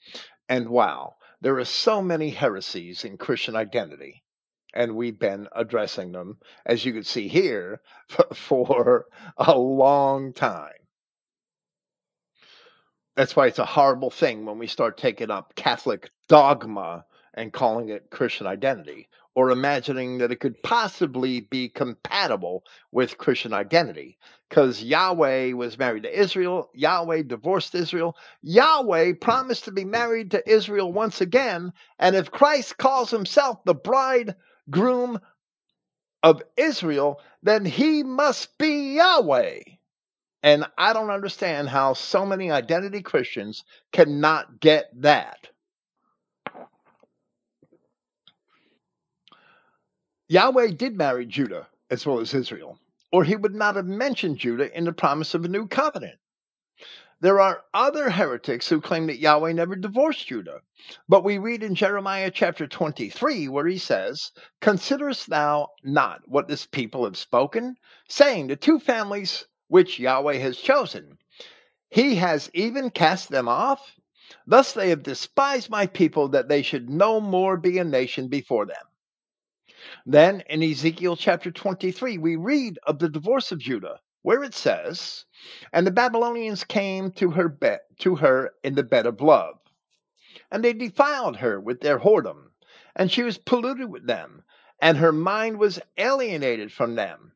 [0.48, 4.22] And wow, there are so many heresies in Christian identity
[4.74, 7.80] and we've been addressing them, as you can see here,
[8.34, 9.06] for
[9.36, 10.72] a long time.
[13.18, 17.04] That's why it's a horrible thing when we start taking up Catholic dogma
[17.34, 22.62] and calling it Christian identity, or imagining that it could possibly be compatible
[22.92, 24.18] with Christian identity.
[24.48, 30.48] Because Yahweh was married to Israel, Yahweh divorced Israel, Yahweh promised to be married to
[30.48, 35.18] Israel once again, and if Christ calls himself the bridegroom
[36.22, 39.58] of Israel, then he must be Yahweh.
[40.42, 45.48] And I don't understand how so many identity Christians cannot get that.
[50.28, 52.78] Yahweh did marry Judah as well as Israel,
[53.10, 56.18] or he would not have mentioned Judah in the promise of a new covenant.
[57.20, 60.60] There are other heretics who claim that Yahweh never divorced Judah.
[61.08, 66.66] But we read in Jeremiah chapter 23 where he says, Considerest thou not what this
[66.66, 67.76] people have spoken,
[68.08, 71.18] saying, The two families which Yahweh has chosen,
[71.88, 73.94] he has even cast them off?
[74.46, 78.66] Thus they have despised my people that they should no more be a nation before
[78.66, 78.84] them.
[80.04, 85.24] Then in Ezekiel chapter 23, we read of the divorce of Judah, where it says,
[85.72, 87.58] And the Babylonians came to her
[88.00, 89.58] to her in the bed of love,
[90.50, 92.50] and they defiled her with their whoredom,
[92.96, 94.44] and she was polluted with them,
[94.80, 97.32] and her mind was alienated from them.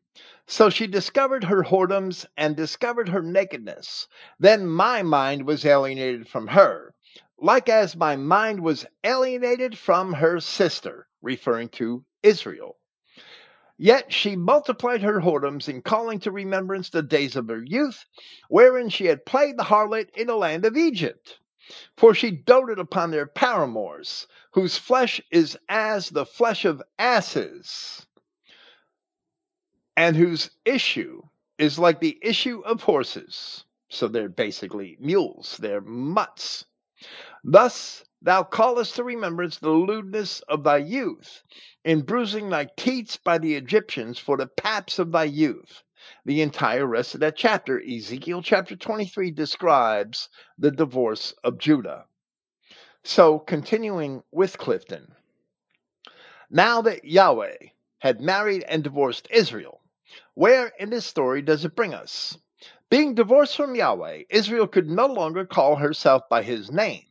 [0.49, 4.09] So she discovered her whoredoms and discovered her nakedness.
[4.41, 6.95] Then my mind was alienated from her,
[7.39, 12.77] like as my mind was alienated from her sister, referring to Israel.
[13.79, 18.05] Yet she multiplied her whoredoms in calling to remembrance the days of her youth,
[18.49, 21.39] wherein she had played the harlot in the land of Egypt.
[21.97, 28.07] For she doted upon their paramours, whose flesh is as the flesh of asses,
[29.97, 31.23] and whose issue
[31.59, 33.65] is like the issue of horses.
[33.89, 36.65] So they're basically mules, they're mutts.
[37.45, 41.43] Thus thou callest to remembrance the lewdness of thy youth,
[41.85, 45.83] in bruising thy teats by the Egyptians for the paps of thy youth.
[46.25, 52.07] The entire rest of that chapter, Ezekiel chapter 23, describes the divorce of Judah.
[53.05, 55.15] So, continuing with Clifton.
[56.49, 57.57] Now that Yahweh
[57.99, 59.82] had married and divorced Israel,
[60.35, 62.39] where in this story does it bring us?
[62.89, 67.05] Being divorced from Yahweh, Israel could no longer call herself by his name.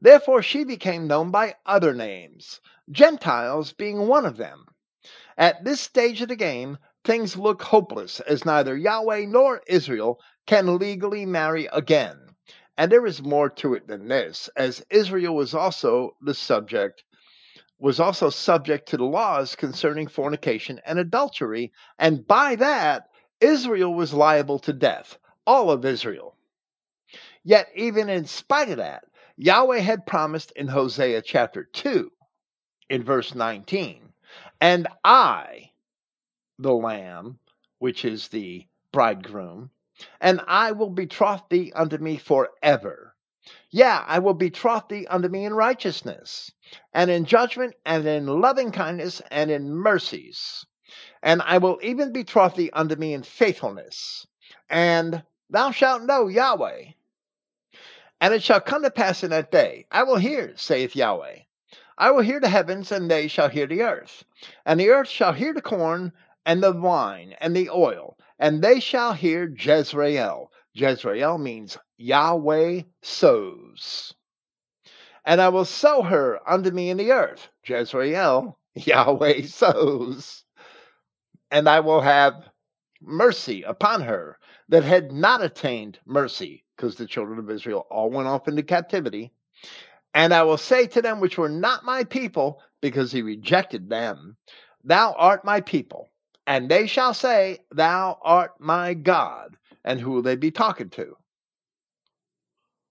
[0.00, 2.60] Therefore, she became known by other names,
[2.90, 4.66] Gentiles being one of them.
[5.36, 10.78] At this stage of the game, things look hopeless as neither Yahweh nor Israel can
[10.78, 12.34] legally marry again.
[12.76, 17.02] And there is more to it than this, as Israel was also the subject
[17.84, 23.10] was also subject to the laws concerning fornication and adultery, and by that
[23.42, 26.34] Israel was liable to death, all of Israel.
[27.42, 29.04] Yet even in spite of that,
[29.36, 32.10] Yahweh had promised in Hosea chapter 2,
[32.88, 34.14] in verse 19,
[34.62, 35.72] and I,
[36.58, 37.38] the Lamb,
[37.80, 39.68] which is the bridegroom,
[40.22, 43.13] and I will betroth thee unto me forever.
[43.76, 46.52] Yeah, I will betroth thee unto me in righteousness,
[46.92, 50.64] and in judgment, and in loving kindness, and in mercies.
[51.24, 54.28] And I will even betroth thee unto me in faithfulness.
[54.70, 56.92] And thou shalt know Yahweh,
[58.20, 61.38] and it shall come to pass in that day, I will hear, saith Yahweh.
[61.98, 64.22] I will hear the heavens, and they shall hear the earth.
[64.64, 66.12] And the earth shall hear the corn,
[66.46, 70.52] and the wine, and the oil, and they shall hear Jezreel.
[70.74, 74.12] Jezreel means Yahweh sows.
[75.24, 77.48] And I will sow her unto me in the earth.
[77.66, 80.44] Jezreel, Yahweh sows.
[81.50, 82.48] And I will have
[83.00, 84.38] mercy upon her
[84.68, 89.32] that had not attained mercy because the children of Israel all went off into captivity.
[90.14, 94.36] And I will say to them which were not my people, because he rejected them,
[94.84, 96.10] Thou art my people.
[96.46, 99.56] And they shall say, Thou art my God.
[99.84, 101.16] And who will they be talking to?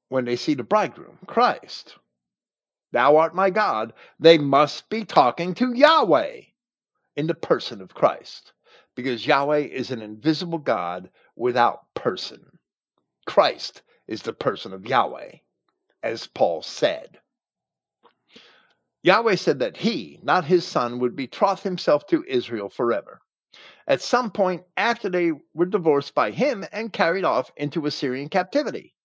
[0.10, 1.98] When they see the bridegroom, Christ.
[2.92, 3.94] Thou art my God.
[4.20, 6.42] They must be talking to Yahweh
[7.16, 8.54] in the person of Christ.
[8.96, 12.46] Because Yahweh is an invisible God without person.
[13.26, 15.32] Christ is the person of Yahweh,
[16.04, 17.18] as Paul said.
[19.02, 23.20] Yahweh said that he, not his son, would betroth himself to Israel forever.
[23.88, 28.96] At some point after they were divorced by him and carried off into Assyrian captivity.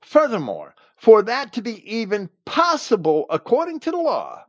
[0.00, 4.44] Furthermore, for that to be even possible according to the law,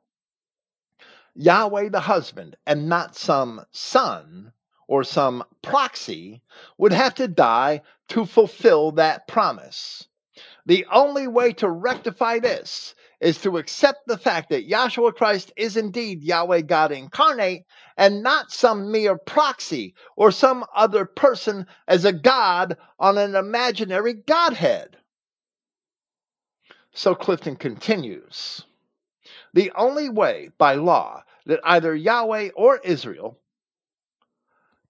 [1.36, 4.54] Yahweh the husband and not some son
[4.88, 6.41] or some proxy
[6.78, 10.08] would have to die to fulfill that promise.
[10.66, 12.94] The only way to rectify this
[13.24, 18.52] is to accept the fact that Yahshua Christ is indeed Yahweh God incarnate and not
[18.52, 24.98] some mere proxy or some other person as a God on an imaginary Godhead.
[26.94, 28.66] So Clifton continues
[29.54, 33.40] The only way by law that either Yahweh or Israel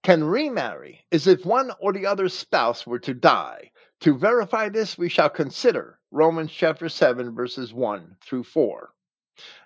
[0.02, 3.70] can remarry is if one or the other spouse were to die.
[4.04, 8.90] To verify this, we shall consider Romans chapter 7, verses 1 through 4.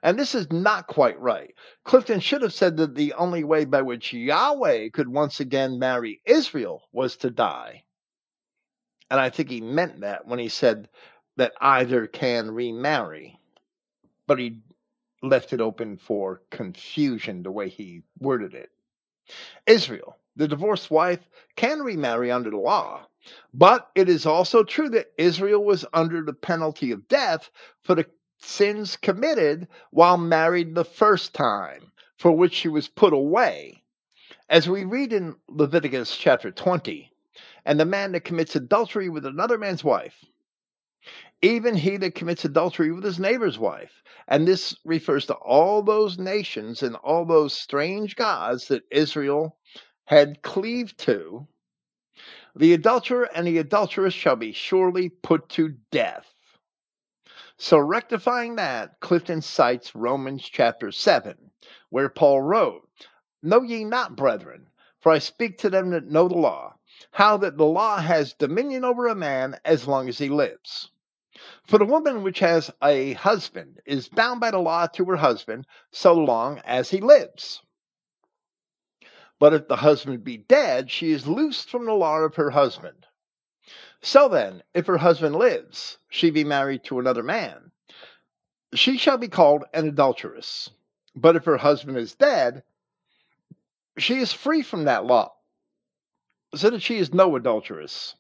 [0.05, 1.53] And this is not quite right.
[1.83, 6.21] Clifton should have said that the only way by which Yahweh could once again marry
[6.25, 7.83] Israel was to die.
[9.11, 10.89] And I think he meant that when he said
[11.37, 13.41] that either can remarry,
[14.29, 14.61] but he
[15.21, 18.71] left it open for confusion the way he worded it.
[19.67, 23.05] Israel, the divorced wife, can remarry under the law,
[23.53, 27.51] but it is also true that Israel was under the penalty of death
[27.83, 28.07] for the
[28.39, 33.83] sins committed while married the first time, for which she was put away.
[34.49, 37.11] As we read in Leviticus chapter 20,
[37.65, 40.25] and the man that commits adultery with another man's wife,
[41.43, 44.03] even he that commits adultery with his neighbor's wife.
[44.27, 49.57] And this refers to all those nations and all those strange gods that Israel
[50.07, 51.47] had cleaved to.
[52.57, 56.33] The adulterer and the adulteress shall be surely put to death.
[57.57, 61.51] So, rectifying that, Clifton cites Romans chapter 7,
[61.91, 62.89] where Paul wrote,
[63.43, 64.69] Know ye not, brethren,
[65.01, 66.77] for I speak to them that know the law,
[67.11, 70.91] how that the law has dominion over a man as long as he lives.
[71.65, 75.67] For the woman which has a husband is bound by the law to her husband
[75.93, 77.63] so long as he lives.
[79.41, 83.07] But if the husband be dead, she is loosed from the law of her husband.
[84.01, 87.71] So then, if her husband lives, she be married to another man,
[88.75, 90.71] she shall be called an adulteress.
[91.15, 92.63] But if her husband is dead,
[93.97, 95.35] she is free from that law,
[96.55, 98.15] so that she is no adulteress,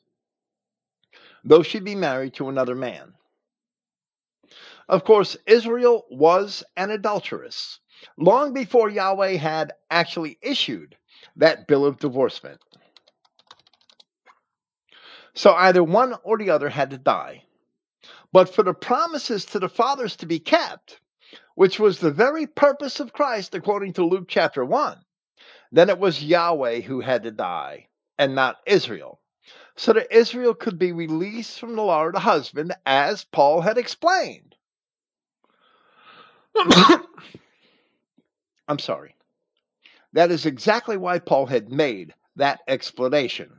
[1.44, 3.14] though she be married to another man.
[4.88, 7.80] Of course, Israel was an adulteress
[8.16, 10.96] long before Yahweh had actually issued
[11.36, 12.60] that bill of divorcement.
[15.34, 17.44] So either one or the other had to die.
[18.32, 21.00] But for the promises to the fathers to be kept,
[21.54, 24.98] which was the very purpose of Christ according to Luke chapter 1,
[25.72, 27.88] then it was Yahweh who had to die
[28.18, 29.20] and not Israel.
[29.76, 33.78] So that Israel could be released from the law of the husband, as Paul had
[33.78, 34.56] explained.
[38.68, 39.14] I'm sorry.
[40.12, 43.52] That is exactly why Paul had made that explanation.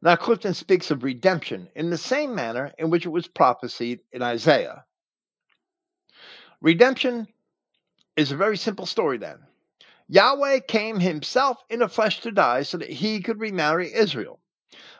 [0.00, 4.20] Now, Clifton speaks of redemption in the same manner in which it was prophesied in
[4.20, 4.84] Isaiah.
[6.60, 7.28] Redemption
[8.16, 9.38] is a very simple story then.
[10.08, 14.40] Yahweh came himself in the flesh to die so that he could remarry Israel.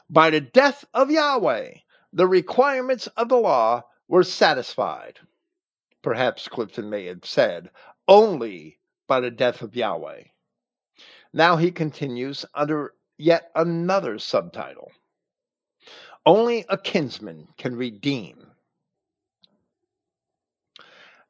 [0.08, 1.74] By the death of Yahweh,
[2.12, 5.18] the requirements of the law were satisfied.
[6.02, 7.70] Perhaps Clifton may have said,
[8.06, 8.78] only
[9.12, 10.22] by the death of Yahweh.
[11.34, 14.90] Now he continues under yet another subtitle.
[16.24, 18.46] Only a kinsman can redeem.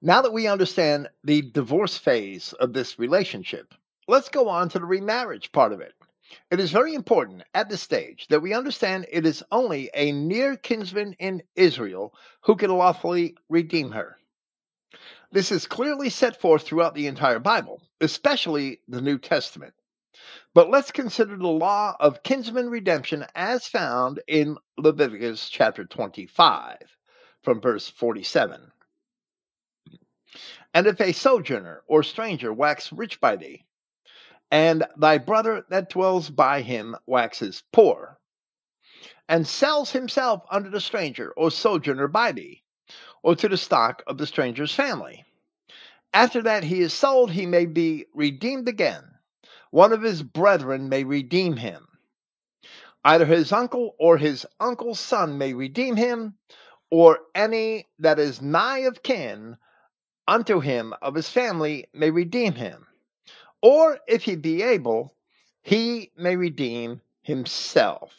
[0.01, 3.75] Now that we understand the divorce phase of this relationship,
[4.07, 5.95] let's go on to the remarriage part of it.
[6.53, 10.57] It is very important at this stage that we understand it is only a near
[10.57, 14.19] kinsman in Israel who can lawfully redeem her.
[15.33, 19.73] This is clearly set forth throughout the entire Bible, especially the New Testament.
[20.53, 26.77] But let's consider the law of kinsman redemption as found in Leviticus chapter 25,
[27.43, 28.73] from verse 47.
[30.75, 33.65] And if a sojourner or stranger wax rich by thee,
[34.51, 38.21] and thy brother that dwells by him waxes poor,
[39.31, 42.62] and sells himself unto the stranger or sojourner by thee,
[43.23, 45.25] or to the stock of the stranger's family,
[46.13, 49.13] after that he is sold, he may be redeemed again
[49.73, 51.89] one of his brethren may redeem him.
[53.05, 56.35] Either his uncle or his uncle's son may redeem him,
[56.91, 59.57] or any that is nigh of kin
[60.29, 62.87] unto him of his family may redeem him.
[63.63, 65.15] Or if he be able,
[65.63, 68.13] he may redeem himself.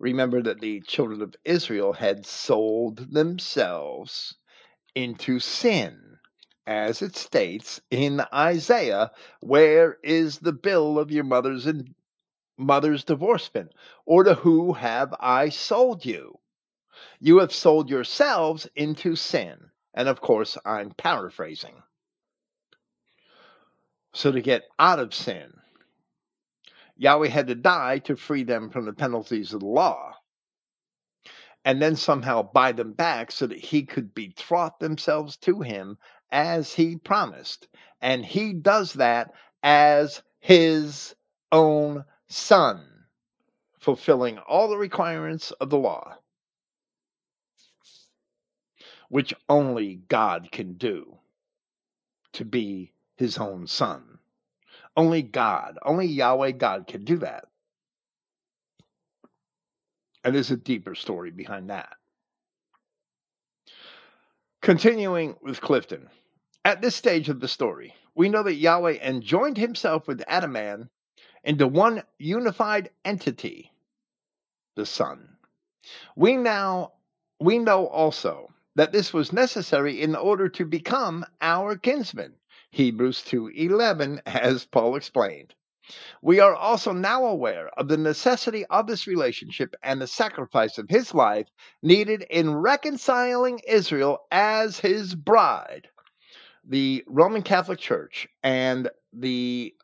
[0.00, 4.34] Remember that the children of Israel had sold themselves
[4.94, 6.16] into sin
[6.66, 9.10] as it states in Isaiah,
[9.40, 11.94] where is the bill of your mother's and
[12.56, 13.72] mother's divorcement?
[14.06, 16.38] Or to who have I sold you?
[17.20, 19.58] You have sold yourselves into sin.
[19.92, 21.82] And of course, I'm paraphrasing.
[24.14, 25.52] So to get out of sin,
[27.00, 30.14] Yahweh had to die to free them from the penalties of the law
[31.64, 35.96] and then somehow buy them back so that he could betroth themselves to him
[36.30, 37.68] as he promised.
[38.02, 39.32] And he does that
[39.62, 41.14] as his
[41.50, 42.86] own son,
[43.78, 46.18] fulfilling all the requirements of the law,
[49.08, 51.16] which only God can do
[52.34, 54.09] to be his own son.
[54.96, 57.44] Only God, only Yahweh God can do that.
[60.24, 61.96] And there's a deeper story behind that.
[64.60, 66.08] Continuing with Clifton.
[66.64, 70.90] At this stage of the story, we know that Yahweh enjoined himself with Adaman
[71.42, 73.72] into one unified entity,
[74.76, 75.36] the Son.
[76.14, 76.92] We now
[77.40, 82.34] we know also that this was necessary in order to become our kinsman.
[82.70, 85.54] Hebrews 2:11 as Paul explained.
[86.22, 90.88] We are also now aware of the necessity of this relationship and the sacrifice of
[90.88, 91.48] his life
[91.82, 95.88] needed in reconciling Israel as his bride.
[96.64, 99.74] The Roman Catholic Church and the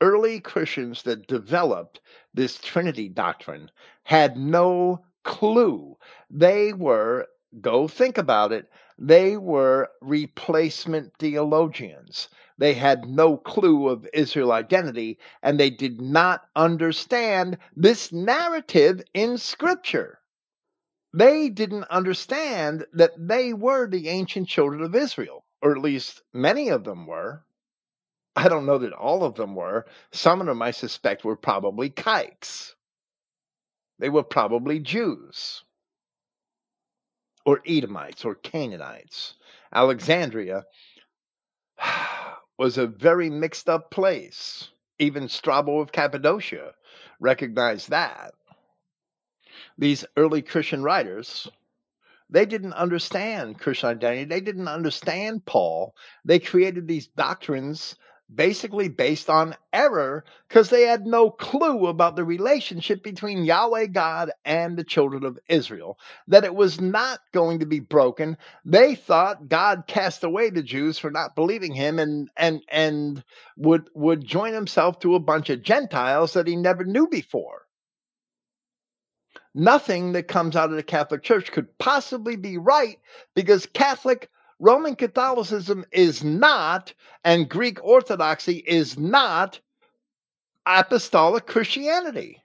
[0.00, 2.00] early Christians that developed
[2.32, 3.70] this Trinity doctrine
[4.04, 5.96] had no clue.
[6.30, 7.28] They were,
[7.60, 12.28] go think about it, they were replacement theologians.
[12.58, 19.38] They had no clue of Israel identity and they did not understand this narrative in
[19.38, 20.20] Scripture.
[21.12, 26.68] They didn't understand that they were the ancient children of Israel, or at least many
[26.68, 27.44] of them were.
[28.34, 29.86] I don't know that all of them were.
[30.10, 32.74] Some of them, I suspect, were probably kikes.
[33.98, 35.64] They were probably Jews
[37.44, 39.34] or Edomites or Canaanites.
[39.72, 40.64] Alexandria
[42.58, 44.70] was a very mixed up place.
[44.98, 46.72] Even Strabo of Cappadocia
[47.18, 48.34] recognized that.
[49.78, 51.48] These early Christian writers,
[52.30, 54.24] they didn't understand Christian identity.
[54.24, 55.94] They didn't understand Paul.
[56.24, 57.96] They created these doctrines
[58.34, 64.30] basically based on error because they had no clue about the relationship between Yahweh God
[64.44, 65.98] and the children of Israel,
[66.28, 68.36] that it was not going to be broken.
[68.64, 73.24] They thought God cast away the Jews for not believing him and and and
[73.56, 77.62] would would join himself to a bunch of Gentiles that he never knew before.
[79.54, 82.98] Nothing that comes out of the Catholic Church could possibly be right
[83.34, 84.30] because Catholic
[84.62, 86.94] Roman Catholicism is not,
[87.24, 89.58] and Greek Orthodoxy is not
[90.64, 92.40] apostolic Christianity.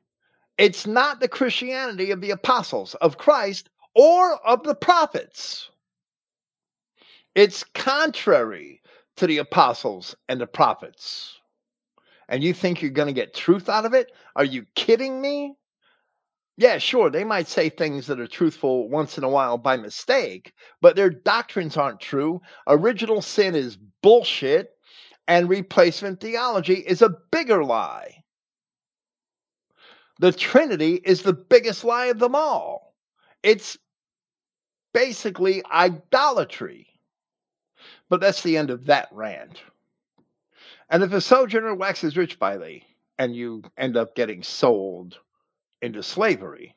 [0.57, 5.69] It's not the Christianity of the apostles, of Christ, or of the prophets.
[7.35, 8.81] It's contrary
[9.17, 11.39] to the apostles and the prophets.
[12.29, 14.11] And you think you're going to get truth out of it?
[14.35, 15.53] Are you kidding me?
[16.59, 20.53] Yeah, sure, they might say things that are truthful once in a while by mistake,
[20.81, 22.41] but their doctrines aren't true.
[22.65, 24.71] Original sin is bullshit,
[25.27, 28.23] and replacement theology is a bigger lie.
[30.19, 32.95] The Trinity is the biggest lie of them all.
[33.43, 33.77] It's
[34.95, 36.87] basically idolatry.
[38.09, 39.61] But that's the end of that rant.
[40.89, 42.83] And if a sojourner waxes rich by thee,
[43.19, 45.19] and you end up getting sold
[45.81, 46.75] into slavery.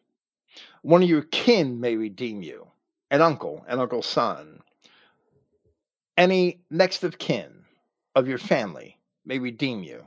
[0.82, 2.66] One of your kin may redeem you,
[3.10, 4.60] an uncle, an uncle's son.
[6.16, 7.64] Any next of kin
[8.14, 10.06] of your family may redeem you.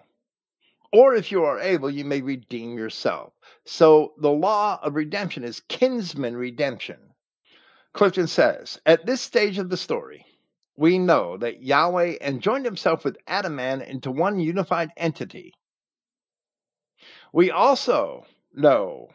[0.91, 3.33] Or if you are able, you may redeem yourself.
[3.65, 6.99] So the law of redemption is kinsman redemption.
[7.93, 10.25] Clifton says, at this stage of the story,
[10.75, 15.53] we know that Yahweh enjoined himself with Adaman into one unified entity.
[17.31, 19.09] We also no.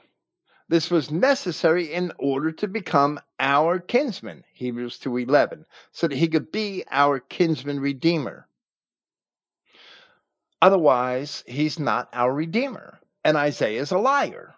[0.68, 6.52] This was necessary in order to become our kinsman, Hebrews 2:11, so that he could
[6.52, 8.46] be our kinsman redeemer.
[10.60, 14.56] Otherwise, he's not our redeemer, and Isaiah is a liar.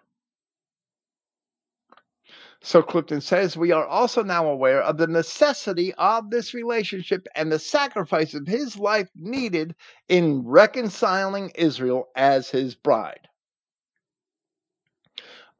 [2.63, 7.51] So Clifton says, we are also now aware of the necessity of this relationship and
[7.51, 9.75] the sacrifice of his life needed
[10.09, 13.27] in reconciling Israel as his bride.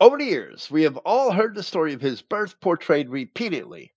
[0.02, 3.94] Over the years, we have all heard the story of his birth portrayed repeatedly,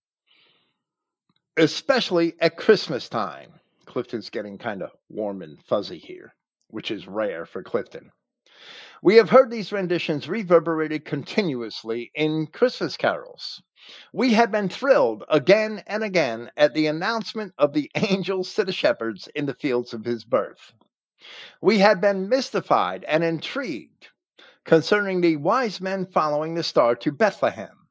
[1.57, 3.55] especially at Christmas time.
[3.87, 6.35] Clifton's getting kind of warm and fuzzy here,
[6.69, 8.13] which is rare for Clifton.
[9.03, 13.63] We have heard these renditions reverberated continuously in Christmas carols.
[14.13, 18.73] We have been thrilled again and again at the announcement of the angels to the
[18.73, 20.75] shepherds in the fields of his birth.
[21.63, 24.09] We have been mystified and intrigued
[24.65, 27.87] concerning the wise men following the star to Bethlehem.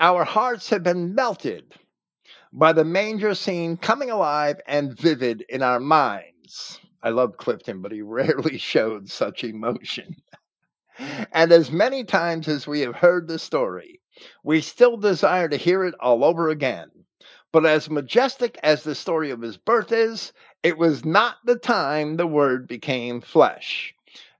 [0.00, 1.74] Our hearts have been melted
[2.52, 6.80] by the manger scene coming alive and vivid in our minds.
[7.02, 10.16] I love Clifton, but he rarely showed such emotion.
[11.32, 14.00] and as many times as we have heard the story,
[14.42, 16.90] we still desire to hear it all over again.
[17.50, 20.32] But as majestic as the story of his birth is,
[20.62, 23.94] it was not the time the Word became flesh.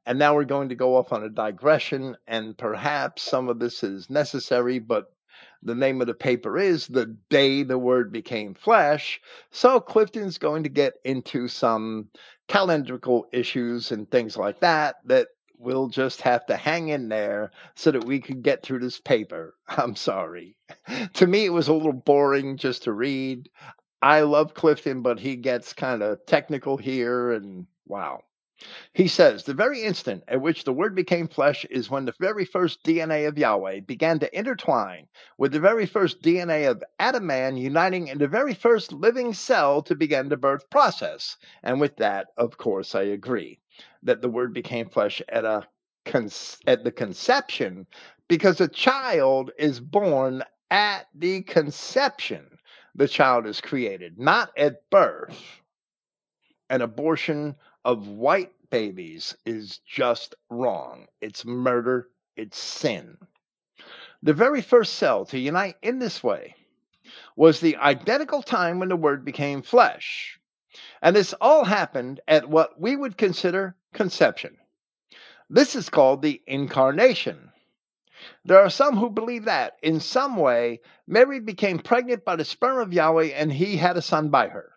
[0.09, 3.85] And now we're going to go off on a digression, and perhaps some of this
[3.85, 5.13] is necessary, but
[5.63, 9.21] the name of the paper is The Day the Word Became Flesh.
[9.51, 12.09] So Clifton's going to get into some
[12.49, 15.29] calendrical issues and things like that that
[15.59, 19.57] we'll just have to hang in there so that we can get through this paper.
[19.69, 20.57] I'm sorry.
[21.13, 23.51] to me, it was a little boring just to read.
[24.01, 28.23] I love Clifton, but he gets kind of technical here, and wow.
[28.93, 32.45] He says, The very instant at which the Word became flesh is when the very
[32.45, 35.07] first DNA of Yahweh began to intertwine
[35.37, 39.81] with the very first DNA of Adam man, uniting in the very first living cell
[39.83, 41.37] to begin the birth process.
[41.63, 43.61] And with that, of course, I agree
[44.03, 45.69] that the Word became flesh at, a
[46.67, 47.87] at the conception
[48.27, 52.59] because a child is born at the conception.
[52.97, 55.61] The child is created, not at birth.
[56.71, 61.07] An abortion of white babies is just wrong.
[61.21, 63.19] It's murder, it's sin.
[64.23, 66.55] The very first cell to unite in this way
[67.37, 70.39] was the identical time when the Word became flesh.
[71.01, 74.57] And this all happened at what we would consider conception.
[75.49, 77.53] This is called the incarnation.
[78.45, 82.79] There are some who believe that, in some way, Mary became pregnant by the sperm
[82.81, 84.73] of Yahweh and he had a son by her.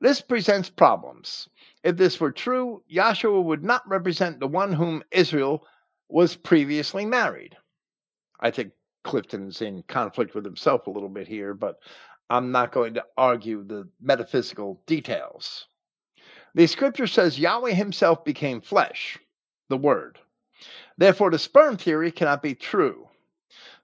[0.00, 1.48] This presents problems.
[1.86, 5.64] If this were true, Yahshua would not represent the one whom Israel
[6.08, 7.56] was previously married.
[8.40, 8.72] I think
[9.04, 11.78] Clifton's in conflict with himself a little bit here, but
[12.28, 15.68] I'm not going to argue the metaphysical details.
[16.56, 19.16] The scripture says Yahweh himself became flesh,
[19.68, 20.18] the Word.
[20.98, 23.08] Therefore, the sperm theory cannot be true.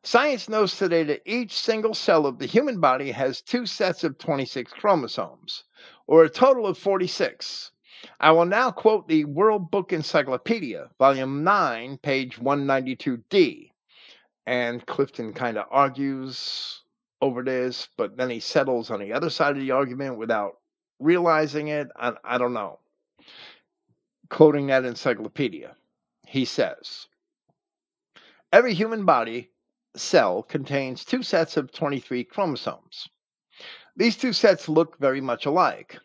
[0.02, 4.18] Science knows today that each single cell of the human body has two sets of
[4.18, 5.62] 26 chromosomes,
[6.08, 7.70] or a total of 46.
[8.20, 13.70] I will now quote the World Book Encyclopedia, Volume 9, page 192d.
[14.46, 16.82] And Clifton kind of argues
[17.20, 20.58] over this, but then he settles on the other side of the argument without
[20.98, 21.88] realizing it.
[21.96, 22.80] I, I don't know.
[24.28, 25.76] Quoting that encyclopedia,
[26.26, 27.06] he says
[28.52, 29.50] Every human body
[29.96, 33.08] cell contains two sets of 23 chromosomes.
[33.96, 35.98] These two sets look very much alike.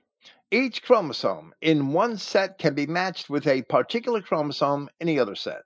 [0.49, 5.35] Each chromosome in one set can be matched with a particular chromosome in the other
[5.35, 5.63] set.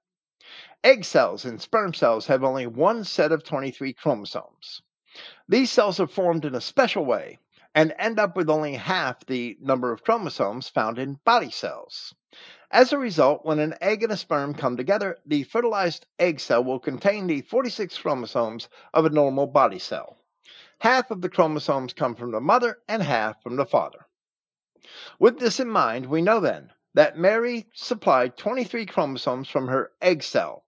[0.83, 4.81] Egg cells and sperm cells have only one set of 23 chromosomes.
[5.47, 7.37] These cells are formed in a special way
[7.75, 12.15] and end up with only half the number of chromosomes found in body cells.
[12.71, 16.63] As a result, when an egg and a sperm come together, the fertilized egg cell
[16.63, 20.17] will contain the 46 chromosomes of a normal body cell.
[20.79, 24.07] Half of the chromosomes come from the mother and half from the father.
[25.19, 30.23] With this in mind, we know then that Mary supplied 23 chromosomes from her egg
[30.23, 30.65] cell,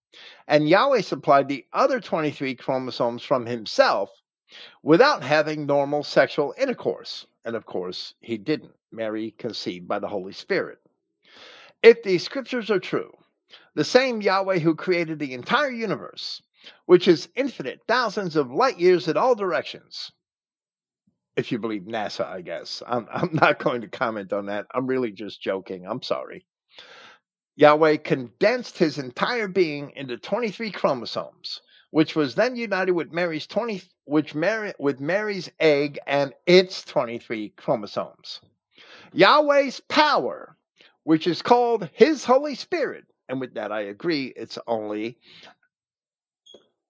[0.47, 4.11] and Yahweh supplied the other 23 chromosomes from himself
[4.83, 7.25] without having normal sexual intercourse.
[7.43, 8.75] And of course, he didn't.
[8.91, 10.79] Mary conceived by the Holy Spirit.
[11.81, 13.11] If the scriptures are true,
[13.73, 16.41] the same Yahweh who created the entire universe,
[16.85, 20.11] which is infinite, thousands of light years in all directions,
[21.35, 22.83] if you believe NASA, I guess.
[22.85, 24.67] I'm, I'm not going to comment on that.
[24.73, 25.85] I'm really just joking.
[25.87, 26.45] I'm sorry.
[27.55, 31.61] Yahweh condensed his entire being into 23 chromosomes,
[31.91, 37.49] which was then united with Mary's 20, which Mary, with Mary's egg and its 23
[37.55, 38.41] chromosomes.
[39.13, 40.57] Yahweh's power
[41.03, 43.05] which is called His Holy Spirit.
[43.29, 45.17] And with that, I agree, it's only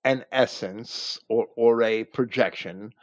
[0.03, 2.94] an essence or, or a projection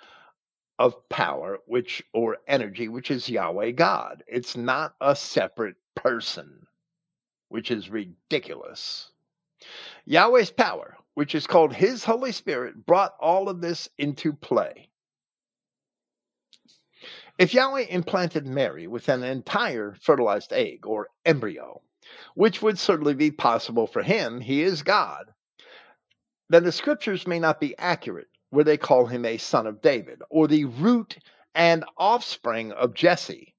[0.81, 4.25] of power, which or energy, which is Yahweh God.
[4.27, 6.67] It's not a separate person,
[7.51, 9.11] which is ridiculous.
[10.07, 14.89] Yahweh's power, which is called His Holy Spirit, brought all of this into play.
[17.39, 21.83] If Yahweh implanted Mary with an entire fertilized egg or embryo,
[22.35, 25.27] which would certainly be possible for him, he is God,
[26.49, 30.23] then the scriptures may not be accurate where they call him a son of David
[30.29, 31.19] or the root
[31.55, 33.55] and offspring of Jesse,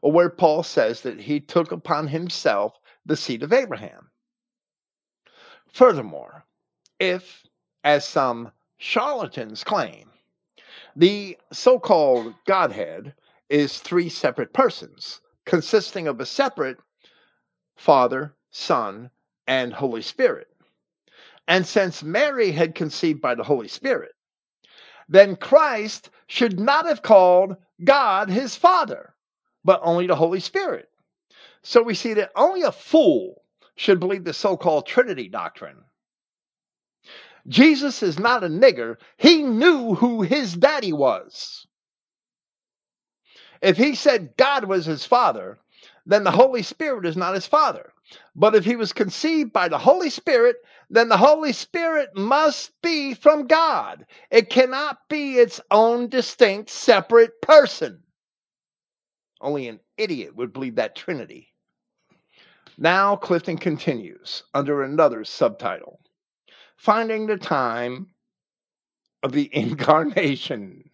[0.00, 4.10] or where Paul says that he took upon himself the seed of Abraham.
[5.72, 6.44] Furthermore,
[6.98, 7.46] if,
[7.84, 10.10] as some charlatans claim,
[10.96, 13.14] the so called Godhead
[13.48, 16.78] is three separate persons, consisting of a separate
[17.76, 19.10] Father, Son,
[19.46, 20.48] and Holy Spirit.
[21.46, 24.12] And since Mary had conceived by the Holy Spirit,
[25.08, 29.14] then Christ should not have called God his Father,
[29.64, 30.88] but only the Holy Spirit.
[31.62, 33.42] So we see that only a fool
[33.76, 35.76] should believe the so called Trinity doctrine.
[37.46, 38.96] Jesus is not a nigger.
[39.16, 41.66] He knew who his daddy was.
[43.62, 45.58] If he said God was his father,
[46.06, 47.92] then the Holy Spirit is not his father.
[48.34, 50.56] But if he was conceived by the Holy Spirit,
[50.90, 54.06] then the Holy Spirit must be from God.
[54.30, 58.02] It cannot be its own distinct, separate person.
[59.40, 61.52] Only an idiot would believe that Trinity.
[62.78, 66.00] Now, Clifton continues under another subtitle
[66.76, 68.08] Finding the Time
[69.22, 70.90] of the Incarnation.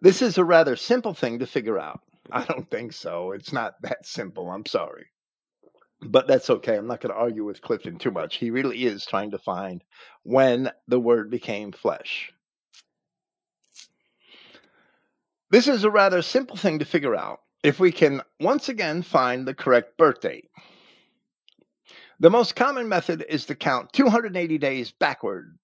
[0.00, 2.00] This is a rather simple thing to figure out.
[2.30, 3.32] I don't think so.
[3.32, 4.50] It's not that simple.
[4.50, 5.06] I'm sorry.
[6.00, 6.76] But that's okay.
[6.76, 8.36] I'm not going to argue with Clifton too much.
[8.36, 9.82] He really is trying to find
[10.22, 12.32] when the Word became flesh.
[15.50, 19.46] This is a rather simple thing to figure out if we can once again find
[19.46, 20.48] the correct birth date.
[22.20, 25.58] The most common method is to count 280 days backward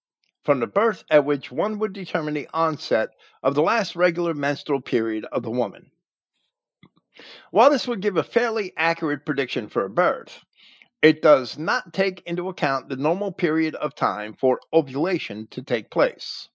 [0.45, 3.11] from the birth at which one would determine the onset
[3.43, 5.91] of the last regular menstrual period of the woman.
[7.51, 10.45] While this would give a fairly accurate prediction for a birth,
[11.01, 15.91] it does not take into account the normal period of time for ovulation to take
[15.91, 16.49] place.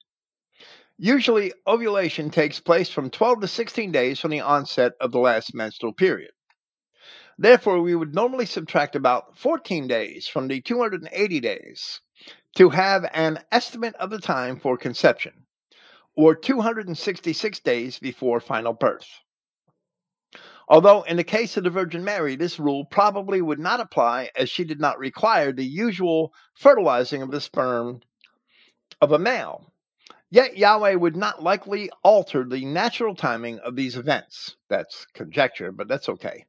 [0.97, 5.53] Usually, ovulation takes place from 12 to 16 days from the onset of the last
[5.53, 6.31] menstrual period.
[7.37, 12.01] Therefore, we would normally subtract about 14 days from the 280 days
[12.57, 15.45] to have an estimate of the time for conception,
[16.17, 19.07] or 266 days before final birth.
[20.69, 24.49] Although, in the case of the Virgin Mary, this rule probably would not apply as
[24.49, 28.01] she did not require the usual fertilizing of the sperm
[29.01, 29.73] of a male.
[30.29, 34.57] Yet Yahweh would not likely alter the natural timing of these events.
[34.69, 36.45] That's conjecture, but that's okay.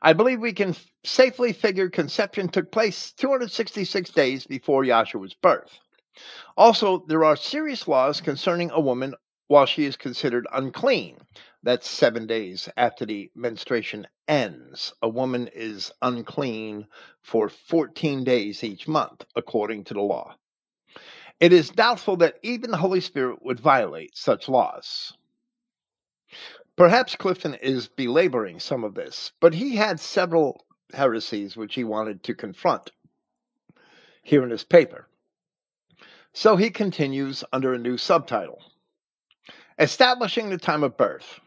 [0.00, 5.76] I believe we can safely figure conception took place 266 days before Yahshua's birth.
[6.56, 9.14] Also, there are serious laws concerning a woman
[9.48, 11.18] while she is considered unclean.
[11.62, 14.94] That's seven days after the menstruation ends.
[15.02, 16.86] A woman is unclean
[17.22, 20.36] for 14 days each month, according to the law.
[21.38, 25.12] It is doubtful that even the Holy Spirit would violate such laws.
[26.76, 30.64] Perhaps Clifton is belaboring some of this, but he had several
[30.94, 32.90] heresies which he wanted to confront
[34.22, 35.06] here in his paper.
[36.32, 38.62] So he continues under a new subtitle
[39.78, 41.40] Establishing the Time of Birth.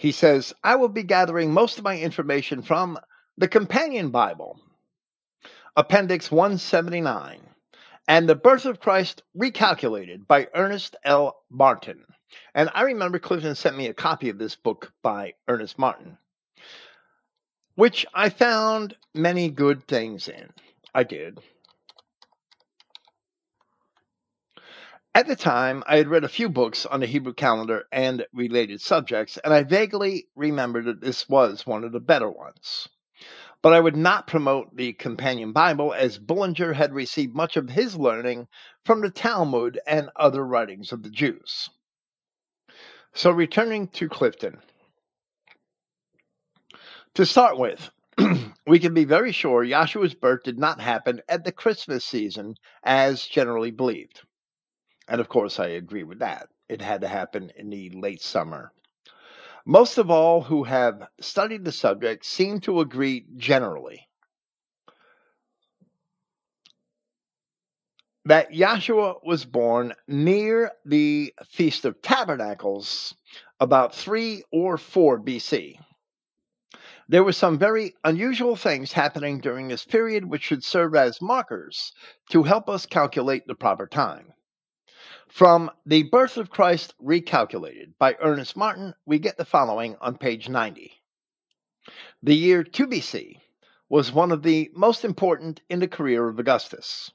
[0.00, 2.98] He says, I will be gathering most of my information from
[3.36, 4.58] the Companion Bible,
[5.76, 7.38] Appendix 179,
[8.08, 11.42] and The Birth of Christ Recalculated by Ernest L.
[11.50, 12.02] Martin.
[12.54, 16.16] And I remember Clifton sent me a copy of this book by Ernest Martin,
[17.74, 20.48] which I found many good things in.
[20.94, 21.40] I did.
[25.12, 28.80] At the time, I had read a few books on the Hebrew calendar and related
[28.80, 32.88] subjects, and I vaguely remembered that this was one of the better ones.
[33.60, 37.96] But I would not promote the Companion Bible, as Bullinger had received much of his
[37.96, 38.46] learning
[38.84, 41.68] from the Talmud and other writings of the Jews.
[43.12, 44.62] So, returning to Clifton.
[47.14, 47.90] To start with,
[48.66, 52.54] we can be very sure Yahshua's birth did not happen at the Christmas season
[52.84, 54.22] as generally believed.
[55.10, 56.48] And of course, I agree with that.
[56.68, 58.72] It had to happen in the late summer.
[59.66, 64.08] Most of all who have studied the subject seem to agree generally
[68.24, 73.12] that Yahshua was born near the Feast of Tabernacles
[73.58, 75.76] about 3 or 4 BC.
[77.08, 81.92] There were some very unusual things happening during this period which should serve as markers
[82.28, 84.32] to help us calculate the proper time.
[85.30, 90.48] From The Birth of Christ Recalculated by Ernest Martin, we get the following on page
[90.48, 90.92] 90.
[92.20, 93.40] The year 2 BC
[93.88, 97.12] was one of the most important in the career of Augustus.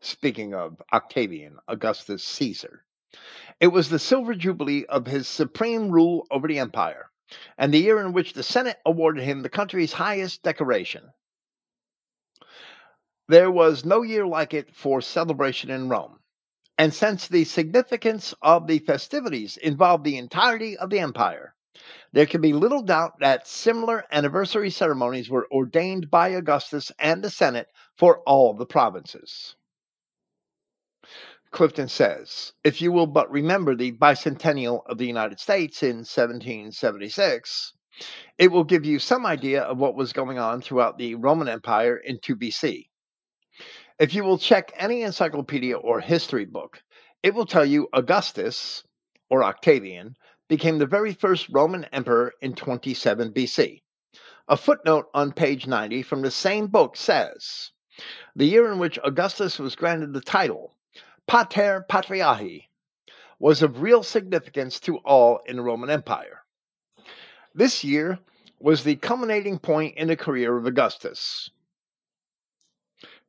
[0.00, 2.84] Speaking of Octavian, Augustus Caesar.
[3.58, 7.10] It was the silver jubilee of his supreme rule over the empire,
[7.58, 11.10] and the year in which the Senate awarded him the country's highest decoration.
[13.26, 16.17] There was no year like it for celebration in Rome.
[16.78, 21.54] And since the significance of the festivities involved the entirety of the empire,
[22.12, 27.30] there can be little doubt that similar anniversary ceremonies were ordained by Augustus and the
[27.30, 29.56] Senate for all the provinces.
[31.50, 37.72] Clifton says, if you will but remember the bicentennial of the United States in 1776,
[38.38, 41.96] It will give you some idea of what was going on throughout the Roman Empire
[41.96, 42.87] in 2 BC.
[43.98, 46.80] If you will check any encyclopedia or history book,
[47.24, 48.84] it will tell you Augustus,
[49.28, 50.14] or Octavian,
[50.46, 53.82] became the very first Roman emperor in 27 BC.
[54.46, 57.72] A footnote on page 90 from the same book says
[58.36, 60.76] the year in which Augustus was granted the title
[61.26, 62.68] Pater Patriae
[63.40, 66.44] was of real significance to all in the Roman Empire.
[67.52, 68.20] This year
[68.60, 71.50] was the culminating point in the career of Augustus.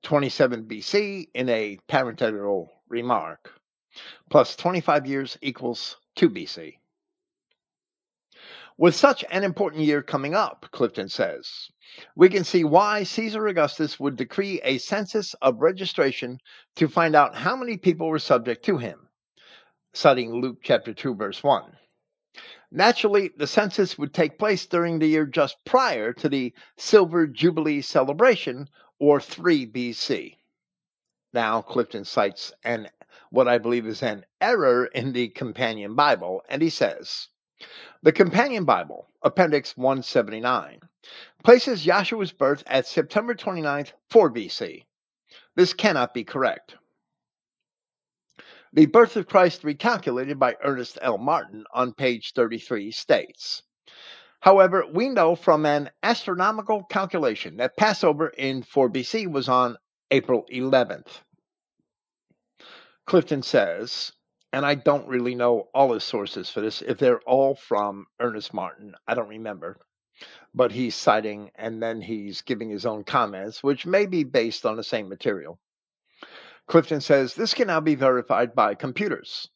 [0.04, 3.52] 27 BC in a parenthetical remark,
[4.30, 6.76] plus 25 years equals 2 BC.
[8.78, 11.70] With such an important year coming up, Clifton says,
[12.16, 16.40] we can see why Caesar Augustus would decree a census of registration
[16.78, 19.10] to find out how many people were subject to him,
[19.94, 21.76] citing Luke chapter 2 verse 1.
[22.72, 27.82] Naturally, the census would take place during the year just prior to the Silver Jubilee
[27.82, 28.70] celebration,
[29.00, 30.36] or 3 BC.
[31.34, 32.90] Now, Clifton cites an
[33.32, 37.28] what I believe is an error in the Companion Bible, and he says,
[38.02, 40.80] the Companion Bible, Appendix 179,
[41.44, 44.84] places Joshua's birth at September 29th, 4 BC.
[45.56, 46.76] This cannot be correct.
[48.74, 51.18] The birth of Christ recalculated by Ernest L.
[51.18, 53.64] Martin on page 33 states
[54.42, 59.78] However, we know from an astronomical calculation that Passover in 4 BC was on
[60.12, 61.22] April 11th.
[63.06, 64.14] Clifton says,
[64.54, 68.54] and I don't really know all his sources for this, if they're all from Ernest
[68.54, 69.78] Martin, I don't remember.
[70.54, 74.78] But he's citing and then he's giving his own comments, which may be based on
[74.78, 75.60] the same material.
[76.68, 79.50] Clifton says this can now be verified by computers.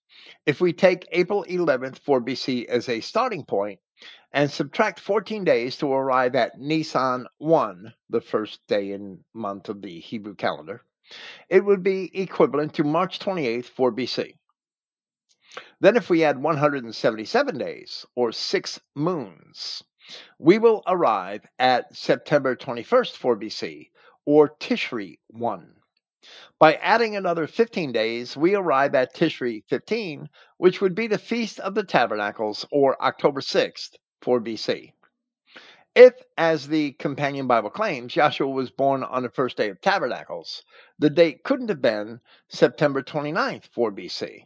[0.45, 3.79] If we take April 11th, 4 BC as a starting point
[4.33, 9.81] and subtract 14 days to arrive at Nisan 1, the first day and month of
[9.81, 10.81] the Hebrew calendar,
[11.49, 14.33] it would be equivalent to March 28th, 4 BC.
[15.79, 19.83] Then, if we add 177 days, or six moons,
[20.39, 23.89] we will arrive at September 21st, 4 BC,
[24.25, 25.75] or Tishri 1.
[26.57, 30.27] By adding another 15 days, we arrive at Tishri 15,
[30.57, 34.93] which would be the Feast of the Tabernacles, or October 6th, 4 BC.
[35.95, 40.63] If, as the Companion Bible claims, Joshua was born on the first day of Tabernacles,
[40.97, 44.45] the date couldn't have been September 29th, 4 BC.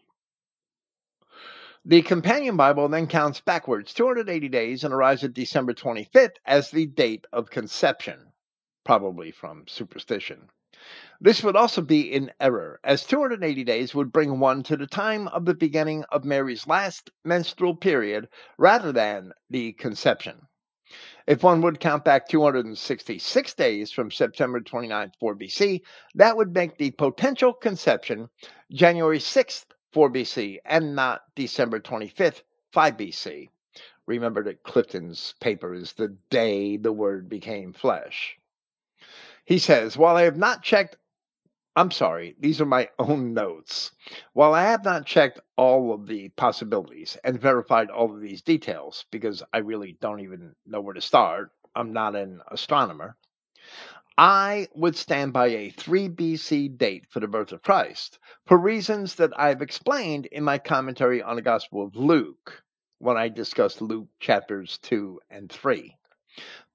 [1.85, 6.87] The Companion Bible then counts backwards 280 days and arrives at December 25th as the
[6.87, 8.33] date of conception,
[8.83, 10.49] probably from superstition.
[11.19, 15.27] This would also be in error, as 280 days would bring one to the time
[15.29, 18.29] of the beginning of Mary's last menstrual period
[18.59, 20.47] rather than the conception.
[21.25, 25.81] If one would count back 266 days from September 29, 4 BC,
[26.13, 28.29] that would make the potential conception
[28.71, 33.49] January 6th, 4 BC, and not December 25th, 5 BC.
[34.05, 38.37] Remember that Clifton's paper is the day the Word became flesh.
[39.43, 40.97] He says, While I have not checked
[41.77, 43.91] I'm sorry, these are my own notes.
[44.33, 49.05] While I have not checked all of the possibilities and verified all of these details,
[49.11, 53.15] because I really don't even know where to start, I'm not an astronomer,
[54.17, 58.17] I would stand by a 3 BC date for the birth of Christ
[58.47, 62.63] for reasons that I've explained in my commentary on the Gospel of Luke
[62.97, 65.95] when I discussed Luke chapters 2 and 3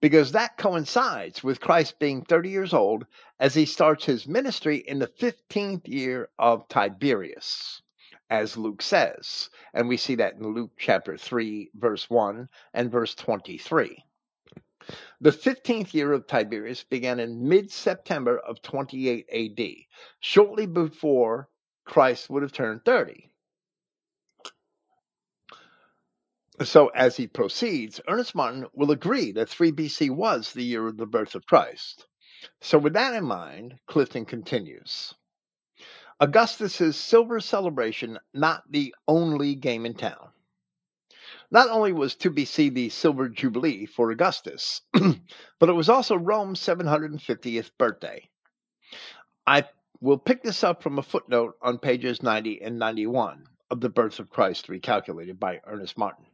[0.00, 3.06] because that coincides with Christ being 30 years old
[3.38, 7.82] as he starts his ministry in the 15th year of Tiberius,
[8.28, 9.50] as Luke says.
[9.72, 14.04] And we see that in Luke chapter 3, verse 1 and verse 23.
[15.20, 19.66] The 15th year of Tiberius began in mid September of 28 AD,
[20.18, 21.48] shortly before
[21.84, 23.31] Christ would have turned 30.
[26.64, 30.96] So, as he proceeds, Ernest Martin will agree that 3 BC was the year of
[30.96, 32.06] the birth of Christ.
[32.60, 35.14] So, with that in mind, Clifton continues
[36.20, 40.28] Augustus's silver celebration not the only game in town.
[41.50, 46.60] Not only was 2 BC the silver jubilee for Augustus, but it was also Rome's
[46.60, 48.28] 750th birthday.
[49.46, 49.64] I
[50.00, 54.20] will pick this up from a footnote on pages 90 and 91 of The Birth
[54.20, 56.26] of Christ Recalculated by Ernest Martin.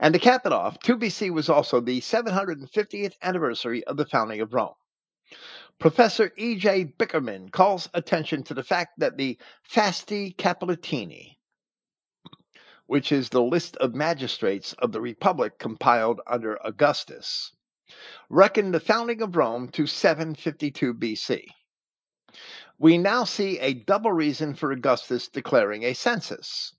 [0.00, 4.40] And to cap it off, 2 BC was also the 750th anniversary of the founding
[4.40, 4.74] of Rome.
[5.78, 6.94] Professor E.J.
[6.98, 11.34] Bickerman calls attention to the fact that the Fasti Capitolini
[12.86, 17.52] which is the list of magistrates of the Republic compiled under Augustus,
[18.28, 21.46] reckon the founding of Rome to 752 BC.
[22.78, 26.74] We now see a double reason for Augustus declaring a census.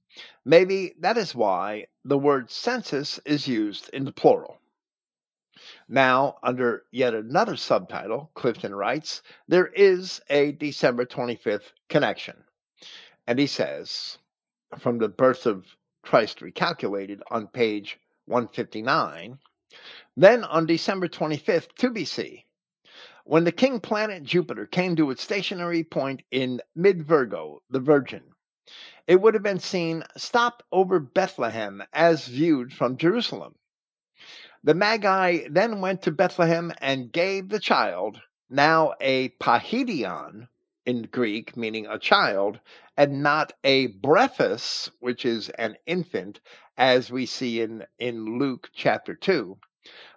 [0.45, 4.59] Maybe that is why the word census is used in the plural.
[5.87, 12.43] Now, under yet another subtitle, Clifton writes, there is a December 25th connection.
[13.27, 14.17] And he says,
[14.77, 15.65] from the birth of
[16.03, 19.39] Christ recalculated on page 159,
[20.17, 22.43] then on December 25th, 2 BC,
[23.23, 28.23] when the king planet Jupiter came to its stationary point in mid Virgo, the Virgin,
[29.07, 33.55] it would have been seen stop over Bethlehem as viewed from Jerusalem.
[34.63, 38.19] The Magi then went to Bethlehem and gave the child,
[38.49, 40.47] now a paidion
[40.85, 42.59] in Greek, meaning a child,
[42.97, 46.39] and not a brephos, which is an infant,
[46.77, 49.57] as we see in, in Luke chapter 2,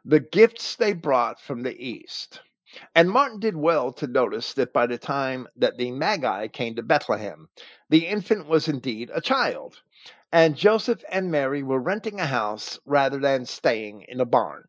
[0.05, 2.41] the gifts they brought from the east.
[2.95, 6.83] And Martin did well to notice that by the time that the Magi came to
[6.83, 7.49] Bethlehem,
[7.89, 9.81] the infant was indeed a child
[10.33, 14.65] and Joseph and Mary were renting a house rather than staying in a barn.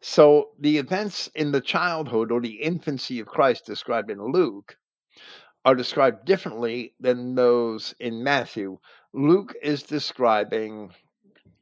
[0.00, 4.76] So the events in the childhood or the infancy of Christ described in Luke
[5.64, 8.78] are described differently than those in Matthew.
[9.12, 10.94] Luke is describing,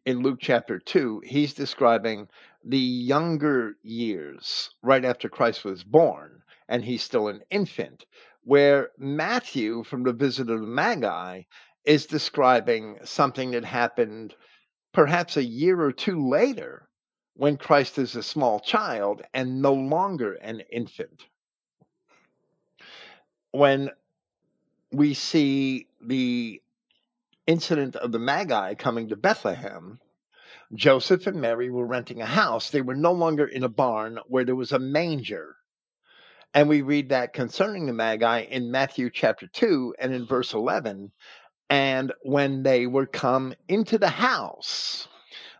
[0.04, 2.28] in Luke chapter 2, he's describing
[2.64, 8.06] the younger years right after Christ was born, and he's still an infant.
[8.42, 11.42] Where Matthew, from the visit of the Magi,
[11.84, 14.34] is describing something that happened
[14.92, 16.88] perhaps a year or two later
[17.34, 21.24] when Christ is a small child and no longer an infant.
[23.50, 23.90] When
[24.92, 26.62] we see the
[27.46, 29.98] incident of the Magi coming to Bethlehem,
[30.72, 32.70] Joseph and Mary were renting a house.
[32.70, 35.56] They were no longer in a barn where there was a manger.
[36.54, 41.12] And we read that concerning the Magi in Matthew chapter 2 and in verse 11
[41.70, 45.08] and when they were come into the house,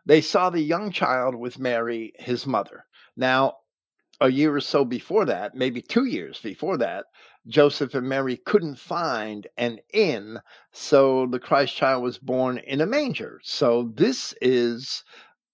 [0.07, 2.85] they saw the young child with Mary, his mother.
[3.17, 3.57] Now,
[4.21, 7.07] a year or so before that, maybe two years before that,
[7.47, 10.41] Joseph and Mary couldn't find an inn,
[10.73, 13.41] so the Christ child was born in a manger.
[13.43, 15.05] So this is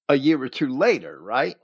[0.08, 1.56] a year or two later, right?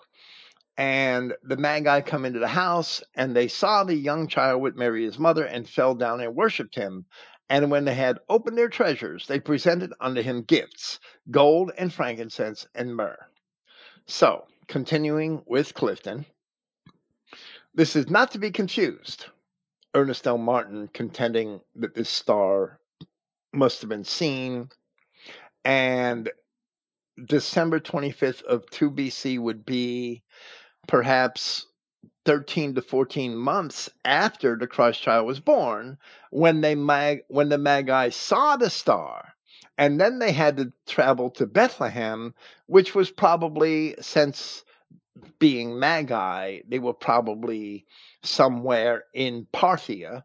[0.76, 5.04] And the Magi come into the house, and they saw the young child with Mary,
[5.04, 7.06] his mother, and fell down and worshipped him.
[7.48, 10.98] And when they had opened their treasures, they presented unto him gifts,
[11.30, 13.28] gold and frankincense and myrrh.
[14.06, 16.26] So, continuing with Clifton,
[17.74, 19.26] this is not to be confused.
[19.96, 20.36] Ernest L.
[20.36, 22.78] Martin contending that this star
[23.54, 24.68] must have been seen,
[25.64, 26.30] and
[27.24, 30.22] December 25th of 2 BC would be
[30.86, 31.66] perhaps
[32.26, 35.96] 13 to 14 months after the Christ child was born
[36.30, 39.32] when they mag- when the magi saw the star
[39.78, 42.34] and then they had to travel to Bethlehem
[42.66, 44.62] which was probably since
[45.38, 47.86] being magi they were probably
[48.26, 50.24] somewhere in Parthia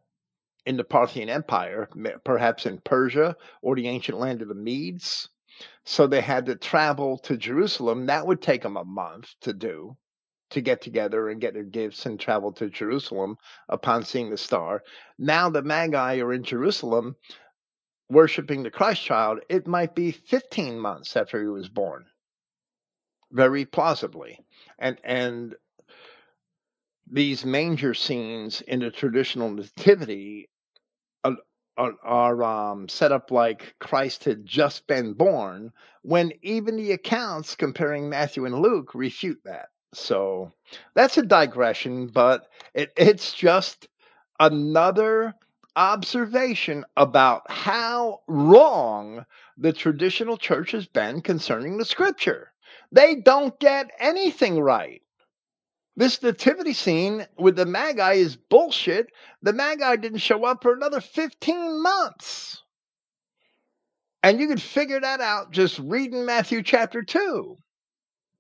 [0.66, 1.90] in the Parthian Empire
[2.24, 5.30] perhaps in Persia or the ancient land of the Medes
[5.84, 9.98] so they had to travel to Jerusalem that would take them a month to do
[10.52, 13.38] to get together and get their gifts and travel to Jerusalem
[13.70, 14.84] upon seeing the star.
[15.18, 17.16] Now the Magi are in Jerusalem
[18.10, 19.40] worshiping the Christ child.
[19.50, 22.06] It might be 15 months after he was born.
[23.32, 24.40] Very plausibly.
[24.78, 25.56] And and
[27.10, 30.50] these manger scenes in the traditional nativity
[31.78, 35.72] are, are, um, set up like Christ had just been born,
[36.04, 39.70] when even the accounts comparing Matthew and Luke refute that.
[39.94, 40.52] So
[40.96, 43.88] that's a digression, but it, it's just
[44.40, 45.34] another
[45.76, 49.26] observation about how wrong
[49.58, 52.52] the traditional church has been concerning the scripture.
[52.92, 55.02] They don't get anything right.
[55.96, 59.12] This nativity scene with the Magi is bullshit.
[59.42, 62.64] The Magi didn't show up for another 15 months.
[64.24, 67.58] And you could figure that out just reading Matthew chapter 2.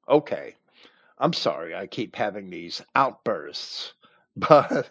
[0.08, 0.56] Okay.
[1.22, 3.94] I'm sorry, I keep having these outbursts,
[4.36, 4.90] but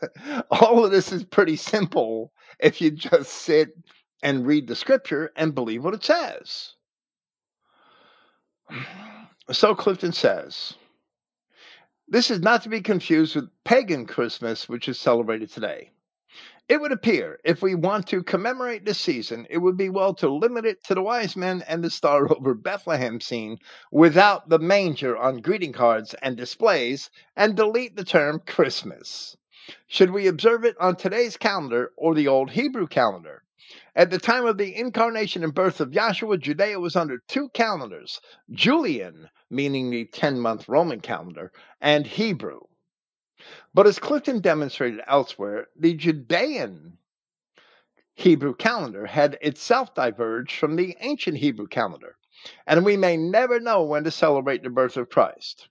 [0.50, 3.70] all of this is pretty simple if you just sit
[4.22, 6.74] and read the scripture and believe what it says.
[9.52, 10.74] So Clifton says,
[12.10, 15.92] this is not to be confused with pagan Christmas, which is celebrated today.
[16.68, 20.28] It would appear if we want to commemorate this season, it would be well to
[20.28, 23.58] limit it to the wise men and the star over Bethlehem scene
[23.92, 29.36] without the manger on greeting cards and displays and delete the term Christmas.
[29.86, 33.44] Should we observe it on today's calendar or the old Hebrew calendar?
[33.94, 38.20] At the time of the incarnation and birth of Yahshua, Judea was under two calendars
[38.50, 42.60] Julian, meaning the 10 month Roman calendar, and Hebrew.
[43.74, 46.98] But as Clifton demonstrated elsewhere, the Judean
[48.14, 52.16] Hebrew calendar had itself diverged from the ancient Hebrew calendar,
[52.66, 55.68] and we may never know when to celebrate the birth of Christ.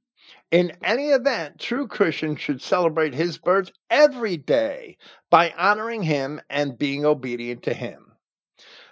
[0.51, 4.97] In any event, true Christians should celebrate his birth every day
[5.29, 8.13] by honoring him and being obedient to him.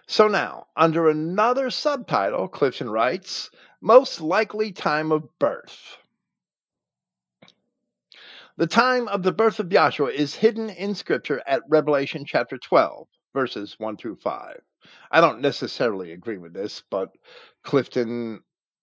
[0.05, 3.49] So now, under another subtitle, Clifton writes,
[3.81, 5.97] Most Likely Time of Birth.
[8.57, 13.07] The time of the birth of Yahshua is hidden in Scripture at Revelation chapter 12,
[13.34, 14.61] verses 1 through 5.
[15.11, 17.09] I don't necessarily agree with this, but
[17.63, 18.41] Clifton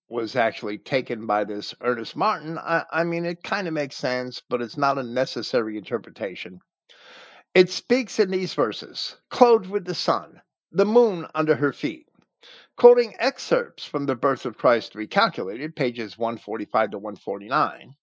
[0.09, 2.59] was actually taken by this Ernest Martin.
[2.59, 6.61] I, I mean, it kind of makes sense, but it's not a necessary interpretation.
[7.55, 10.41] It speaks in these verses clothed with the sun,
[10.73, 12.07] the moon under her feet.
[12.77, 17.95] Quoting excerpts from the birth of Christ recalculated, pages 145 to 149.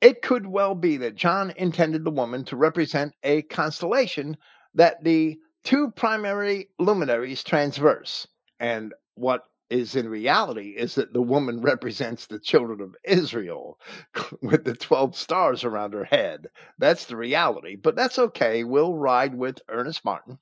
[0.00, 4.36] It could well be that John intended the woman to represent a constellation
[4.74, 8.26] that the two primary luminaries transverse.
[8.58, 9.44] And what
[9.74, 13.78] is in reality is that the woman represents the children of Israel
[14.42, 16.46] with the 12 stars around her head.
[16.78, 18.62] That's the reality, but that's okay.
[18.62, 20.38] We'll ride with Ernest Martin.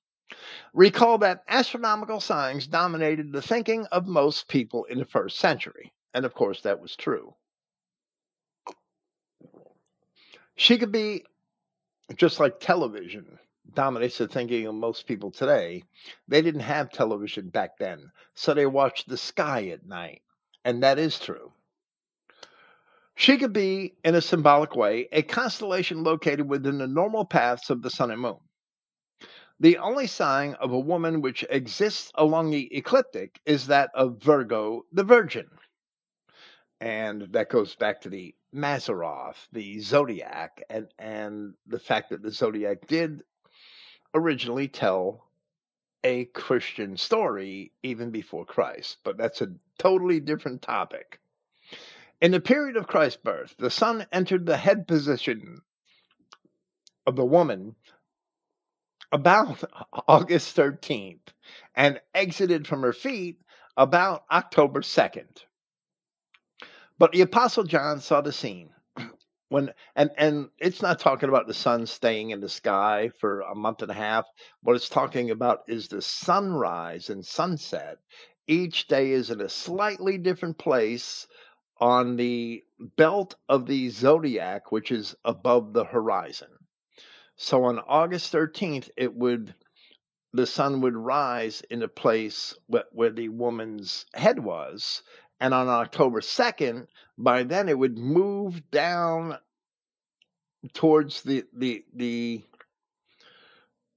[0.75, 5.93] Recall that astronomical signs dominated the thinking of most people in the first century.
[6.15, 7.35] And of course, that was true.
[10.57, 11.25] She could be
[12.17, 13.39] just like television
[13.75, 15.83] dominates the thinking of most people today.
[16.29, 20.23] They didn't have television back then, so they watched the sky at night.
[20.65, 21.53] And that is true.
[23.15, 27.83] She could be, in a symbolic way, a constellation located within the normal paths of
[27.83, 28.39] the sun and moon.
[29.61, 34.87] The only sign of a woman which exists along the ecliptic is that of Virgo,
[34.93, 35.49] the Virgin.
[36.81, 42.33] And that goes back to the Mazzaroth, the zodiac, and and the fact that the
[42.33, 43.23] zodiac did
[44.15, 45.27] originally tell
[46.05, 51.21] a Christian story even before Christ, but that's a totally different topic.
[52.21, 55.63] In the period of Christ's birth, the sun entered the head position
[57.07, 57.75] of the woman
[59.11, 59.63] about
[60.09, 61.21] August 13th
[61.75, 63.41] and exited from her feet
[63.77, 65.45] about October 2nd.
[66.99, 68.71] But the Apostle John saw the scene
[69.53, 73.55] when and and it's not talking about the sun staying in the sky for a
[73.55, 74.27] month and a half.
[74.63, 77.99] What it's talking about is the sunrise and sunset.
[78.47, 81.27] Each day is in a slightly different place
[81.79, 82.65] on the
[82.97, 86.49] belt of the zodiac, which is above the horizon.
[87.37, 89.55] So on August 13th, it would
[90.33, 95.03] the sun would rise in a place where, where the woman's head was,
[95.41, 96.87] and on October 2nd,
[97.23, 99.39] by then it would move down
[100.75, 102.45] towards the the the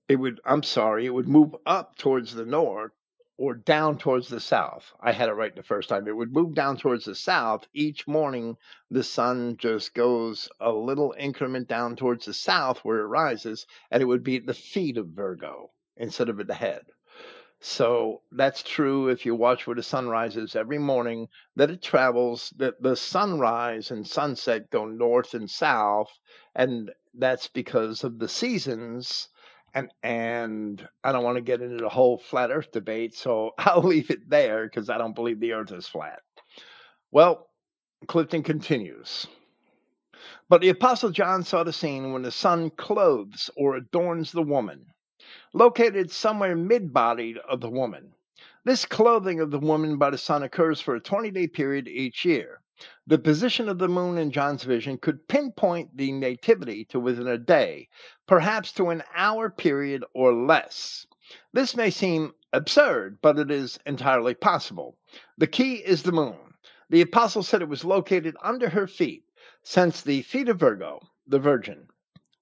[0.08, 2.92] it would I'm sorry, it would move up towards the north
[3.38, 4.94] or down towards the south.
[5.02, 6.08] I had it right the first time.
[6.08, 7.68] It would move down towards the south.
[7.74, 8.58] Each morning
[8.92, 14.02] the sun just goes a little increment down towards the south where it rises, and
[14.02, 16.86] it would be at the feet of Virgo instead of at the head.
[17.62, 22.54] So that's true if you watch where the sun rises every morning, that it travels,
[22.58, 26.12] that the sunrise and sunset go north and south,
[26.54, 29.30] and that's because of the seasons.
[29.74, 33.82] And and I don't want to get into the whole flat earth debate, so I'll
[33.82, 36.22] leave it there because I don't believe the earth is flat.
[37.12, 37.50] Well,
[38.08, 39.28] Clifton continues.
[40.50, 44.86] But the Apostle John saw the scene when the sun clothes or adorns the woman
[45.56, 48.12] located somewhere mid-bodied of the woman.
[48.66, 52.60] This clothing of the woman by the sun occurs for a 20-day period each year.
[53.08, 57.38] The position of the moon in John's vision could pinpoint the nativity to within a
[57.38, 57.88] day,
[58.28, 61.08] perhaps to an hour period or less.
[61.54, 64.98] This may seem absurd, but it is entirely possible.
[65.38, 66.36] The key is the moon.
[66.90, 69.24] The apostle said it was located under her feet,
[69.64, 71.88] since the feet of Virgo, the Virgin,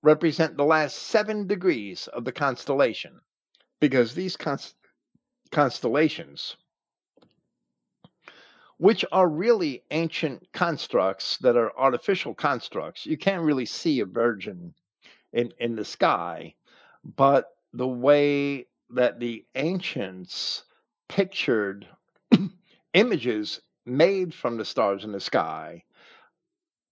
[0.03, 3.19] represent the last seven degrees of the constellation
[3.79, 4.75] because these const-
[5.51, 6.57] constellations,
[8.77, 14.73] which are really ancient constructs that are artificial constructs, you can't really see a virgin
[15.31, 16.53] in, in the sky.
[17.03, 20.63] but the way that the ancients
[21.09, 21.87] pictured
[22.93, 25.83] images made from the stars in the sky,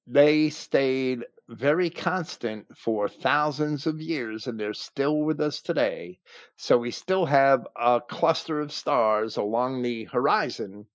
[0.07, 6.17] they stayed very constant for thousands of years and they're still with us today.
[6.55, 10.85] So we still have a cluster of stars along the horizon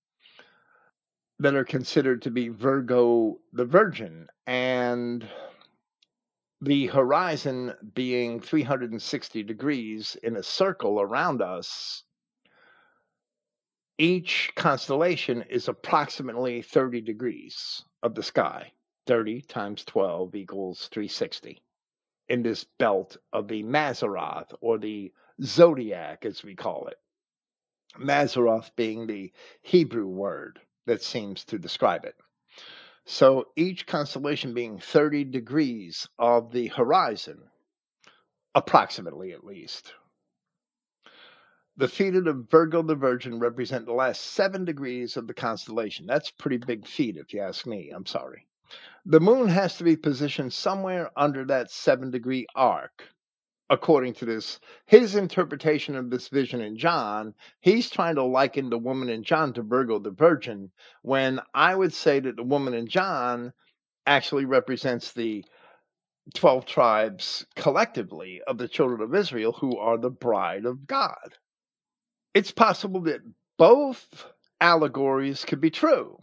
[1.39, 4.27] that are considered to be Virgo the Virgin.
[4.47, 5.27] And
[6.61, 12.03] the horizon being 360 degrees in a circle around us,
[13.99, 18.71] each constellation is approximately 30 degrees of the sky.
[19.07, 21.61] 30 times 12 equals 360
[22.29, 25.11] in this belt of the Mazzaroth or the
[25.41, 26.97] zodiac, as we call it.
[27.97, 29.31] Mazzaroth being the
[29.61, 32.15] Hebrew word that seems to describe it.
[33.05, 37.39] So each constellation being 30 degrees of the horizon,
[38.53, 39.93] approximately at least.
[41.77, 46.07] The feet of the Virgo the Virgin represent the last seven degrees of the constellation.
[46.07, 47.91] That's pretty big feet, if you ask me.
[47.91, 48.47] I'm sorry.
[49.09, 53.07] The moon has to be positioned somewhere under that seven degree arc.
[53.69, 58.77] According to this, his interpretation of this vision in John, he's trying to liken the
[58.77, 60.73] woman in John to Virgo the Virgin,
[61.03, 63.53] when I would say that the woman in John
[64.05, 65.45] actually represents the
[66.33, 71.37] 12 tribes collectively of the children of Israel who are the bride of God.
[72.33, 73.21] It's possible that
[73.57, 74.25] both
[74.59, 76.17] allegories could be true.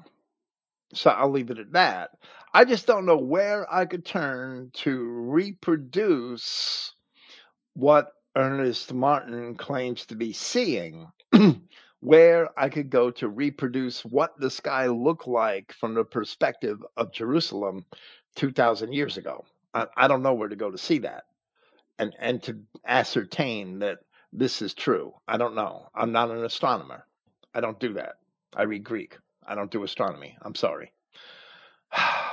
[0.92, 2.10] So I'll leave it at that.
[2.56, 6.94] I just don't know where I could turn to reproduce
[7.74, 11.10] what Ernest Martin claims to be seeing,
[12.00, 17.12] where I could go to reproduce what the sky looked like from the perspective of
[17.12, 17.86] Jerusalem
[18.36, 19.44] 2,000 years ago.
[19.74, 21.24] I, I don't know where to go to see that
[21.98, 23.98] and, and to ascertain that
[24.32, 25.12] this is true.
[25.26, 25.88] I don't know.
[25.92, 27.04] I'm not an astronomer.
[27.52, 28.14] I don't do that.
[28.54, 29.18] I read Greek.
[29.44, 30.36] I don't do astronomy.
[30.40, 30.92] I'm sorry.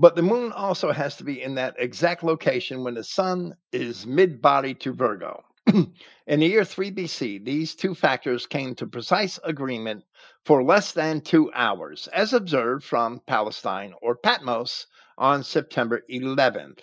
[0.00, 4.06] But the moon also has to be in that exact location when the sun is
[4.06, 5.42] mid body to Virgo.
[5.66, 5.90] in
[6.26, 10.04] the year 3 BC, these two factors came to precise agreement
[10.44, 14.86] for less than two hours, as observed from Palestine or Patmos
[15.18, 16.78] on September 11th.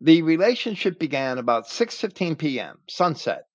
[0.00, 2.78] The relationship began about 6:15 p.m.
[2.88, 3.48] sunset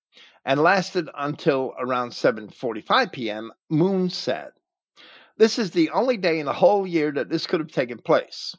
[0.46, 3.52] and lasted until around 7:45 p.m.
[3.72, 4.52] moonset.
[5.38, 8.56] This is the only day in the whole year that this could have taken place.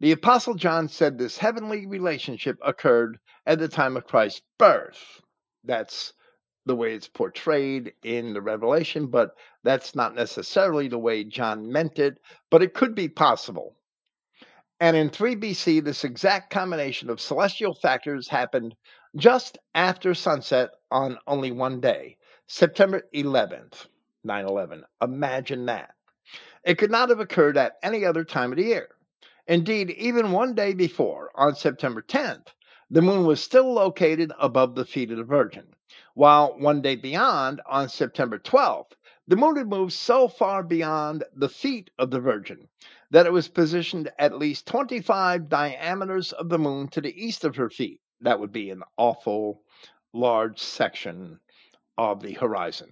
[0.00, 5.22] The Apostle John said this heavenly relationship occurred at the time of Christ's birth.
[5.62, 6.12] That's
[6.66, 12.00] the way it's portrayed in the Revelation, but that's not necessarily the way John meant
[12.00, 12.18] it,
[12.50, 13.76] but it could be possible.
[14.80, 18.74] And in 3 BC, this exact combination of celestial factors happened
[19.14, 23.86] just after sunset on only one day, September 11th,
[24.24, 24.84] 9 11.
[25.00, 25.95] Imagine that.
[26.66, 28.88] It could not have occurred at any other time of the year.
[29.46, 32.48] Indeed, even one day before, on September 10th,
[32.90, 35.76] the moon was still located above the feet of the Virgin,
[36.14, 38.90] while one day beyond, on September 12th,
[39.28, 42.66] the moon had moved so far beyond the feet of the Virgin
[43.12, 47.54] that it was positioned at least 25 diameters of the moon to the east of
[47.54, 48.00] her feet.
[48.22, 49.62] That would be an awful
[50.12, 51.38] large section
[51.96, 52.90] of the horizon.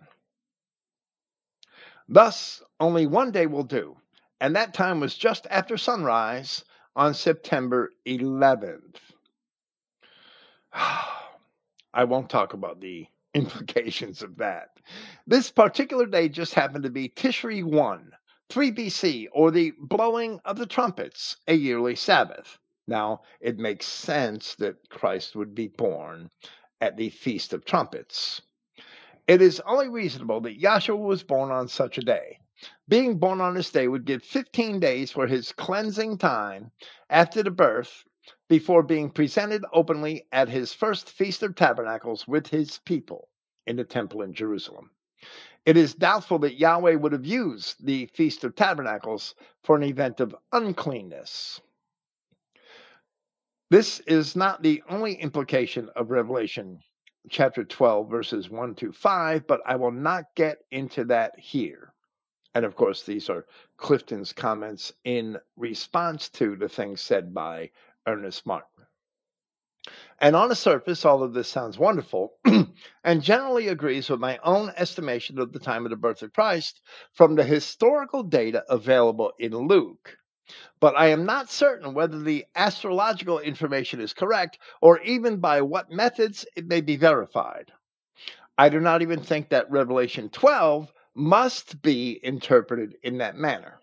[2.09, 3.97] Thus, only one day will do,
[4.39, 6.65] and that time was just after sunrise
[6.95, 8.97] on September 11th.
[10.73, 14.79] I won't talk about the implications of that.
[15.27, 18.13] This particular day just happened to be Tishri 1,
[18.51, 22.59] 3 BC, or the blowing of the trumpets, a yearly Sabbath.
[22.87, 26.31] Now, it makes sense that Christ would be born
[26.83, 28.43] at the Feast of Trumpets.
[29.27, 32.41] It is only reasonable that Yahshua was born on such a day.
[32.89, 36.71] Being born on this day would give 15 days for his cleansing time
[37.09, 38.05] after the birth
[38.49, 43.29] before being presented openly at his first Feast of Tabernacles with his people
[43.67, 44.91] in the temple in Jerusalem.
[45.65, 50.21] It is doubtful that Yahweh would have used the Feast of Tabernacles for an event
[50.21, 51.63] of uncleanness.
[53.71, 56.83] This is not the only implication of Revelation
[57.31, 61.93] chapter 12, verses 1 to 5, but I will not get into that here.
[62.55, 63.47] And of course, these are
[63.77, 67.71] Clifton's comments in response to the things said by
[68.07, 68.87] Ernest Martin.
[70.19, 72.35] And on the surface, all of this sounds wonderful
[73.05, 76.81] and generally agrees with my own estimation of the time of the birth of Christ
[77.13, 80.17] from the historical data available in Luke.
[80.81, 85.91] But I am not certain whether the astrological information is correct or even by what
[85.91, 87.73] methods it may be verified.
[88.59, 93.81] I do not even think that Revelation 12 must be interpreted in that manner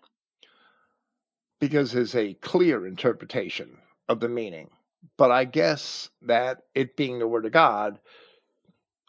[1.60, 3.78] because there's a clear interpretation
[4.08, 4.70] of the meaning.
[5.16, 7.98] But I guess that it being the Word of God,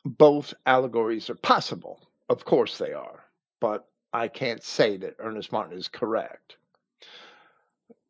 [0.05, 1.99] both allegories are possible.
[2.29, 3.23] Of course they are.
[3.59, 6.57] But I can't say that Ernest Martin is correct.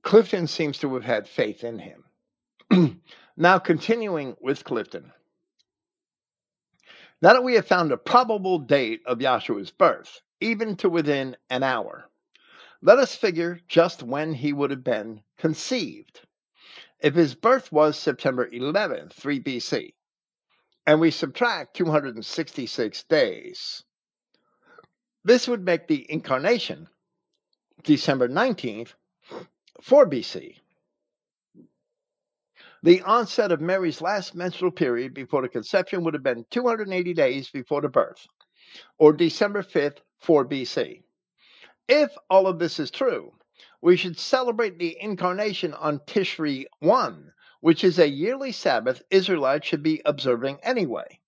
[0.03, 3.01] Clifton seems to have had faith in him.
[3.37, 5.11] now, continuing with Clifton.
[7.21, 11.63] Now that we have found a probable date of Yahshua's birth, even to within an
[11.63, 12.09] hour,
[12.81, 16.19] let us figure just when he would have been conceived.
[16.99, 19.93] If his birth was September 11, 3 BC,
[20.85, 23.83] and we subtract 266 days,
[25.23, 26.89] this would make the incarnation
[27.83, 28.95] December 19th,
[29.83, 30.55] 4 BC.
[32.83, 37.49] The onset of Mary's last menstrual period before the conception would have been 280 days
[37.49, 38.25] before the birth,
[38.97, 41.03] or December 5th, 4 BC.
[41.89, 43.33] If all of this is true,
[43.81, 49.83] we should celebrate the incarnation on Tishri 1, which is a yearly Sabbath Israelites should
[49.83, 51.19] be observing anyway.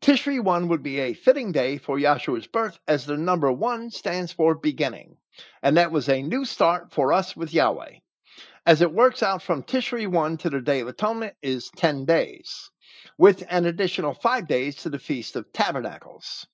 [0.00, 4.32] Tishri 1 would be a fitting day for Yahshua's birth as the number 1 stands
[4.32, 5.18] for beginning,
[5.62, 7.98] and that was a new start for us with Yahweh.
[8.64, 12.70] As it works out from Tishri 1 to the Day of Atonement is 10 days,
[13.18, 16.46] with an additional 5 days to the Feast of Tabernacles.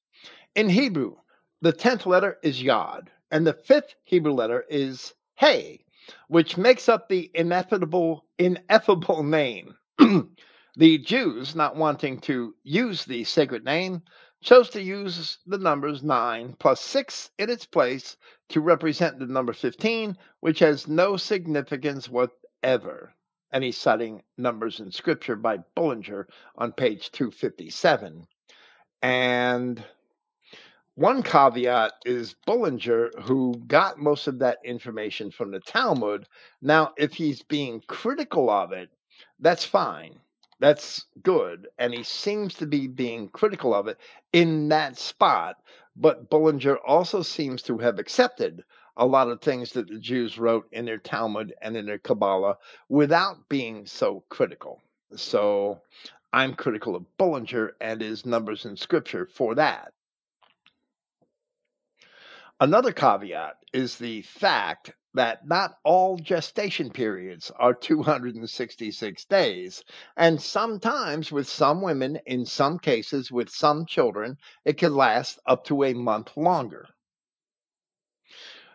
[0.54, 1.16] In Hebrew,
[1.60, 5.84] the 10th letter is Yod, and the fifth Hebrew letter is Hey,
[6.28, 9.76] which makes up the ineffable, ineffable name.
[10.76, 14.02] the Jews, not wanting to use the sacred name,
[14.40, 18.16] chose to use the numbers 9 plus 6 in its place
[18.48, 23.12] to represent the number 15, which has no significance whatever.
[23.50, 28.26] And he's citing numbers in scripture by Bullinger on page 257.
[29.02, 29.84] And
[30.94, 36.26] one caveat is Bullinger, who got most of that information from the Talmud.
[36.60, 38.90] Now, if he's being critical of it,
[39.38, 40.18] that's fine.
[40.60, 41.68] That's good.
[41.78, 43.98] And he seems to be being critical of it
[44.32, 45.56] in that spot.
[45.96, 48.64] But Bullinger also seems to have accepted
[48.96, 52.58] a lot of things that the Jews wrote in their Talmud and in their Kabbalah
[52.88, 54.80] without being so critical.
[55.14, 55.80] So
[56.32, 59.92] I'm critical of Bullinger and his numbers in scripture for that.
[62.60, 69.82] Another caveat is the fact that not all gestation periods are 266 days,
[70.16, 75.64] and sometimes with some women, in some cases with some children, it can last up
[75.64, 76.86] to a month longer.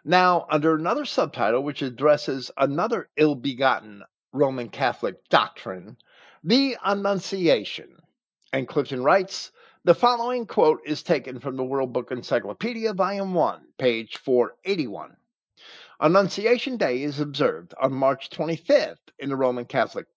[0.05, 4.03] Now, under another subtitle, which addresses another ill begotten
[4.33, 5.97] Roman Catholic doctrine,
[6.43, 8.01] the Annunciation.
[8.51, 9.51] And Clifton writes
[9.85, 15.15] The following quote is taken from the World Book Encyclopedia, Volume 1, page 481.
[15.99, 20.07] Annunciation Day is observed on March 25th in the Roman Catholic,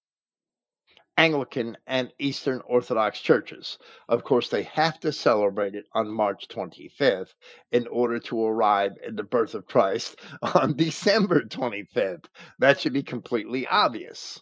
[1.18, 3.78] Anglican, and Eastern Orthodox churches.
[4.08, 7.34] Of course, they have to celebrate it on March 25th
[7.72, 12.24] in order to arrive at the birth of Christ on December 25th.
[12.58, 14.40] That should be completely obvious.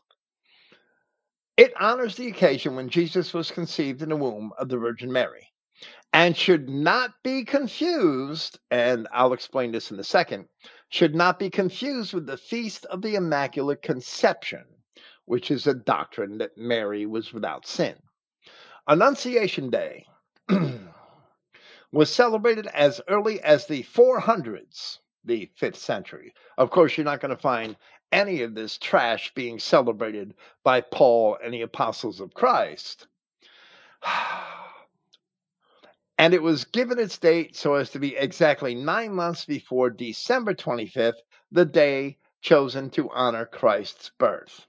[1.57, 5.53] It honors the occasion when Jesus was conceived in the womb of the Virgin Mary
[6.13, 10.49] and should not be confused, and I'll explain this in a second,
[10.89, 14.65] should not be confused with the Feast of the Immaculate Conception,
[15.25, 17.95] which is a doctrine that Mary was without sin.
[18.87, 20.07] Annunciation Day
[21.93, 26.35] was celebrated as early as the 400s, the 5th century.
[26.59, 27.77] Of course, you're not going to find
[28.13, 33.07] any of this trash being celebrated by Paul and the apostles of Christ.
[36.19, 40.55] and it was given its date so as to be exactly nine months before December
[40.55, 41.19] 25th,
[41.51, 44.67] the day chosen to honor Christ's birth.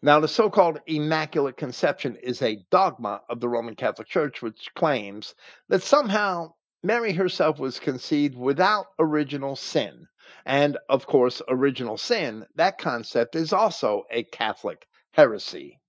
[0.00, 4.70] Now, the so called Immaculate Conception is a dogma of the Roman Catholic Church which
[4.74, 5.34] claims
[5.68, 10.06] that somehow Mary herself was conceived without original sin.
[10.44, 15.80] And of course, original sin, that concept is also a Catholic heresy.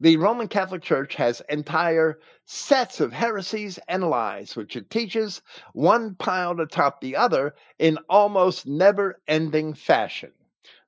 [0.00, 5.42] The Roman Catholic Church has entire sets of heresies and lies, which it teaches,
[5.72, 10.32] one piled atop the other in almost never ending fashion.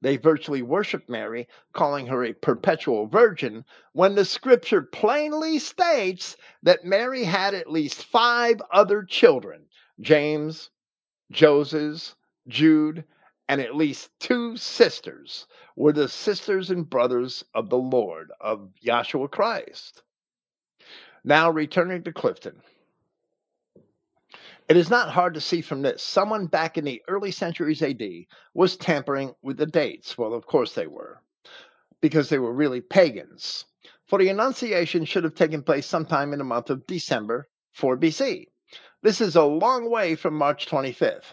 [0.00, 6.84] They virtually worship Mary, calling her a perpetual virgin, when the scripture plainly states that
[6.84, 9.66] Mary had at least five other children
[10.00, 10.70] James,
[11.32, 12.14] Joseph,
[12.46, 13.04] Jude,
[13.50, 19.26] and at least two sisters were the sisters and brothers of the Lord, of Joshua
[19.26, 20.04] Christ.
[21.24, 22.62] Now, returning to Clifton.
[24.68, 26.00] It is not hard to see from this.
[26.00, 28.00] Someone back in the early centuries AD
[28.54, 30.16] was tampering with the dates.
[30.16, 31.20] Well, of course they were,
[32.00, 33.64] because they were really pagans.
[34.06, 38.46] For the Annunciation should have taken place sometime in the month of December 4 BC.
[39.02, 41.32] This is a long way from March 25th.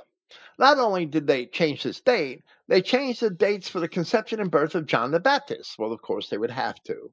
[0.60, 4.50] Not only did they change this date, they changed the dates for the conception and
[4.50, 5.78] birth of John the Baptist.
[5.78, 7.12] Well, of course, they would have to.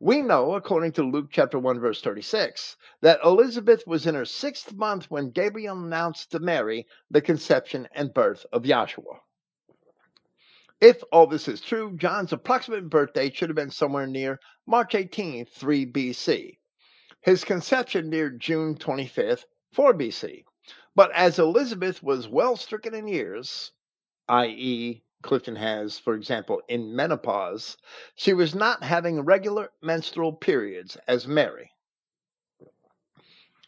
[0.00, 4.72] We know, according to Luke chapter 1, verse 36, that Elizabeth was in her sixth
[4.72, 9.20] month when Gabriel announced to Mary the conception and birth of Yahshua.
[10.80, 14.94] If all this is true, John's approximate birth date should have been somewhere near March
[14.94, 16.58] 18, 3 BC.
[17.20, 20.44] His conception near June 25th, 4 BC.
[20.98, 23.70] But as Elizabeth was well stricken in years,
[24.28, 27.76] i.e., Clifton has, for example, in menopause,
[28.16, 31.70] she was not having regular menstrual periods as Mary.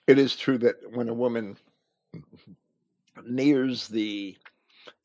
[0.09, 1.57] It is true that when a woman
[3.23, 4.37] nears the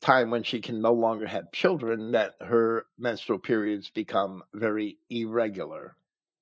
[0.00, 5.94] time when she can no longer have children, that her menstrual periods become very irregular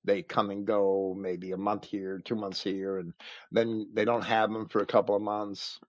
[0.05, 3.13] they come and go, maybe a month here, two months here, and
[3.51, 5.79] then they don't have them for a couple of months.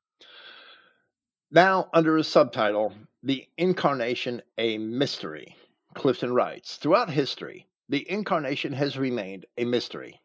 [1.50, 5.56] Now, under a subtitle, The Incarnation a Mystery,
[5.94, 10.20] Clifton writes Throughout history, the Incarnation has remained a mystery.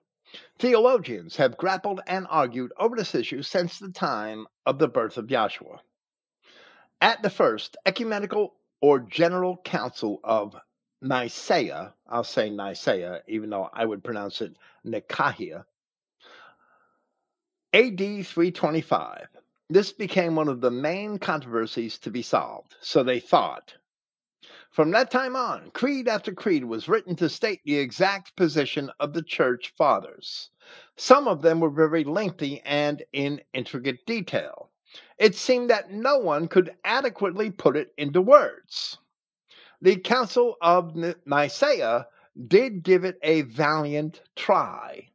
[0.57, 5.27] Theologians have grappled and argued over this issue since the time of the birth of
[5.27, 5.81] joshua
[7.01, 10.55] At the first ecumenical or general council of
[11.01, 15.65] Nicaea, I'll say Nicaea, even though I would pronounce it Nicaea,
[17.73, 19.27] AD 325.
[19.69, 23.75] This became one of the main controversies to be solved, so they thought.
[24.69, 29.13] From that time on, creed after creed was written to state the exact position of
[29.13, 30.49] the church fathers.
[30.97, 34.69] Some of them were very lengthy and in intricate detail.
[35.17, 38.97] It seemed that no one could adequately put it into words.
[39.83, 40.95] The Council of
[41.25, 42.07] Nicaea
[42.47, 45.09] did give it a valiant try.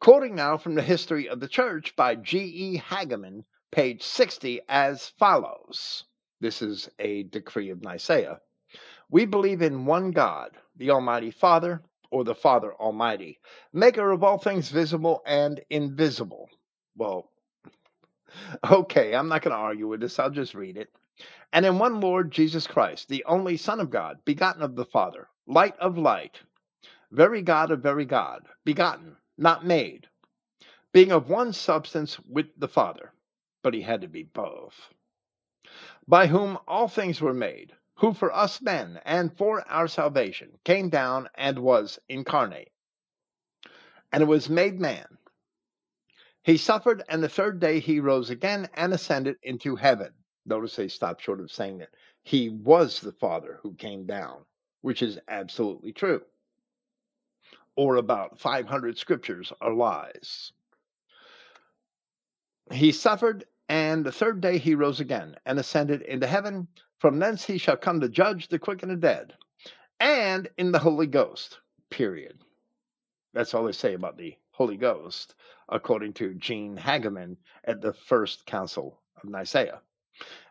[0.00, 2.78] Quoting now from the History of the Church by G.E.
[2.78, 6.04] Hageman, page 60, as follows
[6.40, 8.42] This is a decree of Nicaea.
[9.08, 11.80] We believe in one God, the Almighty Father,
[12.10, 13.40] or the Father Almighty,
[13.72, 16.50] maker of all things visible and invisible.
[16.96, 17.30] Well,
[18.70, 20.18] okay, I'm not going to argue with this.
[20.18, 20.90] I'll just read it
[21.52, 25.28] and in one Lord Jesus Christ, the only Son of God, begotten of the Father,
[25.46, 26.40] light of light,
[27.10, 30.08] very God of very God, begotten, not made,
[30.92, 33.12] being of one substance with the Father,
[33.62, 34.94] but he had to be both,
[36.08, 40.88] by whom all things were made, who for us men and for our salvation came
[40.88, 42.72] down and was incarnate,
[44.10, 45.18] and was made man.
[46.42, 50.14] He suffered, and the third day he rose again and ascended into heaven
[50.44, 54.44] Notice they stop short of saying that he was the Father who came down,
[54.80, 56.22] which is absolutely true.
[57.76, 60.52] Or about 500 scriptures are lies.
[62.70, 66.68] He suffered, and the third day he rose again and ascended into heaven.
[66.98, 69.34] From thence he shall come to judge the quick and the dead,
[69.98, 71.60] and in the Holy Ghost.
[71.90, 72.38] Period.
[73.34, 75.34] That's all they say about the Holy Ghost,
[75.68, 79.80] according to Gene Hageman at the First Council of Nicaea.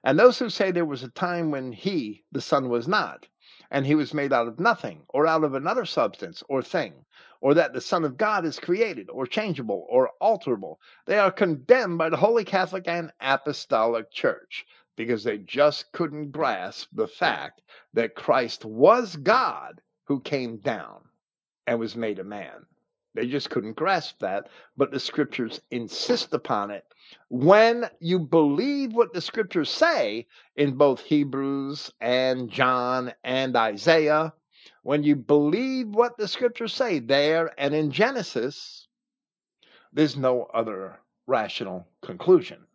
[0.04, 3.28] And those who say there was a time when he, the Son, was not,
[3.70, 7.06] and he was made out of nothing, or out of another substance or thing,
[7.42, 11.98] or that the Son of God is created, or changeable, or alterable, they are condemned
[12.00, 14.66] by the Holy Catholic and Apostolic Church
[14.96, 17.62] because they just couldn't grasp the fact
[17.94, 21.04] that Christ was God who came down
[21.68, 22.66] and was made a man.
[23.14, 24.48] They just couldn't grasp that,
[24.78, 26.86] but the scriptures insist upon it.
[27.30, 34.34] When you believe what the scriptures say in both Hebrews and John and Isaiah,
[34.84, 38.88] when you believe what the scriptures say there and in Genesis,
[39.92, 42.66] there's no other rational conclusion.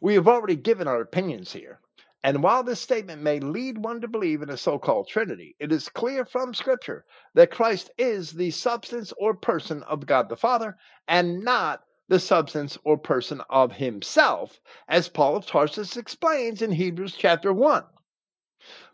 [0.00, 1.80] We have already given our opinions here.
[2.24, 5.70] And while this statement may lead one to believe in a so called Trinity, it
[5.70, 10.78] is clear from Scripture that Christ is the substance or person of God the Father
[11.06, 17.14] and not the substance or person of himself, as Paul of Tarsus explains in Hebrews
[17.14, 17.84] chapter 1.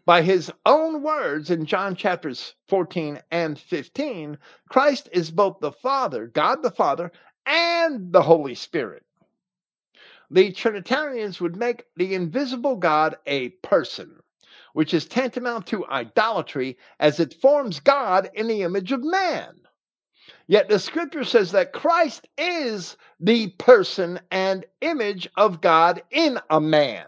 [0.04, 4.38] By his own words in John chapters 14 and 15,
[4.68, 7.12] Christ is both the Father, God the Father,
[7.46, 9.04] and the Holy Spirit.
[10.30, 14.20] The Trinitarians would make the invisible God a person,
[14.72, 19.60] which is tantamount to idolatry as it forms God in the image of man.
[20.46, 26.60] Yet the scripture says that Christ is the person and image of God in a
[26.60, 27.06] man.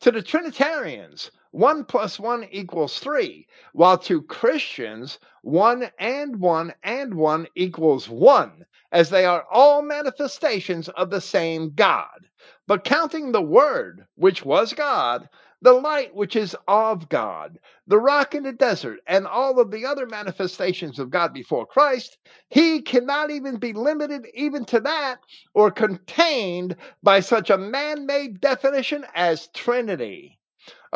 [0.00, 7.14] To the Trinitarians, 1 plus 1 equals 3, while to Christians, 1 and 1 and
[7.14, 12.28] 1 equals 1, as they are all manifestations of the same God.
[12.66, 15.30] But counting the Word, which was God,
[15.62, 19.86] the light which is of God, the rock in the desert, and all of the
[19.86, 22.18] other manifestations of God before Christ,
[22.50, 25.20] he cannot even be limited even to that
[25.54, 30.35] or contained by such a man made definition as Trinity.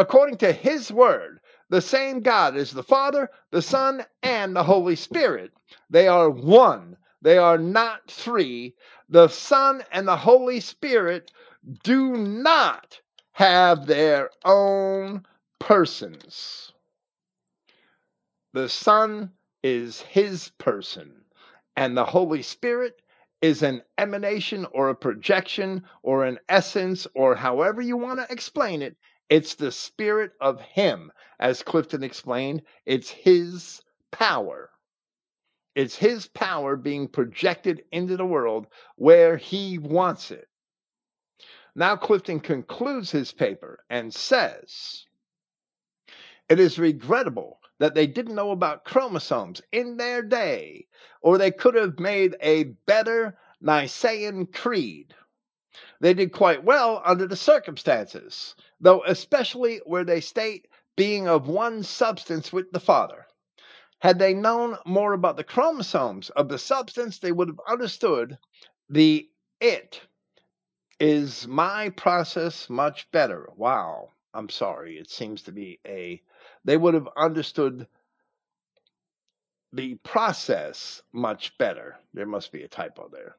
[0.01, 4.97] According to his word, the same God is the Father, the Son, and the Holy
[4.97, 5.53] Spirit.
[5.91, 8.75] They are one, they are not three.
[9.11, 11.33] The Son and the Holy Spirit
[11.83, 12.99] do not
[13.33, 15.27] have their own
[15.59, 16.73] persons.
[18.55, 19.31] The Son
[19.63, 21.13] is his person,
[21.77, 23.03] and the Holy Spirit
[23.43, 28.81] is an emanation or a projection or an essence or however you want to explain
[28.81, 28.97] it.
[29.31, 31.13] It's the spirit of him.
[31.39, 33.81] As Clifton explained, it's his
[34.11, 34.71] power.
[35.77, 38.67] It's his power being projected into the world
[38.97, 40.49] where he wants it.
[41.77, 45.07] Now, Clifton concludes his paper and says,
[46.49, 50.89] It is regrettable that they didn't know about chromosomes in their day,
[51.23, 55.15] or they could have made a better Nicene creed.
[56.01, 60.67] They did quite well under the circumstances, though especially where they state
[60.97, 63.27] being of one substance with the Father.
[64.01, 68.39] Had they known more about the chromosomes of the substance, they would have understood
[68.89, 69.29] the
[69.61, 70.01] it
[70.99, 73.49] is my process much better?
[73.57, 74.11] Wow.
[74.33, 74.97] I'm sorry.
[74.97, 76.23] It seems to be a.
[76.65, 77.87] They would have understood
[79.73, 81.97] the process much better.
[82.15, 83.37] There must be a typo there.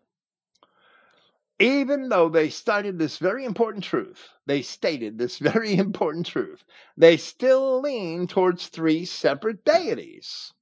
[1.61, 6.63] Even though they studied this very important truth, they stated this very important truth,
[6.97, 10.53] they still lean towards three separate deities.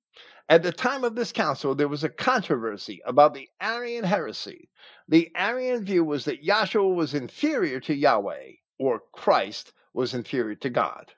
[0.49, 4.69] At the time of this council, there was a controversy about the Arian heresy.
[5.07, 10.69] The Arian view was that Yahshua was inferior to Yahweh, or Christ was inferior to
[10.69, 11.13] God.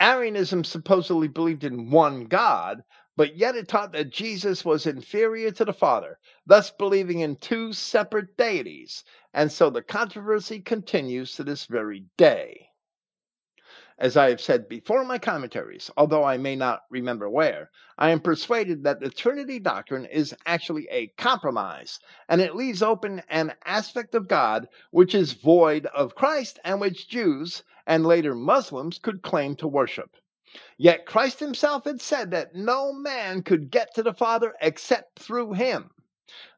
[0.00, 2.82] Arianism supposedly believed in one God,
[3.16, 7.72] but yet it taught that Jesus was inferior to the Father, thus believing in two
[7.72, 12.70] separate deities, and so the controversy continues to this very day.
[13.96, 18.10] As I have said before in my commentaries, although I may not remember where, I
[18.10, 23.54] am persuaded that the Trinity doctrine is actually a compromise, and it leaves open an
[23.64, 29.22] aspect of God which is void of Christ and which Jews and later Muslims could
[29.22, 30.16] claim to worship.
[30.78, 35.54] Yet Christ himself had said that no man could get to the Father except through
[35.54, 35.90] him.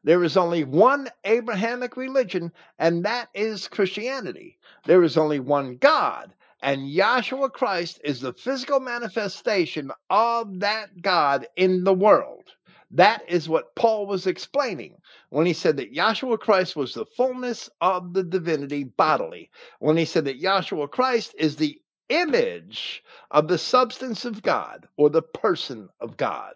[0.03, 4.59] There is only one Abrahamic religion, and that is Christianity.
[4.85, 11.47] There is only one God, and Yahshua Christ is the physical manifestation of that God
[11.55, 12.53] in the world.
[12.91, 17.69] That is what Paul was explaining when he said that Yahshua Christ was the fullness
[17.81, 19.49] of the divinity bodily.
[19.79, 25.09] When he said that Yahshua Christ is the image of the substance of God or
[25.09, 26.53] the person of God.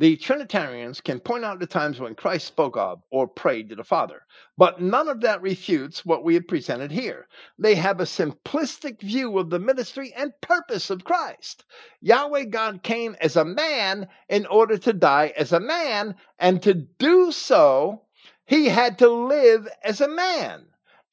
[0.00, 3.84] The Trinitarians can point out the times when Christ spoke of or prayed to the
[3.84, 4.24] Father,
[4.56, 7.28] but none of that refutes what we have presented here.
[7.58, 11.66] They have a simplistic view of the ministry and purpose of Christ.
[12.00, 16.72] Yahweh God came as a man in order to die as a man, and to
[16.72, 18.00] do so,
[18.46, 20.64] he had to live as a man.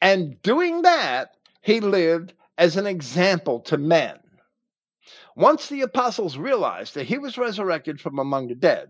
[0.01, 4.17] And doing that, he lived as an example to men.
[5.35, 8.89] Once the apostles realized that he was resurrected from among the dead,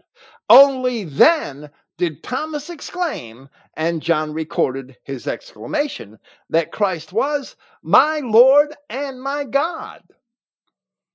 [0.50, 6.18] only then did Thomas exclaim, and John recorded his exclamation,
[6.50, 10.02] that Christ was my Lord and my God.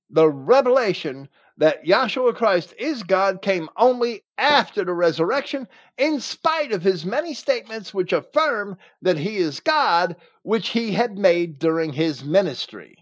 [0.09, 5.67] The revelation that Yahshua Christ is God came only after the resurrection,
[5.97, 11.17] in spite of his many statements which affirm that he is God, which he had
[11.17, 12.97] made during his ministry.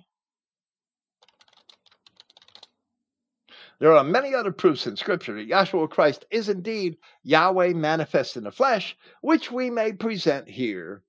[3.80, 8.44] There are many other proofs in Scripture that Yahshua Christ is indeed Yahweh manifest in
[8.44, 11.02] the flesh, which we may present here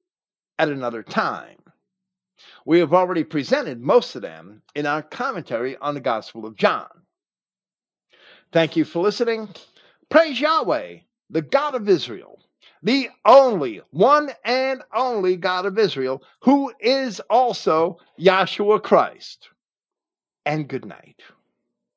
[0.59, 1.59] at another time.
[2.65, 7.02] We have already presented most of them in our commentary on the Gospel of John.
[8.53, 9.49] Thank you for listening.
[10.11, 10.99] Praise Yahweh,
[11.31, 12.39] the God of Israel.
[12.83, 19.49] the only, one and only God of Israel, who is also Yahshua Christ.
[20.47, 21.23] And good night.